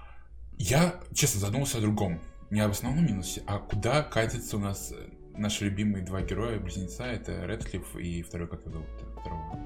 Я, 0.58 1.00
честно, 1.14 1.40
задумался 1.40 1.78
о 1.78 1.80
другом. 1.80 2.20
Не 2.50 2.60
об 2.60 2.72
основном 2.72 3.06
минусе, 3.06 3.42
а 3.46 3.58
куда 3.58 4.02
катятся 4.02 4.58
у 4.58 4.60
нас 4.60 4.92
э, 4.92 5.08
наши 5.38 5.64
любимые 5.64 6.04
два 6.04 6.20
героя, 6.20 6.60
близнеца, 6.60 7.04
это 7.04 7.46
Редклифф 7.46 7.96
и 7.96 8.22
второй, 8.22 8.46
как 8.46 8.60
его 8.60 8.72
зовут? 8.72 8.88
Второго. 9.20 9.58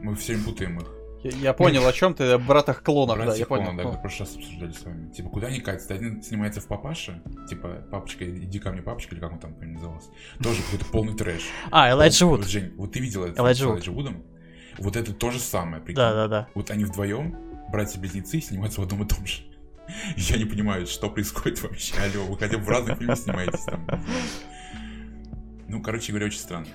Мы 0.00 0.14
все 0.14 0.32
время 0.32 0.44
путаем 0.46 0.78
их. 0.78 0.93
Я, 1.24 1.30
я 1.38 1.52
понял, 1.54 1.86
о 1.86 1.92
чем 1.92 2.12
ты, 2.12 2.24
о 2.24 2.38
братах-клонах, 2.38 3.16
да, 3.16 3.34
я 3.34 3.46
понял. 3.46 3.74
Да, 3.74 3.82
как 3.82 3.94
в 3.94 4.00
прошлый 4.02 4.28
раз 4.28 4.36
обсуждали 4.36 4.72
с 4.72 4.84
вами. 4.84 5.10
Типа, 5.10 5.30
куда 5.30 5.46
они 5.46 5.60
катятся? 5.60 5.94
Один 5.94 6.22
снимается 6.22 6.60
в 6.60 6.66
папаше, 6.66 7.22
типа, 7.48 7.86
папочка, 7.90 8.28
иди 8.28 8.58
ко 8.58 8.70
мне, 8.70 8.82
папочка, 8.82 9.14
или 9.14 9.22
как 9.22 9.32
он 9.32 9.38
там 9.38 9.56
назывался. 9.58 10.10
Тоже 10.42 10.62
какой-то 10.62 10.84
полный 10.92 11.16
трэш. 11.16 11.42
А, 11.70 11.90
Элайджа 11.90 12.26
Вуд. 12.26 12.40
Вот, 12.40 12.48
Жень, 12.48 12.74
вот 12.76 12.92
ты 12.92 13.00
видела 13.00 13.24
это 13.24 13.36
с. 13.36 13.38
Элайджа 13.38 13.90
Вудом? 13.90 14.22
Вот 14.78 14.96
это 14.96 15.14
то 15.14 15.30
же 15.30 15.38
самое, 15.38 15.82
прикинь. 15.82 15.96
Да-да-да. 15.96 16.48
Вот 16.54 16.70
они 16.70 16.84
вдвоем, 16.84 17.36
братья-близнецы, 17.70 18.40
снимаются 18.42 18.82
в 18.82 18.84
одном 18.84 19.04
и 19.04 19.08
том 19.08 19.24
же. 19.26 19.44
Я 20.16 20.36
не 20.36 20.44
понимаю, 20.44 20.86
что 20.86 21.08
происходит 21.08 21.62
вообще. 21.62 21.94
Алло, 21.96 22.26
вы 22.26 22.36
хотя 22.36 22.58
бы 22.58 22.64
в 22.64 22.68
разных 22.68 22.98
фильмах 22.98 23.18
снимаетесь 23.18 23.64
там. 23.64 23.86
Ну, 25.68 25.82
короче 25.82 26.12
говоря, 26.12 26.26
очень 26.26 26.38
странно. 26.38 26.66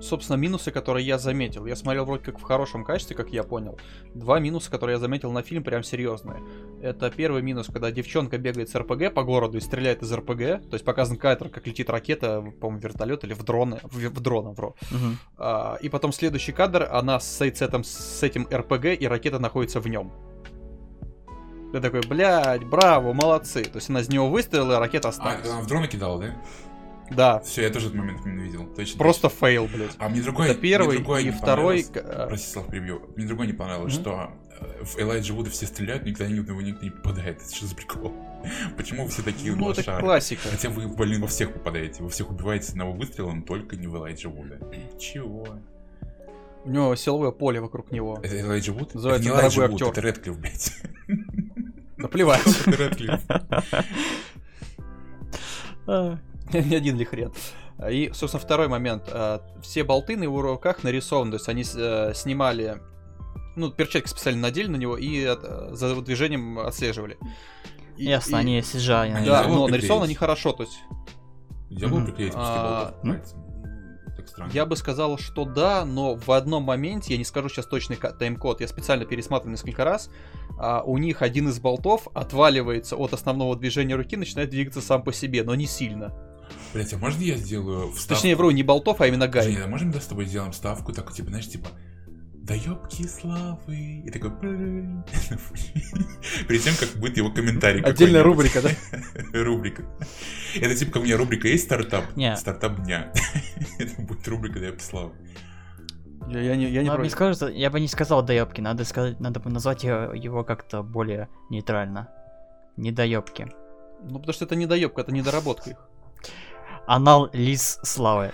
Собственно, 0.00 0.36
минусы, 0.36 0.70
которые 0.70 1.06
я 1.06 1.18
заметил. 1.18 1.66
Я 1.66 1.76
смотрел 1.76 2.04
вроде 2.06 2.24
как 2.24 2.38
в 2.38 2.42
хорошем 2.42 2.84
качестве, 2.84 3.14
как 3.14 3.28
я 3.30 3.42
понял. 3.42 3.78
Два 4.14 4.38
минуса, 4.40 4.70
которые 4.70 4.94
я 4.94 4.98
заметил 4.98 5.30
на 5.30 5.42
фильм, 5.42 5.62
прям 5.62 5.82
серьезные. 5.82 6.42
Это 6.82 7.10
первый 7.10 7.42
минус, 7.42 7.66
когда 7.66 7.90
девчонка 7.90 8.38
бегает 8.38 8.70
с 8.70 8.74
РПГ 8.74 9.12
по 9.12 9.22
городу 9.24 9.58
и 9.58 9.60
стреляет 9.60 10.02
из 10.02 10.12
РПГ. 10.12 10.68
То 10.68 10.72
есть 10.74 10.84
показан 10.84 11.16
кадр, 11.18 11.50
как 11.50 11.66
летит 11.66 11.90
ракета, 11.90 12.40
по-моему, 12.60 12.80
вертолет 12.82 13.24
или 13.24 13.34
в 13.34 13.42
дроны. 13.42 13.80
В, 13.82 13.98
в 13.98 14.20
дрона, 14.20 14.50
вро. 14.52 14.74
Мгм. 14.90 15.18
А, 15.36 15.76
и 15.82 15.88
потом 15.90 16.12
следующий 16.12 16.52
кадр, 16.52 16.88
она 16.90 17.20
с, 17.20 17.40
этим, 17.42 17.84
с 17.84 18.22
этим 18.22 18.48
РПГ, 18.50 18.86
и 18.98 19.06
ракета 19.06 19.38
находится 19.38 19.80
в 19.80 19.86
нем. 19.88 20.12
Ты 21.72 21.80
такой, 21.80 22.00
блядь, 22.00 22.64
браво, 22.64 23.12
молодцы. 23.12 23.62
То 23.64 23.76
есть 23.76 23.90
она 23.90 24.00
из 24.00 24.08
него 24.08 24.28
выстрелила, 24.28 24.74
и 24.74 24.78
ракета 24.78 25.08
А, 25.08 25.10
осталась. 25.10 25.48
она 25.48 25.60
в 25.60 25.66
дрона 25.66 25.86
кидала, 25.86 26.18
да? 26.20 26.34
Да, 27.10 27.40
Все, 27.40 27.62
я 27.62 27.70
тоже 27.70 27.86
этот 27.88 27.98
момент 27.98 28.20
именно 28.24 28.42
видел. 28.42 28.66
Точно. 28.74 28.98
просто 28.98 29.22
точно. 29.28 29.38
фейл, 29.46 29.66
блядь. 29.66 29.96
А 29.98 30.08
мне 30.08 30.22
другой, 30.22 30.48
Это 30.50 30.60
первый, 30.60 30.88
мне 30.88 30.96
другой 30.98 31.22
и 31.22 31.24
не 31.26 31.30
второй... 31.32 31.84
а, 31.94 32.26
Прости, 32.28 32.52
Слав, 32.52 32.66
перебью. 32.68 33.02
Мне 33.16 33.26
другой 33.26 33.46
не 33.48 33.52
понравилось, 33.52 33.94
Мгм. 33.94 34.00
что 34.02 34.30
э, 34.60 34.84
в 34.84 34.96
Элайджа 34.98 35.34
Вуда 35.34 35.50
все 35.50 35.66
стреляют, 35.66 36.04
никогда 36.04 36.32
ни 36.32 36.38
в 36.38 36.48
него 36.48 36.62
никто 36.62 36.84
не 36.84 36.90
попадает. 36.90 37.42
Это 37.42 37.52
что 37.54 37.66
за 37.66 37.74
прикол? 37.74 38.14
Почему 38.76 39.04
вы 39.04 39.10
все 39.10 39.22
такие 39.22 39.54
Ну, 39.56 39.70
это 39.72 39.98
классика. 39.98 40.48
Хотя 40.50 40.70
вы, 40.70 40.86
блин, 40.88 41.20
во 41.22 41.26
всех 41.26 41.52
попадаете. 41.52 42.02
Вы 42.02 42.08
всех 42.10 42.30
убиваете 42.30 42.66
с 42.66 42.70
одного 42.70 42.92
выстрела, 42.92 43.32
но 43.32 43.42
только 43.42 43.76
не 43.76 43.86
в 43.88 43.96
Элайджа 43.96 44.28
Вуда. 44.28 44.58
Чего? 44.98 45.46
У 46.64 46.70
него 46.70 46.94
силовое 46.94 47.30
поле 47.32 47.60
вокруг 47.60 47.90
него. 47.90 48.20
Это 48.22 48.38
Элайджа 48.40 48.72
Вуд? 48.72 48.94
Называется 48.94 49.28
это 49.28 49.34
не 49.36 49.40
Элайджа 49.40 49.56
«Дорогой 49.62 49.72
Вуд, 49.72 49.82
актер». 49.82 50.06
это 50.06 50.16
Редклифф, 50.16 50.38
блядь. 50.38 50.72
Да 51.98 52.08
плевать. 52.08 52.46
Это 52.66 52.84
Редклифф. 52.84 53.20
Не 56.68 56.76
один 56.76 56.96
ли 56.96 57.04
хрен. 57.04 57.32
И, 57.90 58.10
собственно, 58.12 58.42
второй 58.42 58.68
момент. 58.68 59.04
А, 59.08 59.40
Все 59.62 59.84
болты 59.84 60.16
на 60.16 60.24
его 60.24 60.42
руках 60.42 60.82
нарисованы. 60.82 61.30
То 61.32 61.36
есть 61.36 61.48
они 61.48 61.64
э, 61.74 62.12
снимали... 62.14 62.80
Ну, 63.56 63.70
перчатки 63.70 64.08
специально 64.08 64.40
надели 64.40 64.68
на 64.68 64.76
него 64.76 64.96
и 64.96 65.24
от- 65.24 65.76
за 65.76 65.88
его 65.88 66.00
движением 66.02 66.58
отслеживали. 66.58 67.16
И- 67.96 68.04
Ясно, 68.04 68.36
и- 68.36 68.40
они 68.40 68.60
CGI. 68.60 69.12
Они 69.14 69.26
Да, 69.26 69.42
но 69.42 69.64
приклеить. 69.64 69.70
нарисовано 69.70 70.08
нехорошо. 70.08 70.52
То 70.52 70.62
есть 70.64 70.78
Я 71.70 71.88
приклеить 71.88 72.32
А, 72.36 72.92
болтов 72.92 73.00
ну. 73.02 74.26
странно. 74.26 74.50
Я 74.52 74.66
бы 74.66 74.76
сказал, 74.76 75.18
что 75.18 75.44
да, 75.44 75.84
но 75.84 76.14
в 76.16 76.30
одном 76.30 76.62
моменте, 76.64 77.14
я 77.14 77.18
не 77.18 77.24
скажу 77.24 77.48
сейчас 77.48 77.66
точный 77.66 77.96
тайм-код, 77.96 78.60
я 78.60 78.68
специально 78.68 79.04
пересматривал 79.04 79.52
несколько 79.52 79.84
раз, 79.84 80.10
а, 80.58 80.82
у 80.82 80.98
них 80.98 81.22
один 81.22 81.48
из 81.48 81.58
болтов 81.58 82.06
отваливается 82.14 82.96
от 82.96 83.12
основного 83.14 83.56
движения 83.56 83.94
руки, 83.96 84.16
начинает 84.16 84.50
двигаться 84.50 84.80
сам 84.80 85.02
по 85.02 85.12
себе, 85.12 85.42
но 85.42 85.54
не 85.54 85.66
сильно. 85.66 86.12
Блять, 86.72 86.92
а 86.92 86.98
можно 86.98 87.22
я 87.22 87.36
сделаю 87.36 87.92
вставку? 87.92 88.14
Точнее, 88.14 88.36
вру, 88.36 88.50
не 88.50 88.62
болтов, 88.62 89.00
а 89.00 89.06
именно 89.06 89.26
Женя, 89.26 89.42
гаек. 89.42 89.64
а 89.64 89.68
можем 89.68 89.90
мы 89.90 90.00
с 90.00 90.06
тобой 90.06 90.26
сделаем 90.26 90.52
ставку, 90.52 90.92
такой, 90.92 91.14
типа, 91.14 91.30
знаешь, 91.30 91.48
типа, 91.48 91.68
да 92.34 92.54
ёбки 92.54 93.06
славы, 93.06 94.02
и 94.04 94.10
такой, 94.10 94.30
перед 96.48 96.62
тем, 96.62 96.74
как 96.78 96.98
будет 96.98 97.16
его 97.16 97.30
комментарий 97.30 97.82
Отдельная 97.82 98.22
рубрика, 98.22 98.62
да? 98.62 98.70
Рубрика. 99.32 99.84
Это 100.56 100.74
типа, 100.74 100.92
как 100.92 101.02
у 101.02 101.04
меня 101.04 101.16
рубрика 101.16 101.48
есть 101.48 101.64
стартап? 101.64 102.04
Не. 102.16 102.36
Стартап 102.36 102.82
дня. 102.82 103.12
Это 103.78 104.02
будет 104.02 104.26
рубрика 104.26 104.58
да 104.58 104.66
ёбки 104.66 104.82
славы. 104.82 105.12
Я, 106.28 106.40
я 106.40 106.56
не, 106.56 106.70
я 106.70 106.82
не 106.82 106.88
мне 106.88 106.98
против. 106.98 107.16
кажется, 107.16 107.46
я 107.46 107.70
бы 107.70 107.80
не 107.80 107.88
сказал 107.88 108.22
доебки, 108.22 108.60
надо 108.60 108.84
сказать, 108.84 109.20
надо 109.20 109.40
бы 109.40 109.50
назвать 109.50 109.84
его, 109.84 110.12
его 110.12 110.44
как-то 110.44 110.82
более 110.82 111.28
нейтрально. 111.50 112.08
Не 112.76 112.92
доебки. 112.92 113.48
Ну, 114.02 114.18
потому 114.18 114.32
что 114.32 114.44
это 114.44 114.56
недоебка, 114.56 115.02
это 115.02 115.12
недоработка 115.12 115.70
их. 115.70 115.89
Анал 116.90 117.30
Лис 117.32 117.78
Славы. 117.84 118.32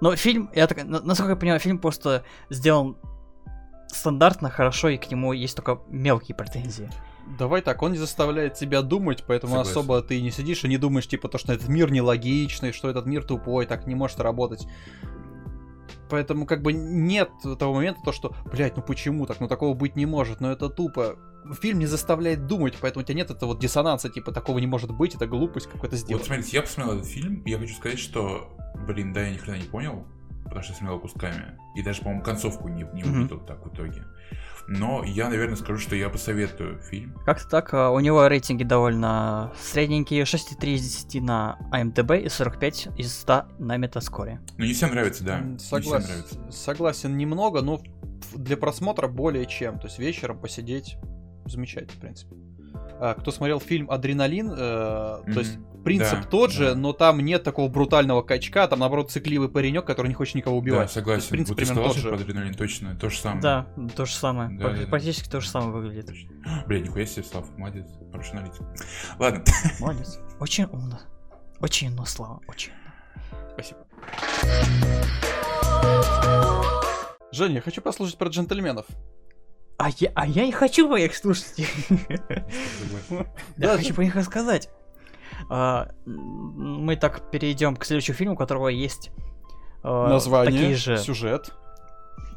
Но 0.00 0.14
фильм, 0.14 0.48
я 0.54 0.68
так, 0.68 0.84
на- 0.84 1.00
насколько 1.00 1.30
я 1.32 1.36
понимаю, 1.36 1.58
фильм 1.58 1.78
просто 1.78 2.22
сделан 2.50 2.96
стандартно, 3.88 4.48
хорошо, 4.48 4.88
и 4.88 4.96
к 4.96 5.10
нему 5.10 5.32
есть 5.32 5.56
только 5.56 5.80
мелкие 5.88 6.36
претензии. 6.36 6.88
Давай 7.36 7.62
так, 7.62 7.82
он 7.82 7.92
не 7.92 7.98
заставляет 7.98 8.54
тебя 8.54 8.82
думать, 8.82 9.24
поэтому 9.26 9.54
Согласен. 9.54 9.70
особо 9.72 10.02
ты 10.02 10.22
не 10.22 10.30
сидишь 10.30 10.62
и 10.62 10.68
не 10.68 10.78
думаешь, 10.78 11.08
типа, 11.08 11.28
то, 11.28 11.38
что 11.38 11.52
этот 11.52 11.66
мир 11.66 11.90
нелогичный, 11.90 12.70
что 12.70 12.88
этот 12.88 13.06
мир 13.06 13.24
тупой, 13.24 13.66
так 13.66 13.88
не 13.88 13.96
может 13.96 14.20
работать. 14.20 14.68
Поэтому 16.08 16.46
как 16.46 16.62
бы 16.62 16.72
нет 16.72 17.30
того 17.58 17.74
момента, 17.74 18.00
то 18.04 18.12
что, 18.12 18.34
блядь, 18.50 18.76
ну 18.76 18.82
почему 18.82 19.26
так, 19.26 19.40
ну 19.40 19.48
такого 19.48 19.74
быть 19.74 19.96
не 19.96 20.06
может, 20.06 20.40
ну 20.40 20.48
это 20.48 20.68
тупо. 20.68 21.16
Фильм 21.60 21.78
не 21.78 21.86
заставляет 21.86 22.46
думать, 22.46 22.74
поэтому 22.80 23.02
у 23.02 23.06
тебя 23.06 23.16
нет 23.16 23.30
этого 23.30 23.56
диссонанса, 23.56 24.08
типа 24.08 24.32
такого 24.32 24.58
не 24.58 24.66
может 24.66 24.90
быть, 24.90 25.14
это 25.14 25.26
глупость 25.26 25.68
какой-то 25.68 25.96
сделать. 25.96 26.22
Вот 26.22 26.26
смотрите, 26.26 26.56
я 26.56 26.62
посмотрел 26.62 26.96
этот 26.96 27.08
фильм, 27.08 27.42
и 27.42 27.50
я 27.50 27.58
хочу 27.58 27.74
сказать, 27.74 27.98
что, 27.98 28.56
блин, 28.86 29.12
да, 29.12 29.22
я 29.22 29.32
ни 29.32 29.36
хрена 29.36 29.56
не 29.58 29.68
понял, 29.68 30.06
потому 30.46 30.62
что 30.62 30.74
смотрел 30.74 31.00
кусками, 31.00 31.58
и 31.76 31.82
даже, 31.82 32.02
по-моему, 32.02 32.22
концовку 32.22 32.68
не, 32.68 32.86
не 32.92 33.04
увидел 33.04 33.40
так 33.40 33.64
в 33.64 33.72
итоге. 33.72 34.04
Но 34.68 35.04
я, 35.04 35.28
наверное, 35.28 35.54
скажу, 35.56 35.78
что 35.78 35.94
я 35.94 36.08
посоветую 36.08 36.80
фильм. 36.80 37.14
Как-то 37.24 37.48
так, 37.48 37.72
а, 37.72 37.90
у 37.90 38.00
него 38.00 38.26
рейтинги 38.26 38.64
довольно 38.64 39.52
средненькие, 39.60 40.24
6,3 40.24 40.74
из 40.74 40.82
10 40.82 41.20
на 41.22 41.56
IMDb 41.72 42.20
и 42.22 42.28
45 42.28 42.88
из 42.98 43.16
100 43.20 43.44
на 43.60 43.76
Метаскоре. 43.76 44.40
Ну, 44.58 44.64
не 44.64 44.72
всем 44.72 44.90
нравится, 44.90 45.22
да. 45.22 45.38
М, 45.38 45.52
Не 45.52 45.58
всем 45.58 45.82
Согласен, 45.82 46.08
нравится. 46.08 46.50
согласен 46.50 47.16
немного, 47.16 47.62
но 47.62 47.80
для 48.34 48.56
просмотра 48.56 49.06
более 49.06 49.46
чем. 49.46 49.78
То 49.78 49.86
есть 49.86 50.00
вечером 50.00 50.40
посидеть 50.40 50.96
замечательно, 51.44 51.92
в 51.92 52.00
принципе. 52.00 52.34
А, 52.98 53.14
кто 53.14 53.30
смотрел 53.30 53.60
фильм 53.60 53.90
«Адреналин», 53.90 54.50
э, 54.52 54.56
то 54.56 55.22
есть 55.38 55.58
принцип 55.84 56.20
Да, 56.22 56.24
тот 56.28 56.50
же, 56.50 56.70
да. 56.70 56.74
но 56.74 56.92
там 56.92 57.20
нет 57.20 57.42
такого 57.44 57.68
брутального 57.68 58.22
качка, 58.22 58.66
там 58.68 58.78
наоборот 58.80 59.10
цикливый 59.10 59.48
паренек, 59.48 59.84
который 59.84 60.08
не 60.08 60.14
хочет 60.14 60.34
никого 60.34 60.56
Да, 60.56 60.58
убивать. 60.60 60.78
То 60.78 60.82
есть, 60.84 60.94
согласен. 60.94 61.28
принцип 61.30 61.50
вот 61.50 61.56
примерно 61.58 61.82
тот 61.84 61.96
же. 61.96 62.14
адреналин, 62.14 62.54
точно, 62.54 62.96
то 62.96 63.08
же 63.10 63.18
самое. 63.18 63.40
Да, 63.42 63.66
то 63.94 64.04
же 64.06 64.14
самое. 64.14 64.50
Да, 64.50 64.64
Пр- 64.64 64.74
да, 64.76 64.82
да. 64.82 64.86
Практически 64.88 65.28
то 65.28 65.40
же 65.40 65.48
самое 65.48 65.72
выглядит. 65.72 66.06
Точно. 66.06 66.30
Бля, 66.66 66.80
нихуя 66.80 67.06
себе, 67.06 67.22
Слав, 67.24 67.44
молодец, 67.56 67.86
хороший 68.10 68.32
аналитик. 68.32 68.62
Ладно, 69.18 69.44
Молодец. 69.78 70.18
Очень 70.40 70.64
умно. 70.64 70.98
Очень 71.60 71.88
умно, 71.88 72.04
Слава, 72.04 72.40
очень 72.48 72.72
умно. 72.72 73.50
Спасибо. 73.52 73.80
Женя, 77.32 77.56
я 77.56 77.60
хочу 77.60 77.82
послушать 77.82 78.16
про 78.18 78.28
джентльменов. 78.28 78.86
А 79.78 79.90
я, 79.98 80.10
а 80.14 80.26
я 80.26 80.44
и 80.44 80.50
хочу 80.50 80.94
их 80.96 81.14
слушать. 81.14 81.54
согласен. 81.54 83.26
Я 83.56 83.68
Да, 83.68 83.76
хочу 83.76 83.94
про 83.94 84.04
них 84.04 84.14
рассказать. 84.14 84.70
А, 85.50 85.90
Мы 86.06 86.96
так 86.96 87.30
перейдем 87.30 87.76
к 87.76 87.84
следующему 87.84 88.16
фильму, 88.16 88.34
у 88.34 88.36
которого 88.36 88.68
есть 88.68 89.10
а, 89.82 90.08
Название, 90.08 90.52
такие 90.52 90.76
же... 90.76 90.96
сюжет. 90.98 91.52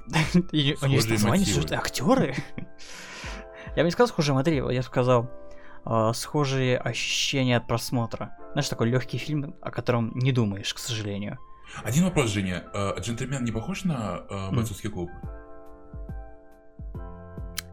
У 0.34 0.56
него 0.56 0.86
есть 0.96 1.10
название, 1.10 1.46
сюжет, 1.46 1.72
актеры. 1.72 2.36
Я 3.76 3.84
бы 3.84 3.86
не 3.86 3.92
сказал 3.92 4.08
схожие 4.08 4.36
мотивы, 4.36 4.74
я 4.74 4.80
бы 4.80 4.86
сказал 4.86 5.30
а, 5.86 6.12
схожие 6.14 6.78
ощущения 6.78 7.58
от 7.58 7.68
просмотра. 7.68 8.36
Знаешь, 8.52 8.68
такой 8.68 8.90
легкий 8.90 9.18
фильм, 9.18 9.56
о 9.62 9.72
котором 9.72 10.12
не 10.16 10.34
думаешь, 10.34 10.74
к 10.74 10.80
сожалению. 10.80 11.38
Один 11.84 12.04
вопрос, 12.04 12.32
Женя. 12.32 12.66
Джентльмен 13.00 13.46
не 13.46 13.52
похож 13.52 13.84
на 13.84 14.24
бойцовский 14.52 14.90
клуб? 14.90 15.10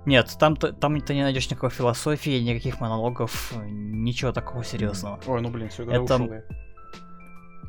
Нет, 0.07 0.37
там, 0.39 0.55
ты- 0.57 0.73
там 0.73 1.01
ты 1.01 1.15
не 1.15 1.23
найдешь 1.23 1.51
никакой 1.51 1.71
философии, 1.71 2.41
никаких 2.41 2.81
монологов, 2.81 3.53
ничего 3.67 4.33
такого 4.33 4.63
серьезного. 4.65 5.19
Ой, 5.27 5.41
ну 5.43 5.51
блин, 5.51 5.69
все, 5.69 5.83
Это- 5.83 6.01
ушел 6.15 6.33
я. 6.33 6.43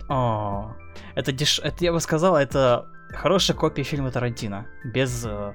О, 0.09 0.75
это 1.15 1.31
деш... 1.31 1.59
это 1.59 1.83
я 1.83 1.91
бы 1.91 1.99
сказал, 1.99 2.37
это 2.37 2.85
хорошая 3.09 3.57
копия 3.57 3.83
фильма 3.83 4.11
Тарантино. 4.11 4.67
Без... 4.85 5.25
э, 5.25 5.53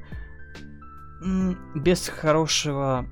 без 1.74 2.08
хорошего... 2.08 3.06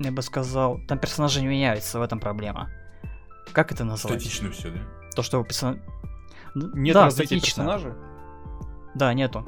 Я 0.00 0.10
бы 0.12 0.22
сказал, 0.22 0.80
там 0.88 0.98
персонажи 0.98 1.40
не 1.40 1.46
меняются, 1.48 1.98
в 1.98 2.02
этом 2.02 2.20
проблема. 2.20 2.70
Как 3.52 3.70
это 3.72 3.84
назвать? 3.84 4.20
Статично 4.20 4.50
все, 4.50 4.70
да? 4.70 4.80
То, 5.14 5.22
что 5.22 5.42
персонаж... 5.44 5.78
Нет 6.54 6.94
да, 6.94 7.04
развития 7.04 7.36
статично. 7.36 7.64
персонажа? 7.64 7.96
Да, 8.94 9.12
нету. 9.12 9.44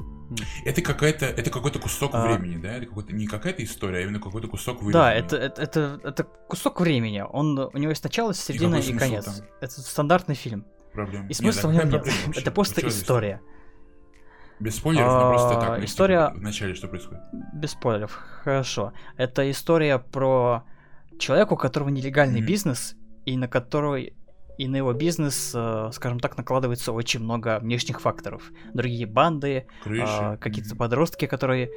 Это 0.65 0.81
какая-то, 0.81 1.25
это 1.25 1.49
какой-то 1.49 1.79
кусок 1.79 2.11
А. 2.13 2.25
времени, 2.25 2.57
да? 2.61 2.73
Это 2.73 2.85
какой-то 2.85 3.13
не 3.13 3.27
какая-то 3.27 3.63
история, 3.63 3.99
а 3.99 4.01
именно 4.01 4.19
какой-то 4.19 4.47
кусок 4.47 4.77
времени. 4.79 4.93
Да, 4.93 5.13
это, 5.13 5.35
это, 5.37 5.61
это, 5.61 5.99
это 6.03 6.23
кусок 6.23 6.79
времени. 6.81 7.23
Он, 7.27 7.57
у 7.59 7.77
него 7.77 7.89
есть 7.89 8.03
начало, 8.03 8.33
середина 8.33 8.77
и, 8.77 8.81
смысл 8.81 8.99
конец. 9.05 9.25
там? 9.25 9.35
Это 9.59 9.81
стандартный 9.81 10.35
фильм. 10.35 10.65
проблема. 10.93 11.27
И 11.29 11.33
смысла 11.33 11.67
в 11.67 11.71
а 11.71 11.73
нем 11.75 11.89
нет. 11.89 12.07
Это 12.35 12.51
просто 12.51 12.81
Ну, 12.81 12.89
история. 12.89 13.41
Без 14.59 14.75
спойлеров, 14.75 15.07
но 15.11 15.29
просто 15.31 15.57
А, 15.57 15.61
так. 15.61 15.79
ну, 15.79 15.85
история- 15.85 16.29
В 16.35 16.41
начале 16.41 16.75
что 16.75 16.87
происходит? 16.87 17.21
Без 17.53 17.71
спойлеров. 17.71 18.19
Хорошо. 18.43 18.93
Это 19.17 19.49
история 19.49 19.97
про 19.97 20.63
человека, 21.17 21.53
у 21.53 21.57
которого 21.57 21.89
нелегальный 21.89 22.41
бизнес, 22.41 22.95
и 23.25 23.37
на 23.37 23.47
который 23.47 24.13
и 24.61 24.67
на 24.67 24.75
его 24.75 24.93
бизнес, 24.93 25.53
э, 25.55 25.89
скажем 25.91 26.19
так, 26.19 26.37
накладывается 26.37 26.91
очень 26.91 27.19
много 27.19 27.57
внешних 27.59 27.99
факторов. 27.99 28.51
Другие 28.75 29.07
банды, 29.07 29.65
Крыши. 29.83 30.03
а, 30.07 30.37
какие-то 30.37 30.75
подростки, 30.75 31.25
которые 31.25 31.71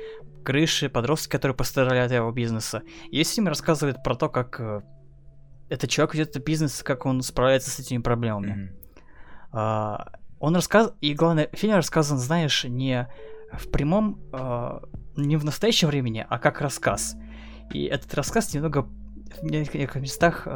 крыши, 0.44 0.90
подростки, 0.90 1.30
которые 1.30 1.56
пострадали 1.56 2.00
от 2.00 2.12
его 2.12 2.30
бизнеса. 2.30 2.82
И 3.10 3.16
весь 3.16 3.34
фильм 3.34 3.48
рассказывает 3.48 4.02
про 4.04 4.14
то, 4.16 4.28
как 4.28 4.60
э, 4.60 4.82
этот 5.70 5.88
человек 5.88 6.14
ведет 6.14 6.28
этот 6.28 6.44
бизнес, 6.44 6.82
как 6.82 7.06
он 7.06 7.22
справляется 7.22 7.70
с 7.70 7.78
этими 7.78 8.02
проблемами. 8.02 8.76
А, 9.50 10.12
он 10.38 10.54
рассказ... 10.54 10.92
И 11.00 11.14
главное, 11.14 11.48
фильм 11.54 11.76
рассказан, 11.76 12.18
знаешь, 12.18 12.64
не 12.64 13.08
в 13.50 13.70
прямом, 13.70 14.20
не 15.16 15.36
в 15.36 15.44
настоящем 15.44 15.88
времени, 15.88 16.26
а 16.28 16.38
как 16.38 16.60
рассказ. 16.60 17.16
И 17.72 17.84
этот 17.84 18.12
рассказ 18.12 18.52
немного 18.52 18.86
в 19.40 19.44
некоторых 19.44 19.94
местах 19.94 20.46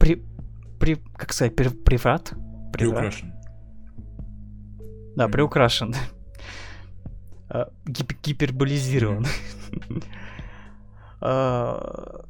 при... 0.00 0.24
при... 0.82 0.96
как 1.16 1.32
сказать, 1.32 1.54
при... 1.54 1.68
приврат? 1.68 2.32
Приукрашен. 2.72 3.32
Да, 5.16 5.28
приукрашен. 5.28 5.94
А, 7.54 7.68
гип- 7.86 8.16
Гиперболизирован. 8.22 9.26
А, 11.20 12.24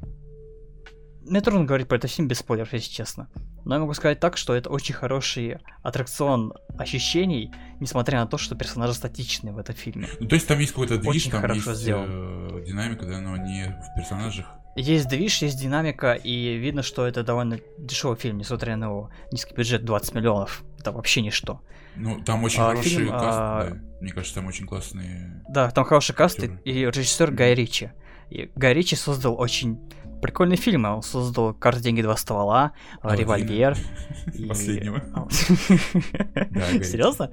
Мне 1.21 1.41
трудно 1.41 1.65
говорить 1.65 1.87
про 1.87 1.95
этот 1.97 2.11
фильм 2.11 2.27
без 2.27 2.39
спойлеров, 2.39 2.73
если 2.73 2.91
честно. 2.91 3.27
Но 3.65 3.75
я 3.75 3.81
могу 3.81 3.93
сказать 3.93 4.19
так, 4.19 4.37
что 4.37 4.53
это 4.53 4.69
очень 4.69 4.93
хороший 4.93 5.57
аттракцион 5.81 6.53
ощущений, 6.77 7.51
несмотря 7.79 8.19
на 8.19 8.27
то, 8.27 8.37
что 8.37 8.55
персонажи 8.55 8.93
статичны 8.93 9.51
в 9.53 9.57
этом 9.57 9.73
фильме. 9.75 10.09
Ну, 10.19 10.27
то 10.27 10.35
есть 10.35 10.47
там 10.47 10.59
есть 10.59 10.73
какой-то 10.73 10.97
движ, 10.99 11.07
Очень 11.07 11.31
там 11.31 11.41
хорошо 11.41 11.71
есть 11.71 11.81
сделан. 11.81 12.59
э, 12.59 12.65
динамика, 12.65 13.05
да, 13.05 13.19
но 13.19 13.37
не 13.37 13.65
в 13.65 13.95
персонажах. 13.99 14.45
Есть 14.75 15.07
движ, 15.07 15.41
есть 15.41 15.59
динамика, 15.59 16.13
и 16.13 16.55
видно, 16.57 16.81
что 16.81 17.05
это 17.05 17.23
довольно 17.23 17.59
дешевый 17.77 18.17
фильм, 18.17 18.39
несмотря 18.39 18.75
на 18.75 18.85
его 18.85 19.11
низкий 19.31 19.53
бюджет 19.53 19.85
20 19.85 20.15
миллионов. 20.15 20.63
Это 20.79 20.91
вообще 20.91 21.21
ничто. 21.21 21.61
Ну, 21.95 22.19
там 22.23 22.43
очень 22.43 22.59
А, 22.59 22.69
хороший 22.69 22.89
фильм, 22.89 23.09
каст, 23.09 23.23
а, 23.39 23.69
да. 23.69 23.77
Мне 24.01 24.11
кажется, 24.11 24.35
там 24.35 24.47
очень 24.47 24.65
классные... 24.65 25.43
Да, 25.47 25.69
там 25.69 25.85
хороший 25.85 26.15
каст 26.15 26.43
и, 26.43 26.57
и 26.65 26.85
режиссер 26.85 27.31
Гай 27.31 27.53
Ричи. 27.53 27.91
И 28.31 28.49
Гай 28.55 28.73
Ричи 28.73 28.95
создал 28.95 29.39
очень 29.39 29.79
прикольные 30.23 30.57
фильмы. 30.57 30.95
Он 30.95 31.03
создал 31.03 31.53
«Карты, 31.53 31.81
деньги, 31.83 32.01
два 32.01 32.17
ствола», 32.17 32.71
Аладдина. 33.01 33.35
«Револьвер». 33.35 33.77
Последнего. 34.47 35.03
Серьезно? 36.83 37.29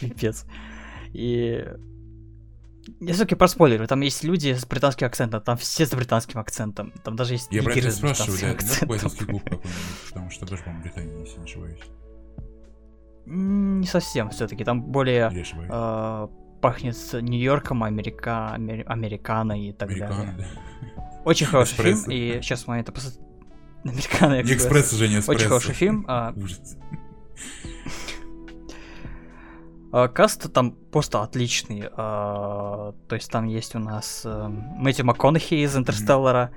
Пипец. 0.00 0.46
И... 1.12 1.64
Я 3.00 3.12
все-таки 3.14 3.34
проспойлерю, 3.34 3.86
там 3.86 4.00
есть 4.00 4.24
люди 4.24 4.54
с 4.54 4.64
британским 4.66 5.06
акцентом, 5.06 5.40
там 5.42 5.56
все 5.56 5.86
с 5.86 5.90
британским 5.94 6.38
акцентом, 6.40 6.92
там 7.04 7.16
даже 7.16 7.34
есть 7.34 7.48
Я 7.50 7.62
про 7.62 7.72
это 7.74 7.90
спрашиваю, 7.90 8.38
да, 8.40 8.50
акцентом. 8.50 8.88
клуб 8.88 9.00
какой-нибудь, 9.18 9.60
потому 10.08 10.30
что 10.30 10.46
тоже, 10.46 10.62
по-моему, 10.62 10.82
Британия, 10.84 11.18
если 11.20 11.38
не 11.38 11.44
ошибаюсь. 11.44 11.80
Не 13.26 13.86
совсем 13.86 14.30
все-таки, 14.30 14.64
там 14.64 14.82
более 14.82 15.30
э, 15.68 16.28
пахнет 16.62 16.96
Нью-Йорком, 17.12 17.82
Америка, 17.84 18.54
Амер- 18.56 18.84
Американо 18.86 19.52
и 19.68 19.72
так 19.72 19.90
Американо, 19.90 20.24
далее. 20.24 20.48
да. 20.96 21.20
Очень 21.24 21.46
хороший 21.52 21.74
фильм, 21.76 22.04
и 22.08 22.40
сейчас 22.42 22.66
мы 22.66 22.76
это 22.78 22.92
просто... 22.92 23.20
Американо 23.84 24.34
Не 24.34 24.40
Экспресс. 24.42 24.62
экспресс 24.62 24.92
уже, 24.94 25.08
не 25.08 25.18
эспрессо. 25.18 25.32
Очень 25.32 25.46
хороший 25.48 25.74
фильм. 25.74 26.04
а, 26.08 26.32
Ужас. 26.36 26.76
А, 29.92 30.08
Каст 30.08 30.52
там 30.52 30.72
просто 30.72 31.22
отличный. 31.22 31.88
а, 31.92 32.92
То 33.08 33.14
есть 33.14 33.30
там 33.30 33.46
есть 33.46 33.74
у 33.74 33.78
нас 33.78 34.22
э, 34.24 34.48
Мэтью 34.48 35.06
МакКонахи 35.06 35.54
из 35.54 35.76
Интерстеллара. 35.76 36.50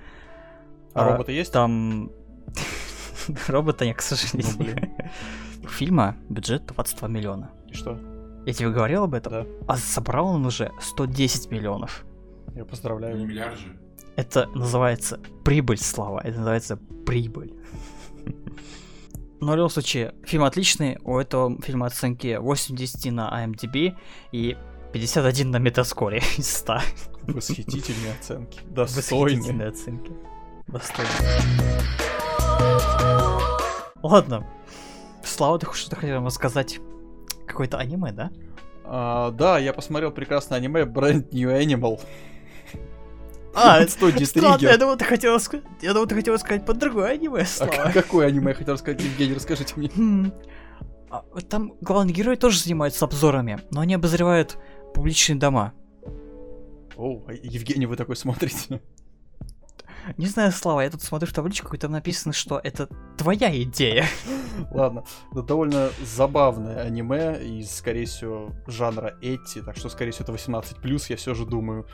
А 0.94 1.10
роботы 1.12 1.32
есть? 1.32 1.52
Там... 1.54 2.12
Робота 3.48 3.86
нет, 3.86 3.98
к 3.98 4.04
Ну, 4.12 4.18
сожалению. 4.18 4.58
блин. 4.58 4.92
У 5.64 5.68
фильма 5.68 6.16
бюджет 6.30 6.66
22 6.66 7.08
миллиона. 7.08 7.52
И 7.70 7.74
что? 7.76 7.98
Я 8.46 8.54
тебе 8.54 8.70
говорил 8.72 9.04
об 9.04 9.14
этом? 9.14 9.32
Да. 9.32 9.46
А 9.68 9.78
собрал 9.78 10.28
он 10.30 10.46
уже 10.46 10.72
110 10.82 11.52
миллионов. 11.52 12.04
Я 12.56 12.62
Не 12.62 12.66
поздравляю. 12.66 13.26
миллиард 13.26 13.58
же. 13.60 13.78
Это 14.18 14.48
называется 14.48 15.20
прибыль, 15.46 15.78
Слава. 15.78 16.20
Это 16.20 16.38
называется 16.40 16.78
прибыль. 17.06 17.54
Но 19.42 19.52
в 19.52 19.56
любом 19.56 19.70
случае, 19.70 20.14
фильм 20.24 20.44
отличный. 20.44 20.98
У 21.04 21.18
этого 21.18 21.62
фильма 21.62 21.88
оценки 21.88 22.38
80 22.38 23.12
на 23.12 23.46
IMDb 23.46 23.96
и 24.32 24.56
51 24.94 25.52
на 25.52 25.58
Метаскоре 25.58 26.22
из 26.38 26.50
100. 26.58 26.80
Восхитительные 27.24 28.14
оценки. 28.14 28.62
Достойные. 28.70 29.38
Восхитительные 29.38 29.70
оценки. 29.70 30.12
Достойные. 30.68 31.42
Ладно. 34.02 34.48
Слава, 35.24 35.60
ты 35.60 35.68
что-то 35.74 35.96
хотел 35.98 36.24
рассказать? 36.24 36.80
какое-то 37.52 37.78
аниме, 37.78 38.12
да? 38.12 38.32
А, 38.84 39.32
да, 39.32 39.60
я 39.60 39.74
посмотрел 39.74 40.12
прекрасное 40.12 40.58
аниме 40.58 40.84
Brand 40.84 41.30
New 41.32 41.50
Animal. 41.50 42.00
А, 43.54 43.86
студии 43.88 44.24
странно, 44.24 44.48
я 44.54 44.58
Триггер. 44.58 44.80
думал, 44.80 44.98
ты 44.98 45.06
хотела 45.06 45.38
сказать, 45.40 45.66
я 45.82 45.94
думал, 45.94 46.08
ты 46.08 46.16
хотела 46.16 46.38
сказать 46.38 46.66
под 46.66 46.78
другое 46.78 47.12
аниме, 47.12 47.42
А 47.42 47.46
Слава. 47.46 47.72
к- 47.90 47.94
какое 47.94 48.28
аниме 48.28 48.50
я 48.50 48.56
хотел 48.56 48.78
сказать, 48.78 49.02
Евгений, 49.02 49.34
расскажите 49.34 49.74
мне. 49.78 49.90
Хм. 49.96 50.32
А, 51.10 51.24
Там 51.50 51.74
главный 51.82 52.14
герой 52.14 52.38
тоже 52.38 52.60
занимается 52.60 53.04
обзорами, 53.06 53.60
но 53.72 53.82
они 53.82 53.96
обозревают 53.96 54.58
публичные 54.94 55.38
дома. 55.38 55.74
О, 56.96 57.24
а 57.28 57.34
Евгений, 57.34 57.86
вы 57.86 57.96
такой 57.96 58.16
смотрите. 58.16 58.82
Не 60.18 60.26
знаю, 60.26 60.52
Слава, 60.52 60.82
я 60.82 60.90
тут 60.90 61.04
смотрю 61.04 61.28
в 61.30 61.34
табличку, 61.34 61.76
и 61.76 61.78
там 61.78 61.92
написано, 61.92 62.34
что 62.34 62.60
это 62.64 62.88
твоя 63.18 63.56
идея. 63.62 64.06
Ладно, 64.72 65.04
это 65.32 65.44
довольно 65.44 65.90
забавное 66.04 66.82
аниме 66.82 67.40
из, 67.44 67.70
скорее 67.76 68.06
всего, 68.06 68.52
жанра 68.66 69.16
Эти, 69.22 69.62
так 69.62 69.78
что, 69.78 69.90
скорее 69.90 70.12
всего, 70.12 70.24
это 70.24 70.34
18+, 70.34 71.06
я 71.10 71.16
все 71.18 71.34
же 71.36 71.46
думаю, 71.46 71.86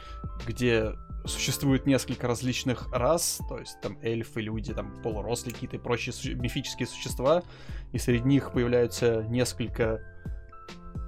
где 0.46 0.94
существует 1.28 1.86
несколько 1.86 2.28
различных 2.28 2.92
рас, 2.92 3.40
то 3.48 3.60
есть 3.60 3.80
там 3.82 3.98
эльфы, 4.02 4.42
люди, 4.42 4.74
там 4.74 5.02
полурослые 5.02 5.54
какие-то 5.54 5.80
прочие 5.80 6.14
су- 6.14 6.36
мифические 6.36 6.88
существа, 6.88 7.44
и 7.92 7.98
среди 7.98 8.24
них 8.28 8.52
появляются 8.52 9.24
несколько, 9.24 10.02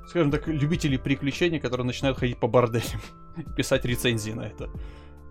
скажем 0.10 0.32
так, 0.32 0.48
любителей 0.48 0.98
приключений, 0.98 1.60
которые 1.60 1.86
начинают 1.86 2.18
ходить 2.18 2.40
по 2.40 2.48
борделям 2.48 3.02
писать 3.58 3.86
рецензии 3.86 4.32
на 4.32 4.48
это. 4.48 4.70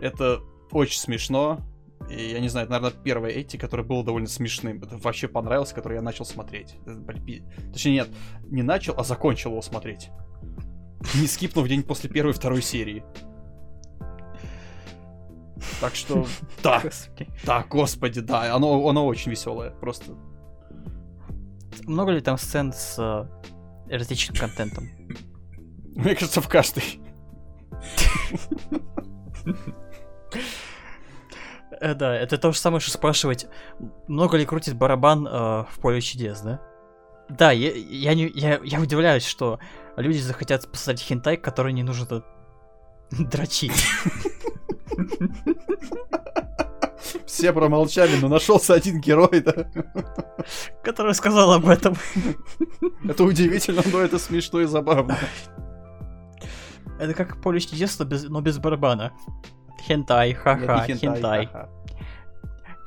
Это 0.00 0.40
очень 0.70 0.98
смешно, 0.98 1.60
и 2.08 2.30
я 2.30 2.40
не 2.40 2.48
знаю, 2.48 2.64
это, 2.64 2.72
наверное, 2.72 3.02
первое 3.02 3.30
Эти, 3.30 3.56
которое 3.56 3.82
было 3.82 4.04
довольно 4.04 4.28
смешным. 4.28 4.82
Это 4.82 4.96
вообще 4.96 5.28
понравилось, 5.28 5.72
которое 5.72 5.96
я 5.96 6.02
начал 6.02 6.24
смотреть. 6.24 6.76
Точнее, 7.72 7.92
нет, 7.92 8.08
не 8.46 8.62
начал, 8.62 8.94
а 8.96 9.04
закончил 9.04 9.50
его 9.50 9.62
смотреть. 9.62 10.10
Не 11.14 11.26
скипнув 11.26 11.68
день 11.68 11.82
после 11.82 12.08
первой 12.08 12.30
и 12.30 12.34
второй 12.34 12.62
серии. 12.62 13.04
Так 15.80 15.94
что, 15.94 16.26
да, 16.62 16.82
да, 17.44 17.64
господи, 17.68 18.20
да, 18.20 18.54
оно, 18.54 18.88
оно 18.88 19.06
очень 19.06 19.30
веселое, 19.30 19.70
просто. 19.70 20.12
Много 21.84 22.12
ли 22.12 22.20
там 22.20 22.38
сцен 22.38 22.72
с 22.72 22.98
эротичным 23.88 24.36
контентом? 24.36 24.88
Мне 25.94 26.14
кажется, 26.14 26.40
в 26.40 26.48
каждой. 26.48 27.00
Э, 31.80 31.94
да, 31.94 32.14
это 32.14 32.38
то 32.38 32.52
же 32.52 32.58
самое, 32.58 32.80
что 32.80 32.90
спрашивать, 32.90 33.46
много 34.08 34.36
ли 34.36 34.44
крутит 34.44 34.74
барабан 34.74 35.26
э, 35.26 35.30
в 35.30 35.78
поле 35.80 36.00
чудес, 36.00 36.40
да? 36.40 36.60
Да, 37.28 37.52
я, 37.52 37.70
я, 37.72 38.14
не, 38.14 38.28
я, 38.34 38.60
я 38.64 38.80
удивляюсь, 38.80 39.24
что 39.24 39.60
люди 39.96 40.18
захотят 40.18 40.70
посмотреть 40.70 41.06
хентай, 41.06 41.36
который 41.36 41.72
не 41.72 41.82
нужно 41.82 42.24
дрочить. 43.10 43.84
Все 47.26 47.52
промолчали, 47.52 48.16
но 48.20 48.28
нашелся 48.28 48.74
один 48.74 49.00
герой, 49.00 49.40
да. 49.40 49.70
Который 50.82 51.14
сказал 51.14 51.52
об 51.52 51.68
этом. 51.68 51.94
Это 53.04 53.24
удивительно, 53.24 53.82
но 53.92 54.00
это 54.00 54.18
смешно 54.18 54.60
и 54.60 54.64
забавно. 54.66 55.16
Это 56.98 57.14
как 57.14 57.40
поле 57.40 57.60
чудес, 57.60 57.98
но 57.98 58.04
без, 58.04 58.24
но 58.24 58.40
без 58.40 58.58
барабана. 58.58 59.12
Хентай, 59.86 60.32
ха-ха, 60.34 60.84
Это 60.84 60.92
не 60.92 60.98
хентай, 60.98 61.20
хентай. 61.20 61.46
ха-ха. 61.46 61.68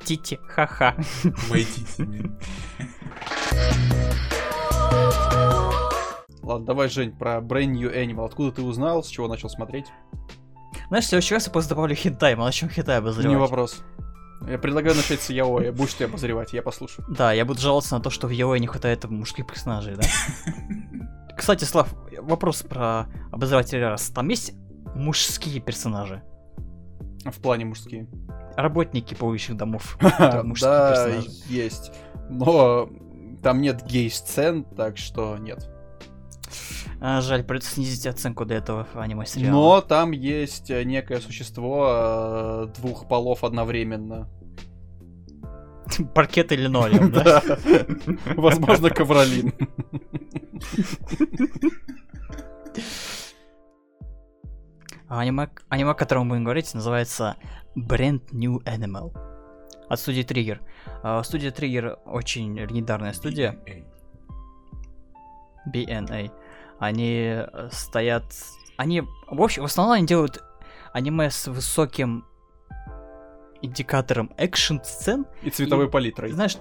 Тити, 0.04 0.38
ха-ха. 0.48 0.94
Войдите. 1.48 2.04
блин. 2.04 2.38
Ладно, 6.42 6.66
давай, 6.66 6.88
Жень, 6.88 7.12
про 7.16 7.38
Brand 7.38 7.72
New 7.72 7.90
Animal. 7.94 8.26
Откуда 8.26 8.52
ты 8.52 8.62
узнал, 8.62 9.02
с 9.02 9.08
чего 9.08 9.28
начал 9.28 9.48
смотреть? 9.48 9.86
Знаешь, 10.92 11.06
в 11.06 11.08
следующий 11.08 11.32
раз 11.32 11.46
я 11.46 11.52
просто 11.52 11.70
добавлю 11.70 11.94
хентай, 11.94 12.36
мы 12.36 12.44
начнем 12.44 12.68
хентай 12.68 12.96
Не 12.96 12.98
обозревать. 12.98 13.38
вопрос. 13.38 13.82
Я 14.46 14.58
предлагаю 14.58 14.94
начать 14.94 15.22
с 15.22 15.30
Яоя. 15.30 15.72
Будешь 15.72 15.94
ты 15.94 16.04
обозревать, 16.04 16.52
я 16.52 16.60
послушаю. 16.60 17.06
Да, 17.08 17.32
я 17.32 17.46
буду 17.46 17.60
жаловаться 17.60 17.96
на 17.96 18.02
то, 18.02 18.10
что 18.10 18.26
в 18.26 18.30
Яой 18.30 18.60
не 18.60 18.66
хватает 18.66 19.02
мужских 19.04 19.46
персонажей, 19.46 19.96
да? 19.96 20.02
Кстати, 21.34 21.64
Слав, 21.64 21.94
вопрос 22.18 22.62
про 22.62 23.06
обозревателя 23.30 23.88
раз. 23.88 24.10
Там 24.10 24.28
есть 24.28 24.52
мужские 24.94 25.62
персонажи? 25.62 26.22
В 27.24 27.40
плане 27.40 27.64
мужские. 27.64 28.06
Работники 28.58 29.14
публичных 29.14 29.56
домов. 29.56 29.96
Да, 30.60 31.22
есть. 31.48 31.90
Но 32.28 32.90
там 33.42 33.62
нет 33.62 33.82
гей-сцен, 33.86 34.64
так 34.64 34.98
что 34.98 35.38
нет. 35.38 35.71
А, 37.04 37.20
жаль, 37.20 37.42
придется 37.42 37.74
снизить 37.74 38.06
оценку 38.06 38.44
до 38.44 38.54
этого 38.54 38.86
аниме-сериала. 38.94 39.50
Но 39.52 39.80
там 39.80 40.12
есть 40.12 40.70
э, 40.70 40.84
некое 40.84 41.18
существо 41.18 41.88
э, 41.90 42.66
двух 42.76 43.08
полов 43.08 43.42
одновременно. 43.42 44.28
Паркет 46.14 46.52
или 46.52 46.62
линолеум, 46.62 47.10
да? 47.12 47.42
Возможно, 48.36 48.88
ковролин. 48.88 49.52
Аниме, 55.08 55.50
аниме, 55.68 55.90
о 55.90 55.94
котором 55.94 56.26
мы 56.26 56.28
будем 56.36 56.44
говорить, 56.44 56.72
называется 56.72 57.34
Brand 57.76 58.22
New 58.30 58.60
Animal. 58.60 59.12
От 59.88 59.98
студии 59.98 60.22
Trigger. 60.22 60.60
А, 61.02 61.20
Студия 61.24 61.50
Trigger 61.50 61.98
очень 62.04 62.56
легендарная 62.56 63.12
студия. 63.12 63.58
BNA. 65.66 66.30
Они 66.82 67.26
э, 67.28 67.68
стоят... 67.70 68.24
Они, 68.76 69.02
в 69.28 69.40
общем, 69.40 69.62
в 69.62 69.66
основном 69.66 69.92
они 69.94 70.04
делают 70.04 70.42
аниме 70.92 71.30
с 71.30 71.46
высоким 71.46 72.26
индикатором 73.60 74.32
экшн-сцен. 74.36 75.26
И 75.42 75.50
цветовой 75.50 75.88
палитрой. 75.88 76.32
Знаешь, 76.32 76.56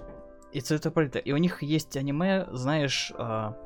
и 0.54 0.62
цветовой 0.62 0.94
палитра. 0.94 1.20
И 1.22 1.32
у 1.32 1.38
них 1.38 1.64
есть 1.64 1.98
аниме, 1.98 2.46
знаешь... 2.52 3.12
а, 3.16 3.58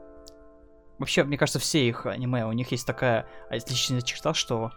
Вообще, 0.97 1.25
мне 1.25 1.37
кажется, 1.37 1.59
все 1.59 1.85
их 1.85 2.05
аниме, 2.05 2.45
у 2.45 2.53
них 2.53 2.71
есть 2.71 2.87
такая 2.87 3.27
отличная 3.49 3.99
черта, 3.99 4.33
что 4.33 4.71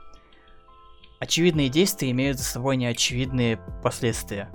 очевидные 1.21 1.69
действия 1.69 2.11
имеют 2.11 2.39
за 2.39 2.45
собой 2.45 2.77
неочевидные 2.77 3.61
последствия. 3.85 4.51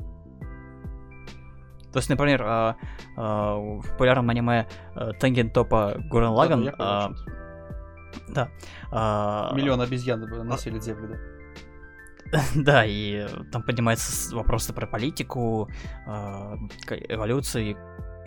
То 1.94 2.00
есть, 2.00 2.10
например, 2.10 2.42
а, 2.44 2.76
а, 3.16 3.56
в 3.56 3.88
популярном 3.92 4.30
аниме 4.30 4.68
а, 4.96 5.14
Тенген 5.14 5.52
Топа 5.52 5.96
Гурен 6.10 6.30
Лаган... 6.32 6.66
Да, 6.66 7.10
ты. 7.10 8.34
Да. 8.34 8.50
а, 8.92 9.54
Миллион 9.54 9.80
обезьян 9.82 10.20
населит 10.48 10.84
землю, 10.84 11.10
да. 11.10 12.42
Да, 12.56 12.84
и 12.86 13.28
там 13.52 13.62
поднимаются 13.62 14.36
вопросы 14.36 14.74
про 14.74 14.88
политику, 14.88 15.70
а, 16.08 16.56
к- 16.86 16.96
эволюцию. 16.98 17.78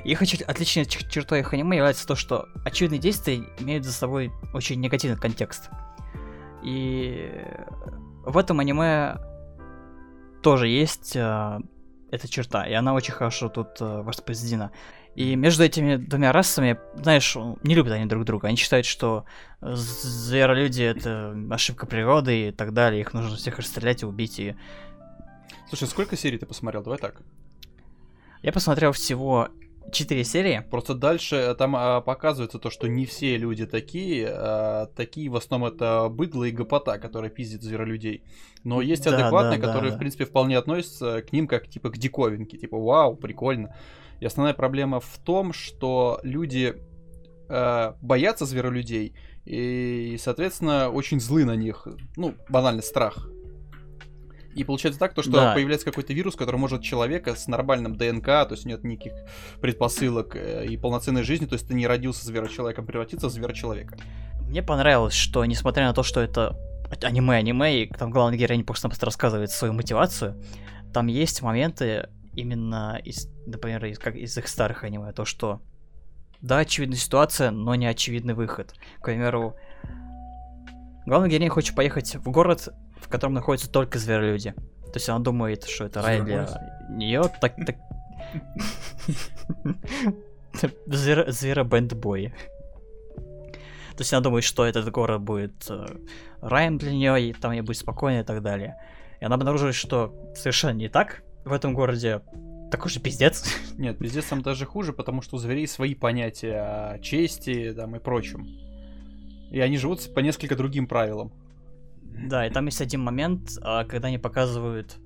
И 0.04 0.10
их 0.12 0.22
отличной 0.22 0.84
чер- 0.84 1.08
чертой 1.08 1.40
их 1.40 1.52
аниме 1.52 1.76
является 1.78 2.06
то, 2.06 2.14
что 2.14 2.46
очевидные 2.64 3.00
действия 3.00 3.42
имеют 3.58 3.84
за 3.84 3.92
собой 3.92 4.30
очень 4.54 4.80
негативный 4.80 5.18
контекст. 5.18 5.70
И 6.62 7.32
в 8.24 8.38
этом 8.38 8.60
аниме 8.60 9.16
тоже 10.42 10.68
есть 10.68 11.16
эта 12.16 12.28
черта, 12.28 12.64
и 12.66 12.72
она 12.72 12.94
очень 12.94 13.12
хорошо 13.12 13.48
тут 13.48 13.68
а, 13.80 14.02
воспроизведена. 14.02 14.72
И 15.14 15.34
между 15.34 15.64
этими 15.64 15.96
двумя 15.96 16.30
расами, 16.30 16.78
знаешь, 16.94 17.36
не 17.62 17.74
любят 17.74 17.92
они 17.92 18.04
друг 18.04 18.24
друга. 18.24 18.48
Они 18.48 18.56
считают, 18.56 18.84
что 18.84 19.24
э, 19.62 19.74
зверолюди— 19.74 20.82
это 20.84 21.34
ошибка 21.50 21.86
природы 21.86 22.48
и 22.48 22.52
так 22.52 22.74
далее. 22.74 23.00
Их 23.00 23.14
нужно 23.14 23.36
всех 23.36 23.58
расстрелять 23.58 24.02
и 24.02 24.06
убить. 24.06 24.38
И... 24.38 24.54
Слушай, 25.70 25.88
сколько 25.88 26.16
серий 26.16 26.36
ты 26.36 26.44
посмотрел? 26.44 26.82
Давай 26.82 26.98
так. 26.98 27.22
Я 28.42 28.52
посмотрел 28.52 28.92
всего 28.92 29.48
4 29.92 30.24
серии. 30.24 30.64
Просто 30.70 30.94
дальше 30.94 31.54
там 31.58 31.76
а, 31.76 32.00
показывается 32.00 32.58
то, 32.58 32.70
что 32.70 32.88
не 32.88 33.06
все 33.06 33.36
люди 33.36 33.66
такие, 33.66 34.28
а 34.28 34.86
такие 34.96 35.30
в 35.30 35.36
основном 35.36 35.72
это 35.72 36.08
быдло 36.10 36.44
и 36.44 36.50
гопота, 36.50 36.98
которые 36.98 37.30
пиздят 37.30 37.62
зверолюдей. 37.62 38.22
Но 38.64 38.80
есть 38.80 39.04
Да, 39.04 39.14
адекватные, 39.16 39.58
да, 39.58 39.66
которые, 39.66 39.90
да. 39.90 39.96
в 39.96 39.98
принципе, 39.98 40.24
вполне 40.24 40.58
относятся 40.58 41.22
к 41.22 41.32
ним 41.32 41.46
как 41.46 41.68
типа 41.68 41.90
к 41.90 41.98
диковинке. 41.98 42.58
Типа, 42.58 42.78
вау, 42.78 43.16
прикольно. 43.16 43.74
И 44.20 44.26
основная 44.26 44.54
проблема 44.54 45.00
в 45.00 45.18
том, 45.24 45.52
что 45.52 46.20
люди 46.22 46.74
э, 47.48 47.92
боятся 48.00 48.46
зверолюдей 48.46 49.14
и, 49.44 50.16
соответственно, 50.18 50.90
очень 50.90 51.20
злы 51.20 51.44
на 51.44 51.54
них. 51.54 51.86
Ну, 52.16 52.34
банально, 52.48 52.82
страх. 52.82 53.28
И 54.56 54.64
получается 54.64 54.98
так, 54.98 55.12
то, 55.14 55.22
что 55.22 55.32
Да. 55.32 55.54
появляется 55.54 55.84
какой-то 55.84 56.14
вирус, 56.14 56.34
который 56.34 56.56
может 56.56 56.82
человека 56.82 57.34
с 57.36 57.46
нормальным 57.46 57.94
ДНК, 57.94 58.24
то 58.24 58.48
есть 58.52 58.64
нет 58.64 58.82
никаких 58.84 59.12
предпосылок 59.60 60.34
э, 60.34 60.66
и 60.66 60.76
полноценной 60.78 61.22
жизни, 61.24 61.44
то 61.44 61.54
есть 61.54 61.68
ты 61.68 61.74
не 61.74 61.86
родился 61.86 62.24
зверочеловеком, 62.24 62.86
превратиться 62.86 63.28
в 63.28 63.30
зверочеловека. 63.30 63.98
Мне 64.48 64.62
понравилось, 64.62 65.14
что 65.14 65.44
несмотря 65.44 65.86
на 65.86 65.92
то, 65.92 66.02
что 66.02 66.20
это 66.20 66.56
аниме-аниме, 67.02 67.82
и 67.82 67.86
там 67.88 68.10
главный 68.10 68.38
герой 68.38 68.62
просто-напросто 68.64 69.06
рассказывает 69.06 69.50
свою 69.50 69.74
мотивацию, 69.74 70.42
там 70.94 71.08
есть 71.08 71.42
моменты 71.42 72.08
именно 72.34 72.98
из, 73.04 73.28
например, 73.46 73.84
из, 73.84 73.98
как 73.98 74.14
из 74.16 74.38
их 74.38 74.48
старых 74.48 74.84
аниме, 74.84 75.12
то, 75.12 75.24
что 75.26 75.60
Да, 76.40 76.58
очевидная 76.58 76.98
ситуация, 76.98 77.50
но 77.50 77.74
не 77.74 77.86
очевидный 77.86 78.34
выход. 78.34 78.74
К 79.00 79.04
примеру, 79.06 79.56
главная 81.06 81.28
героиня 81.28 81.50
хочет 81.50 81.74
поехать 81.74 82.14
в 82.14 82.30
город, 82.30 82.68
в 83.00 83.08
котором 83.08 83.34
находятся 83.34 83.70
только 83.70 83.98
зверолюди. 83.98 84.52
То 84.52 84.92
есть 84.94 85.08
она 85.08 85.18
думает, 85.18 85.64
что 85.64 85.84
это 85.84 86.02
рай 86.02 86.22
для 86.22 86.48
нее, 86.88 87.22
так, 87.40 87.54
так... 87.64 87.76
Зверобэндбой. 90.86 92.32
То 93.96 94.02
есть 94.02 94.12
она 94.12 94.22
думает, 94.22 94.44
что 94.44 94.64
этот 94.66 94.90
город 94.90 95.22
будет 95.22 95.54
э, 95.70 95.86
раем 96.42 96.76
для 96.76 96.92
нее, 96.92 97.28
и 97.28 97.32
там 97.32 97.52
ей 97.52 97.62
будет 97.62 97.78
спокойно 97.78 98.20
и 98.20 98.24
так 98.24 98.42
далее. 98.42 98.76
И 99.20 99.24
она 99.24 99.36
обнаруживает, 99.36 99.74
что 99.74 100.14
совершенно 100.34 100.76
не 100.76 100.88
так. 100.88 101.22
В 101.44 101.52
этом 101.52 101.72
городе 101.72 102.20
такой 102.70 102.90
же 102.90 103.00
пиздец. 103.00 103.44
Нет, 103.78 103.98
пиздец 103.98 104.26
там 104.26 104.42
даже 104.42 104.66
хуже, 104.66 104.92
потому 104.92 105.22
что 105.22 105.36
у 105.36 105.38
зверей 105.38 105.66
свои 105.66 105.94
понятия 105.94 106.60
о 106.60 106.98
чести 106.98 107.72
там, 107.74 107.96
и 107.96 107.98
прочем. 107.98 108.46
И 109.50 109.60
они 109.60 109.78
живут 109.78 110.12
по 110.14 110.20
несколько 110.20 110.56
другим 110.56 110.86
правилам. 110.86 111.32
Да, 112.24 112.46
и 112.46 112.50
там 112.50 112.66
есть 112.66 112.80
один 112.80 113.02
момент, 113.02 113.58
а, 113.62 113.84
когда 113.84 114.08
они 114.08 114.18
показывают, 114.18 114.96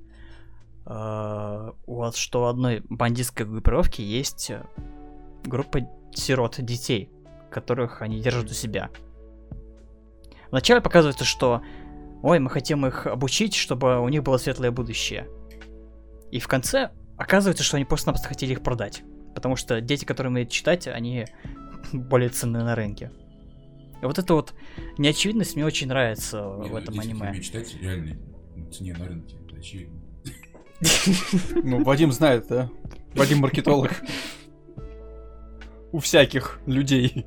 а, 0.86 1.74
у 1.86 1.96
вас, 1.96 2.16
что 2.16 2.42
у 2.42 2.46
одной 2.46 2.82
бандитской 2.88 3.46
группировки 3.46 4.00
есть 4.00 4.50
э, 4.50 4.64
группа 5.44 5.80
сирот, 6.12 6.56
детей, 6.58 7.10
которых 7.50 8.02
они 8.02 8.20
держат 8.20 8.50
у 8.50 8.54
себя. 8.54 8.90
Вначале 10.50 10.80
показывается, 10.80 11.24
что 11.24 11.62
ой, 12.22 12.38
мы 12.38 12.50
хотим 12.50 12.86
их 12.86 13.06
обучить, 13.06 13.54
чтобы 13.54 14.00
у 14.00 14.08
них 14.08 14.22
было 14.22 14.36
светлое 14.36 14.70
будущее. 14.70 15.28
И 16.30 16.38
в 16.38 16.48
конце 16.48 16.90
оказывается, 17.16 17.64
что 17.64 17.76
они 17.76 17.84
просто-напросто 17.84 18.28
хотели 18.28 18.52
их 18.52 18.62
продать. 18.62 19.02
Потому 19.34 19.56
что 19.56 19.80
дети, 19.80 20.04
которые 20.04 20.30
умеют 20.30 20.50
читать, 20.50 20.86
они 20.88 21.26
более 21.92 22.30
ценны 22.30 22.62
на 22.62 22.74
рынке. 22.74 23.10
И 24.02 24.06
вот 24.06 24.18
эта 24.18 24.34
вот 24.34 24.54
неочевидность 24.98 25.56
мне 25.56 25.64
очень 25.64 25.88
нравится 25.88 26.38
Не, 26.60 26.68
в 26.68 26.72
ну, 26.72 26.78
этом 26.78 26.98
аниме. 26.98 27.12
которые 27.12 27.30
умеют 27.30 27.44
читать, 27.44 27.76
реально 27.80 28.16
цене 28.72 28.94
на 28.94 29.06
рынке, 29.06 29.36
очевидно. 29.56 30.00
Ну, 31.62 31.84
Вадим 31.84 32.10
знает, 32.12 32.46
да? 32.48 32.70
Вадим 33.14 33.38
маркетолог. 33.40 33.92
У 35.92 35.98
всяких 35.98 36.60
людей. 36.66 37.26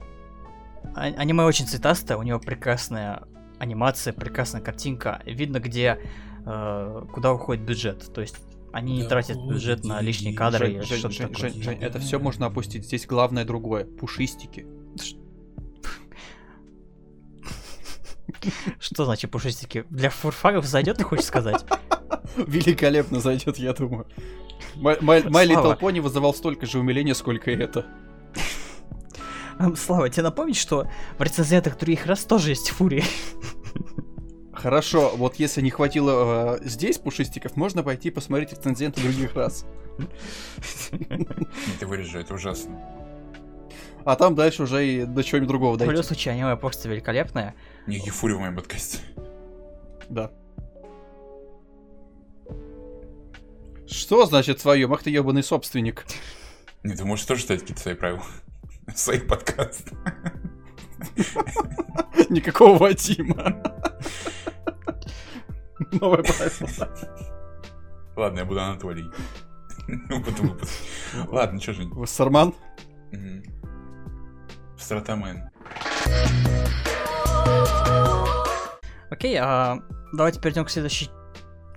А- 0.95 1.03
аниме 1.03 1.43
очень 1.43 1.67
цветастое, 1.67 2.17
у 2.17 2.23
него 2.23 2.39
прекрасная 2.39 3.23
анимация, 3.59 4.13
прекрасная 4.13 4.61
картинка. 4.61 5.21
Видно, 5.25 5.59
где 5.59 5.99
э, 6.45 7.05
куда 7.13 7.33
уходит 7.33 7.63
бюджет. 7.63 8.11
То 8.13 8.21
есть 8.21 8.37
они 8.71 8.97
не 8.97 9.03
Да 9.03 9.09
тратят 9.09 9.37
бюджет 9.37 9.85
на 9.85 10.01
лишние 10.01 10.33
кадры 10.33 10.65
Жень, 10.67 10.81
Жень, 10.83 10.97
что-то 10.97 11.13
Жень, 11.13 11.27
такое. 11.27 11.49
Жень, 11.49 11.63
Жень, 11.63 11.77
это 11.79 11.99
все 11.99 12.19
можно 12.19 12.47
опустить. 12.47 12.85
Здесь 12.85 13.05
главное 13.05 13.45
другое. 13.45 13.85
Пушистики. 13.85 14.65
Что 18.79 19.05
значит 19.05 19.31
пушистики? 19.31 19.85
Для 19.89 20.09
фурфагов 20.09 20.65
зайдет, 20.65 20.97
ты 20.97 21.03
хочешь 21.03 21.25
сказать? 21.25 21.65
Великолепно 22.35 23.19
зайдет, 23.19 23.57
я 23.57 23.73
думаю. 23.73 24.07
Слава. 24.73 25.43
Little 25.43 25.79
Pony 25.79 26.01
вызывал 26.01 26.33
столько 26.33 26.65
же 26.65 26.79
умиления, 26.79 27.13
сколько 27.13 27.51
и 27.51 27.55
это. 27.55 27.85
Слава, 29.77 30.09
тебе 30.09 30.23
напомнить, 30.23 30.57
что 30.57 30.87
в 31.17 31.23
рецензиях 31.23 31.77
других 31.77 32.05
раз 32.05 32.25
тоже 32.25 32.49
есть 32.49 32.69
фурии. 32.69 33.03
Хорошо, 34.51 35.11
вот 35.15 35.35
если 35.35 35.61
не 35.61 35.69
хватило 35.71 36.57
э, 36.57 36.59
здесь 36.63 36.97
пушистиков, 36.97 37.57
можно 37.57 37.83
пойти 37.83 38.11
посмотреть 38.11 38.53
рецензенты 38.53 39.01
других 39.01 39.35
раз. 39.35 39.65
Нет, 39.97 41.27
ты 41.79 41.85
вырежи, 41.85 42.19
это 42.19 42.33
ужасно. 42.35 42.79
А 44.05 44.15
там 44.15 44.35
дальше 44.35 44.63
уже 44.63 44.87
и 44.87 45.05
до 45.05 45.23
чего-нибудь 45.23 45.49
другого 45.49 45.75
В 45.75 45.79
любом 45.81 45.95
дойти. 45.95 46.07
случае, 46.07 46.33
аниме 46.35 46.55
просто 46.55 46.87
великолепное. 46.87 47.55
Никаких 47.87 48.13
фури 48.13 48.33
в 48.33 48.39
моем 48.39 48.55
подкасте. 48.55 48.99
Да. 50.09 50.31
Что 53.87 54.25
значит 54.25 54.59
своем? 54.59 54.93
Ах 54.93 55.03
ты 55.03 55.09
ебаный 55.09 55.43
собственник. 55.43 56.05
Нет, 56.83 56.97
ты 56.97 57.05
можешь 57.05 57.25
тоже 57.25 57.43
ставить 57.43 57.61
какие-то 57.61 57.81
свои 57.81 57.95
правила. 57.95 58.23
Своих 58.95 59.27
подкастов. 59.27 59.97
Никакого 62.29 62.77
Вадима. 62.77 63.63
Новое 65.91 66.23
правило. 66.23 66.89
Ладно, 68.15 68.39
я 68.39 68.45
буду 68.45 68.61
Анатолий. 68.61 69.05
Ладно, 71.27 71.61
что 71.61 71.73
же. 71.73 71.83
Вассерман. 71.85 72.53
Стратамен. 74.77 75.49
Окей, 79.09 79.37
а 79.39 79.79
давайте 80.11 80.39
перейдем 80.39 80.65
к 80.65 80.69
следующей 80.69 81.09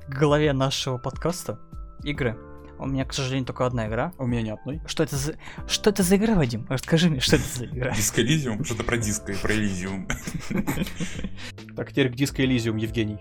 главе 0.08 0.52
нашего 0.52 0.98
подкаста. 0.98 1.58
Игры. 2.02 2.36
У 2.78 2.86
меня, 2.86 3.04
к 3.04 3.14
сожалению, 3.14 3.46
только 3.46 3.64
одна 3.64 3.86
игра. 3.88 4.12
У 4.18 4.26
меня 4.26 4.42
ни 4.42 4.50
одной. 4.50 4.82
Что 4.86 5.02
это 5.02 5.16
за... 5.16 5.36
Что 5.66 5.90
это 5.90 6.02
за 6.02 6.16
игра, 6.16 6.34
Вадим? 6.34 6.66
Расскажи 6.68 7.08
мне, 7.08 7.20
что 7.20 7.36
это 7.36 7.44
за 7.46 7.64
игра? 7.66 7.92
Диско 7.92 8.20
Элизиум? 8.20 8.64
Что-то 8.64 8.84
про 8.84 8.98
диско 8.98 9.32
и 9.32 9.36
про 9.36 9.52
Элизиум. 9.54 10.08
Так, 11.76 11.90
теперь 11.90 12.10
к 12.10 12.14
диско 12.14 12.42
Элизиум, 12.42 12.76
Евгений. 12.76 13.18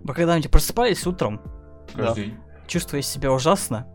Вы 0.00 0.14
когда-нибудь 0.14 0.50
просыпались 0.50 1.06
утром, 1.06 1.40
Каждый 1.94 2.26
день. 2.26 2.38
чувствуя 2.66 3.00
себя 3.02 3.32
ужасно, 3.32 3.86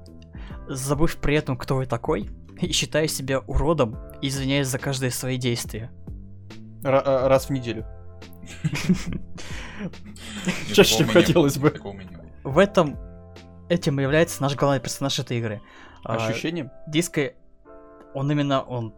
забыв 0.68 1.18
при 1.18 1.36
этом, 1.36 1.58
кто 1.58 1.76
вы 1.76 1.86
такой, 1.86 2.30
и 2.60 2.72
считая 2.72 3.08
себя 3.08 3.40
уродом, 3.42 3.96
извиняясь 4.22 4.68
за 4.68 4.80
каждое 4.80 5.12
свои 5.12 5.38
действия. 5.38 5.92
А, 6.84 7.28
раз 7.28 7.46
в 7.46 7.50
неделю. 7.52 7.86
Чаще, 10.74 11.00
чем 11.00 11.08
хотелось 11.08 11.58
бы. 11.58 11.74
В 12.44 12.58
этом 12.58 12.98
этим 13.70 14.00
является 14.00 14.42
наш 14.42 14.56
главный 14.56 14.80
персонаж 14.80 15.20
этой 15.20 15.38
игры. 15.38 15.62
А, 16.04 16.16
Ощущением? 16.16 16.72
Диско, 16.88 17.34
он 18.14 18.32
именно, 18.32 18.62
он, 18.62 18.94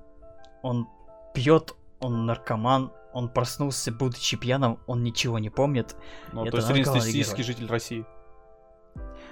он 0.61 0.87
пьет, 1.33 1.75
он 1.99 2.25
наркоман, 2.25 2.91
он 3.13 3.29
проснулся, 3.29 3.91
будучи 3.91 4.37
пьяным, 4.37 4.79
он 4.87 5.03
ничего 5.03 5.39
не 5.39 5.49
помнит. 5.49 5.95
Ну, 6.31 6.43
это 6.43 6.51
то 6.51 6.57
есть 6.57 6.67
среднестатистический 6.67 7.43
житель 7.43 7.67
России. 7.67 8.05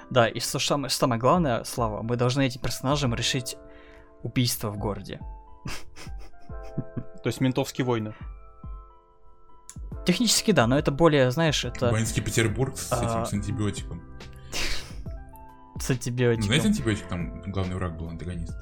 Да, 0.09 0.27
и 0.27 0.39
что 0.39 0.59
самое, 0.59 0.89
самое 0.89 1.19
главное, 1.19 1.63
Слава, 1.63 2.01
мы 2.01 2.15
должны 2.15 2.45
этим 2.45 2.61
персонажам 2.61 3.13
решить 3.13 3.57
убийство 4.23 4.69
в 4.69 4.77
городе. 4.77 5.19
То 6.75 7.27
есть 7.27 7.41
ментовские 7.41 7.85
войны. 7.85 8.13
Технически 10.07 10.51
да, 10.51 10.67
но 10.67 10.79
это 10.79 10.89
более, 10.89 11.31
знаешь, 11.31 11.65
это 11.65 11.91
Бандитский 11.91 12.23
Петербург 12.23 12.77
с 12.77 12.93
этим, 12.93 13.07
А, 13.09 13.25
с 13.25 13.33
антибиотиком. 13.33 14.01
с 15.81 15.89
Ну, 15.89 15.95
антибиотиком. 15.95 16.45
Знаете, 16.45 16.67
антибиотик 16.69 17.07
там 17.07 17.41
главный 17.41 17.75
враг 17.75 17.97
был, 17.97 18.07
антагонист. 18.07 18.55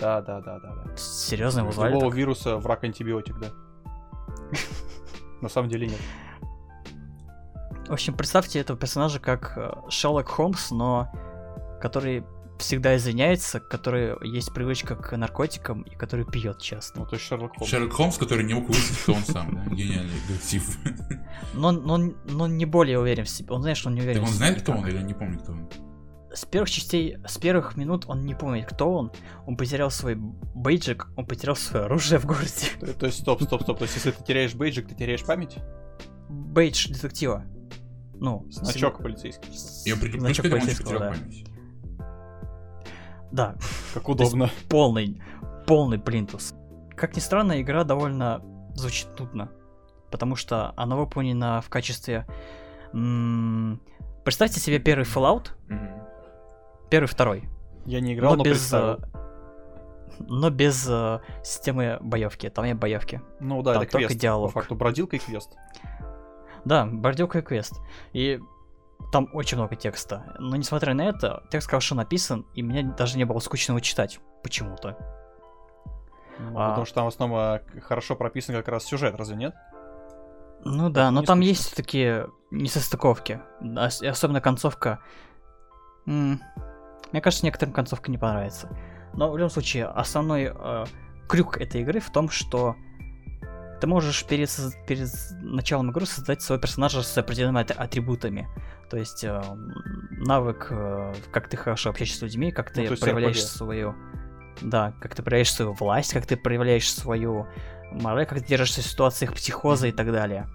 Да, 0.00 0.22
да, 0.22 0.40
да, 0.40 0.58
да, 0.60 0.74
да. 0.74 0.96
Серьезно 0.96 1.60
его 1.60 1.72
звали 1.72 1.92
любого 1.92 2.10
вируса 2.14 2.56
враг 2.56 2.84
антибиотик, 2.84 3.38
да. 3.38 3.48
На 5.42 5.50
самом 5.50 5.68
деле 5.68 5.88
нет. 5.88 6.00
В 7.86 7.92
общем, 7.92 8.14
представьте 8.14 8.58
этого 8.58 8.78
персонажа 8.78 9.20
как 9.20 9.52
э, 9.58 9.74
Шерлок 9.90 10.28
Холмс, 10.28 10.70
но 10.70 11.12
который 11.82 12.24
всегда 12.58 12.96
извиняется, 12.96 13.58
который 13.60 14.14
есть 14.26 14.52
привычка 14.54 14.94
к 14.96 15.16
наркотикам 15.16 15.82
и 15.82 15.94
который 15.96 16.24
пьет 16.24 16.60
часто. 16.60 17.00
Ну, 17.00 17.06
то 17.06 17.14
есть 17.16 17.26
Шерлок 17.26 17.56
Холмс. 17.56 17.70
Шерлок 17.70 17.92
Холмс, 17.92 18.18
который 18.18 18.44
не 18.44 18.54
мог 18.54 18.68
выяснить, 18.68 18.98
кто 19.00 19.14
он 19.14 19.22
сам, 19.24 19.54
да? 19.54 19.74
Гениальный 19.74 20.12
детектив. 20.28 20.78
Но, 21.54 21.72
но, 21.72 21.96
но 21.98 22.46
не 22.46 22.64
более 22.66 22.98
уверен 23.00 23.24
в 23.24 23.28
себе. 23.28 23.50
Он 23.52 23.62
знает, 23.62 23.76
что 23.76 23.88
он 23.88 23.94
не 23.94 24.00
уверен 24.02 24.20
Так 24.20 24.28
он 24.28 24.28
в 24.28 24.36
себе. 24.36 24.46
знает, 24.46 24.62
кто 24.62 24.72
он, 24.72 24.86
или 24.86 24.96
он 24.98 25.06
не 25.06 25.14
помнит, 25.14 25.42
кто 25.42 25.52
он? 25.52 25.68
С 26.34 26.46
первых 26.46 26.70
частей, 26.70 27.18
с 27.26 27.36
первых 27.36 27.76
минут 27.76 28.04
он 28.06 28.24
не 28.24 28.34
помнит, 28.34 28.66
кто 28.66 28.90
он. 28.92 29.12
Он 29.46 29.56
потерял 29.56 29.90
свой 29.90 30.14
бейджик, 30.16 31.08
он 31.16 31.26
потерял 31.26 31.56
свое 31.56 31.84
оружие 31.86 32.18
в 32.18 32.24
городе. 32.26 32.68
То, 32.80 32.94
то 32.94 33.06
есть, 33.06 33.20
стоп, 33.20 33.42
стоп, 33.42 33.62
стоп. 33.62 33.78
То 33.78 33.84
есть, 33.84 33.96
если 33.96 34.12
ты 34.12 34.24
теряешь 34.24 34.54
бейджик, 34.54 34.88
ты 34.88 34.94
теряешь 34.94 35.24
память? 35.24 35.58
Бейдж 36.30 36.88
детектива. 36.88 37.44
Ну, 38.14 38.46
Значок 38.50 38.98
полицейский. 39.02 39.92
Он 39.92 39.98
при- 40.00 40.18
Значок 40.18 40.48
полицейского, 40.48 40.84
потерял 40.84 41.00
да. 41.00 41.18
память. 41.18 41.44
Да, 43.32 43.56
Как 43.94 44.08
удобно. 44.08 44.50
полный, 44.68 45.20
полный 45.66 45.98
плинтус. 45.98 46.54
Как 46.94 47.16
ни 47.16 47.20
странно, 47.20 47.60
игра 47.62 47.84
довольно 47.84 48.42
звучит 48.74 49.08
нудно. 49.18 49.50
Потому 50.10 50.36
что 50.36 50.74
она 50.76 50.96
выполнена 50.96 51.60
в 51.62 51.68
качестве... 51.70 52.26
м, 52.92 53.80
Представьте 54.24 54.60
себе 54.60 54.78
первый 54.78 55.04
Fallout, 55.04 55.48
первый, 56.90 57.06
второй. 57.06 57.48
Я 57.86 58.00
не 58.00 58.14
играл, 58.14 58.36
но 58.36 58.44
без, 58.44 58.58
представил. 58.58 58.98
э, 59.02 60.18
но 60.28 60.50
без 60.50 60.86
э, 60.88 61.20
системы 61.42 61.98
боевки. 62.00 62.48
Там 62.50 62.64
нет 62.66 62.78
боевки. 62.78 63.20
Ну 63.40 63.62
да, 63.62 63.72
там 63.74 63.82
это 63.82 63.92
только 63.92 64.08
квест. 64.08 64.20
диалог. 64.20 64.52
По 64.52 64.60
факту 64.60 64.74
бродилка 64.76 65.16
и 65.16 65.18
квест. 65.18 65.56
Да, 66.64 66.86
борделка 66.86 67.40
и 67.40 67.42
квест. 67.42 67.80
И 68.12 68.38
там 69.10 69.28
очень 69.32 69.56
много 69.58 69.76
текста. 69.76 70.34
Но 70.38 70.56
несмотря 70.56 70.94
на 70.94 71.02
это, 71.02 71.42
текст 71.50 71.68
хорошо 71.68 71.94
написан, 71.94 72.46
и 72.54 72.62
мне 72.62 72.82
даже 72.82 73.18
не 73.18 73.24
было 73.24 73.38
скучно 73.40 73.72
его 73.72 73.80
читать. 73.80 74.20
Почему-то. 74.42 74.96
Ну, 76.38 76.58
А. 76.58 76.70
Потому 76.70 76.86
что 76.86 76.94
там 76.96 77.04
в 77.04 77.08
основном 77.08 77.38
а, 77.38 77.60
хорошо 77.82 78.16
прописан 78.16 78.54
как 78.54 78.68
раз 78.68 78.84
сюжет, 78.84 79.14
разве 79.16 79.36
нет? 79.36 79.54
Ну 80.64 80.90
да, 80.90 81.10
но 81.10 81.20
не 81.20 81.26
там 81.26 81.38
скучно. 81.38 81.48
есть 81.48 81.76
такие 81.76 82.28
несостыковки. 82.50 83.40
Ос- 83.60 84.02
и 84.02 84.06
особенно 84.06 84.40
концовка. 84.40 85.00
М, 86.06 86.40
Мне 87.12 87.20
кажется, 87.20 87.44
некоторым 87.44 87.74
концовка 87.74 88.10
не 88.10 88.18
понравится. 88.18 88.68
Но 89.14 89.30
в 89.30 89.36
любом 89.36 89.50
случае, 89.50 89.86
основной 89.86 90.50
э, 90.54 90.84
крюк 91.28 91.58
этой 91.60 91.82
игры 91.82 92.00
в 92.00 92.10
том, 92.10 92.30
что 92.30 92.74
ты 93.82 93.88
можешь 93.88 94.24
перед, 94.24 94.48
перед 94.86 95.10
началом 95.40 95.90
игры 95.90 96.06
создать 96.06 96.40
своего 96.40 96.62
персонажа 96.62 97.02
с 97.02 97.18
определенными 97.18 97.62
ат- 97.62 97.72
атрибутами. 97.72 98.48
То 98.88 98.96
есть 98.96 99.24
э, 99.24 99.42
навык, 100.20 100.68
э, 100.70 101.12
как 101.32 101.48
ты 101.48 101.56
хорошо 101.56 101.90
общаешься 101.90 102.18
с 102.18 102.22
людьми, 102.22 102.52
как 102.52 102.68
Ну, 102.68 102.74
ты 102.76 102.80
есть 102.82 103.02
проявляешь 103.02 103.38
RPG. 103.38 103.56
свою... 103.56 103.94
Да, 104.60 104.92
как 105.00 105.16
ты 105.16 105.22
проявляешь 105.24 105.52
свою 105.52 105.72
власть, 105.72 106.12
как 106.12 106.26
ты 106.26 106.36
проявляешь 106.36 106.92
свою 106.94 107.48
мораль, 107.90 108.24
как 108.24 108.38
ты 108.38 108.44
держишься 108.46 108.82
в 108.82 108.86
ситуациях 108.86 109.34
психоза 109.34 109.88
и 109.88 109.92
так 109.92 110.12
далее. 110.12 110.48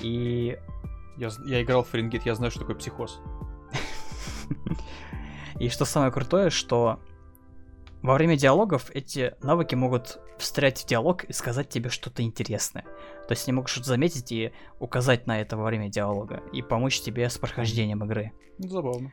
И, 0.00 0.56
Я, 1.16 1.30
я 1.44 1.62
играл 1.62 1.82
в 1.82 1.88
Фаренгейт, 1.88 2.24
я 2.24 2.36
знаю, 2.36 2.52
что 2.52 2.60
такое 2.60 2.76
психоз. 2.76 3.20
и 5.58 5.68
что 5.70 5.84
самое 5.84 6.12
крутое, 6.12 6.50
что 6.50 7.00
во 8.02 8.14
время 8.14 8.36
диалогов 8.36 8.90
эти 8.94 9.34
навыки 9.42 9.74
могут 9.74 10.20
встрять 10.38 10.78
в 10.78 10.86
диалог 10.86 11.24
и 11.24 11.32
сказать 11.32 11.68
тебе 11.68 11.90
что-то 11.90 12.22
интересное. 12.22 12.84
То 13.26 13.32
есть 13.32 13.48
они 13.48 13.56
могут 13.56 13.70
что-то 13.70 13.88
заметить 13.88 14.30
и 14.30 14.52
указать 14.78 15.26
на 15.26 15.40
это 15.40 15.56
во 15.56 15.64
время 15.64 15.88
диалога 15.88 16.42
и 16.52 16.62
помочь 16.62 17.00
тебе 17.00 17.28
с 17.28 17.38
прохождением 17.38 18.04
игры. 18.04 18.32
Ну, 18.58 18.68
забавно. 18.68 19.12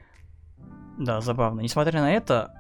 Да, 1.00 1.20
забавно. 1.22 1.62
Несмотря 1.62 2.02
на 2.02 2.14
это, 2.14 2.54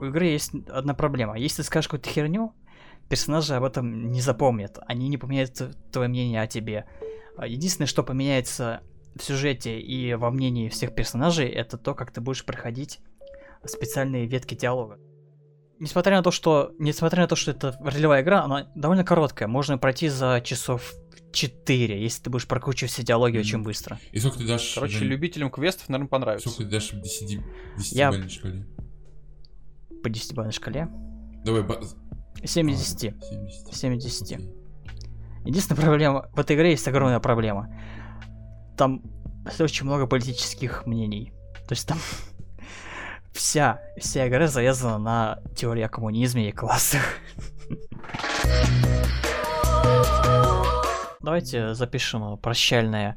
у 0.00 0.06
игры 0.06 0.26
есть 0.26 0.52
одна 0.68 0.94
проблема. 0.94 1.38
Если 1.38 1.58
ты 1.58 1.66
скажешь 1.66 1.88
какую-то 1.88 2.10
херню, 2.10 2.54
персонажи 3.08 3.54
об 3.54 3.64
этом 3.64 4.10
не 4.10 4.20
запомнят. 4.20 4.78
Они 4.86 5.08
не 5.08 5.16
поменяют 5.16 5.54
твое 5.92 6.08
мнение 6.08 6.42
о 6.42 6.46
тебе. 6.46 6.86
А 7.36 7.46
Единственное, 7.46 7.86
что 7.86 8.02
поменяется 8.02 8.82
в 9.14 9.22
сюжете 9.22 9.80
и 9.80 10.14
во 10.14 10.30
мнении 10.30 10.68
всех 10.68 10.94
персонажей, 10.94 11.48
это 11.48 11.78
то, 11.78 11.94
как 11.94 12.10
ты 12.10 12.20
будешь 12.20 12.44
проходить 12.44 13.00
специальные 13.64 14.26
ветки 14.26 14.54
диалога. 14.54 14.98
Несмотря 15.80 16.16
на 16.16 16.22
то, 16.22 16.30
что, 16.30 16.72
несмотря 16.78 17.22
на 17.22 17.28
то, 17.28 17.36
что 17.36 17.52
это 17.52 17.76
ролевая 17.80 18.22
игра, 18.22 18.42
она 18.42 18.68
довольно 18.74 19.04
короткая. 19.04 19.48
Можно 19.48 19.78
пройти 19.78 20.08
за 20.08 20.40
часов 20.44 20.92
4, 21.32 22.02
если 22.02 22.22
ты 22.24 22.30
будешь 22.30 22.48
прокручивать 22.48 22.90
все 22.92 23.02
диалоги 23.04 23.34
Мгм. 23.36 23.40
очень 23.40 23.62
быстро. 23.62 23.98
И 24.10 24.18
сколько 24.18 24.38
ты 24.38 24.46
дашь... 24.46 24.74
Короче, 24.74 24.98
Жень, 24.98 25.08
любителям 25.08 25.50
квестов, 25.50 25.88
наверное, 25.88 26.08
понравится. 26.08 26.48
Сколько 26.48 26.64
ты 26.64 26.76
дашь 26.76 26.92
в 26.92 27.00
10 27.00 27.40
Я- 27.92 28.10
10 28.12 28.32
шкале? 28.32 28.66
По 30.02 30.10
10 30.10 30.52
шкале. 30.54 30.88
Давай, 31.44 31.62
ба- 31.62 31.80
7 32.44 32.70
из 32.70 32.76
а, 32.76 32.96
10. 32.96 33.24
70. 33.24 33.74
7 33.74 33.96
из 33.96 34.04
10. 34.04 34.32
Окей. 34.32 34.50
Единственная 35.44 35.80
проблема, 35.82 36.28
в 36.32 36.40
этой 36.40 36.56
игре 36.56 36.70
есть 36.70 36.86
огромная 36.88 37.20
проблема. 37.20 37.72
Там 38.76 39.02
очень 39.60 39.86
много 39.86 40.06
политических 40.06 40.86
мнений. 40.86 41.32
То 41.68 41.72
есть 41.72 41.86
там 41.86 41.98
вся, 43.38 43.80
вся 43.96 44.28
игра 44.28 44.48
завязана 44.48 44.98
на 44.98 45.42
теории 45.54 45.82
о 45.82 45.88
коммунизме 45.88 46.48
и 46.48 46.52
классах. 46.52 47.02
Давайте 51.20 51.74
запишем 51.74 52.36
прощальные 52.38 53.16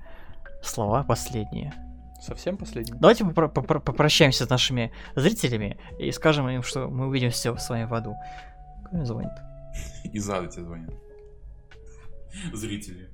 слова 0.61 1.03
последние. 1.03 1.73
Совсем 2.21 2.55
последний? 2.57 2.99
Давайте 2.99 3.23
попро- 3.23 3.51
попро- 3.51 3.79
попрощаемся 3.79 4.45
с 4.45 4.49
нашими 4.49 4.93
зрителями 5.15 5.79
и 5.97 6.11
скажем 6.11 6.47
им, 6.49 6.61
что 6.61 6.87
мы 6.87 7.07
увидимся 7.07 7.55
с 7.55 7.69
вами 7.69 7.85
в 7.85 7.93
аду. 7.93 8.15
Кто 8.85 8.97
мне 8.97 9.05
звонит? 9.05 9.31
Из 10.03 10.29
ада 10.29 10.47
тебе 10.47 10.65
звонят. 10.65 10.93
Зрители. 12.53 13.09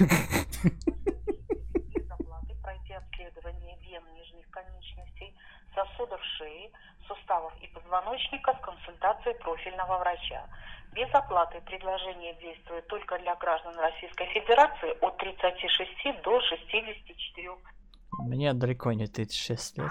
без 1.94 2.10
оплаты 2.10 2.54
пройти 2.62 2.92
обследование 2.94 3.76
вен 3.82 4.02
нижних 4.14 4.48
конечностей, 4.50 5.34
сосудов 5.74 6.20
шеи, 6.38 6.70
суставов 7.06 7.52
и 7.60 7.66
позвоночника 7.68 8.54
с 8.54 8.64
консультацией 8.64 9.36
профильного 9.38 9.98
врача. 9.98 10.46
Без 10.92 11.12
оплаты 11.12 11.60
предложение 11.62 12.34
действует 12.34 12.86
только 12.86 13.18
для 13.18 13.34
граждан 13.36 13.76
Российской 13.78 14.26
Федерации 14.26 14.96
от 15.00 15.16
36 15.18 16.22
до 16.22 16.40
64 16.40 17.50
Мне 18.20 18.52
далеко 18.52 18.92
не 18.92 19.06
36 19.06 19.78
лет. 19.78 19.90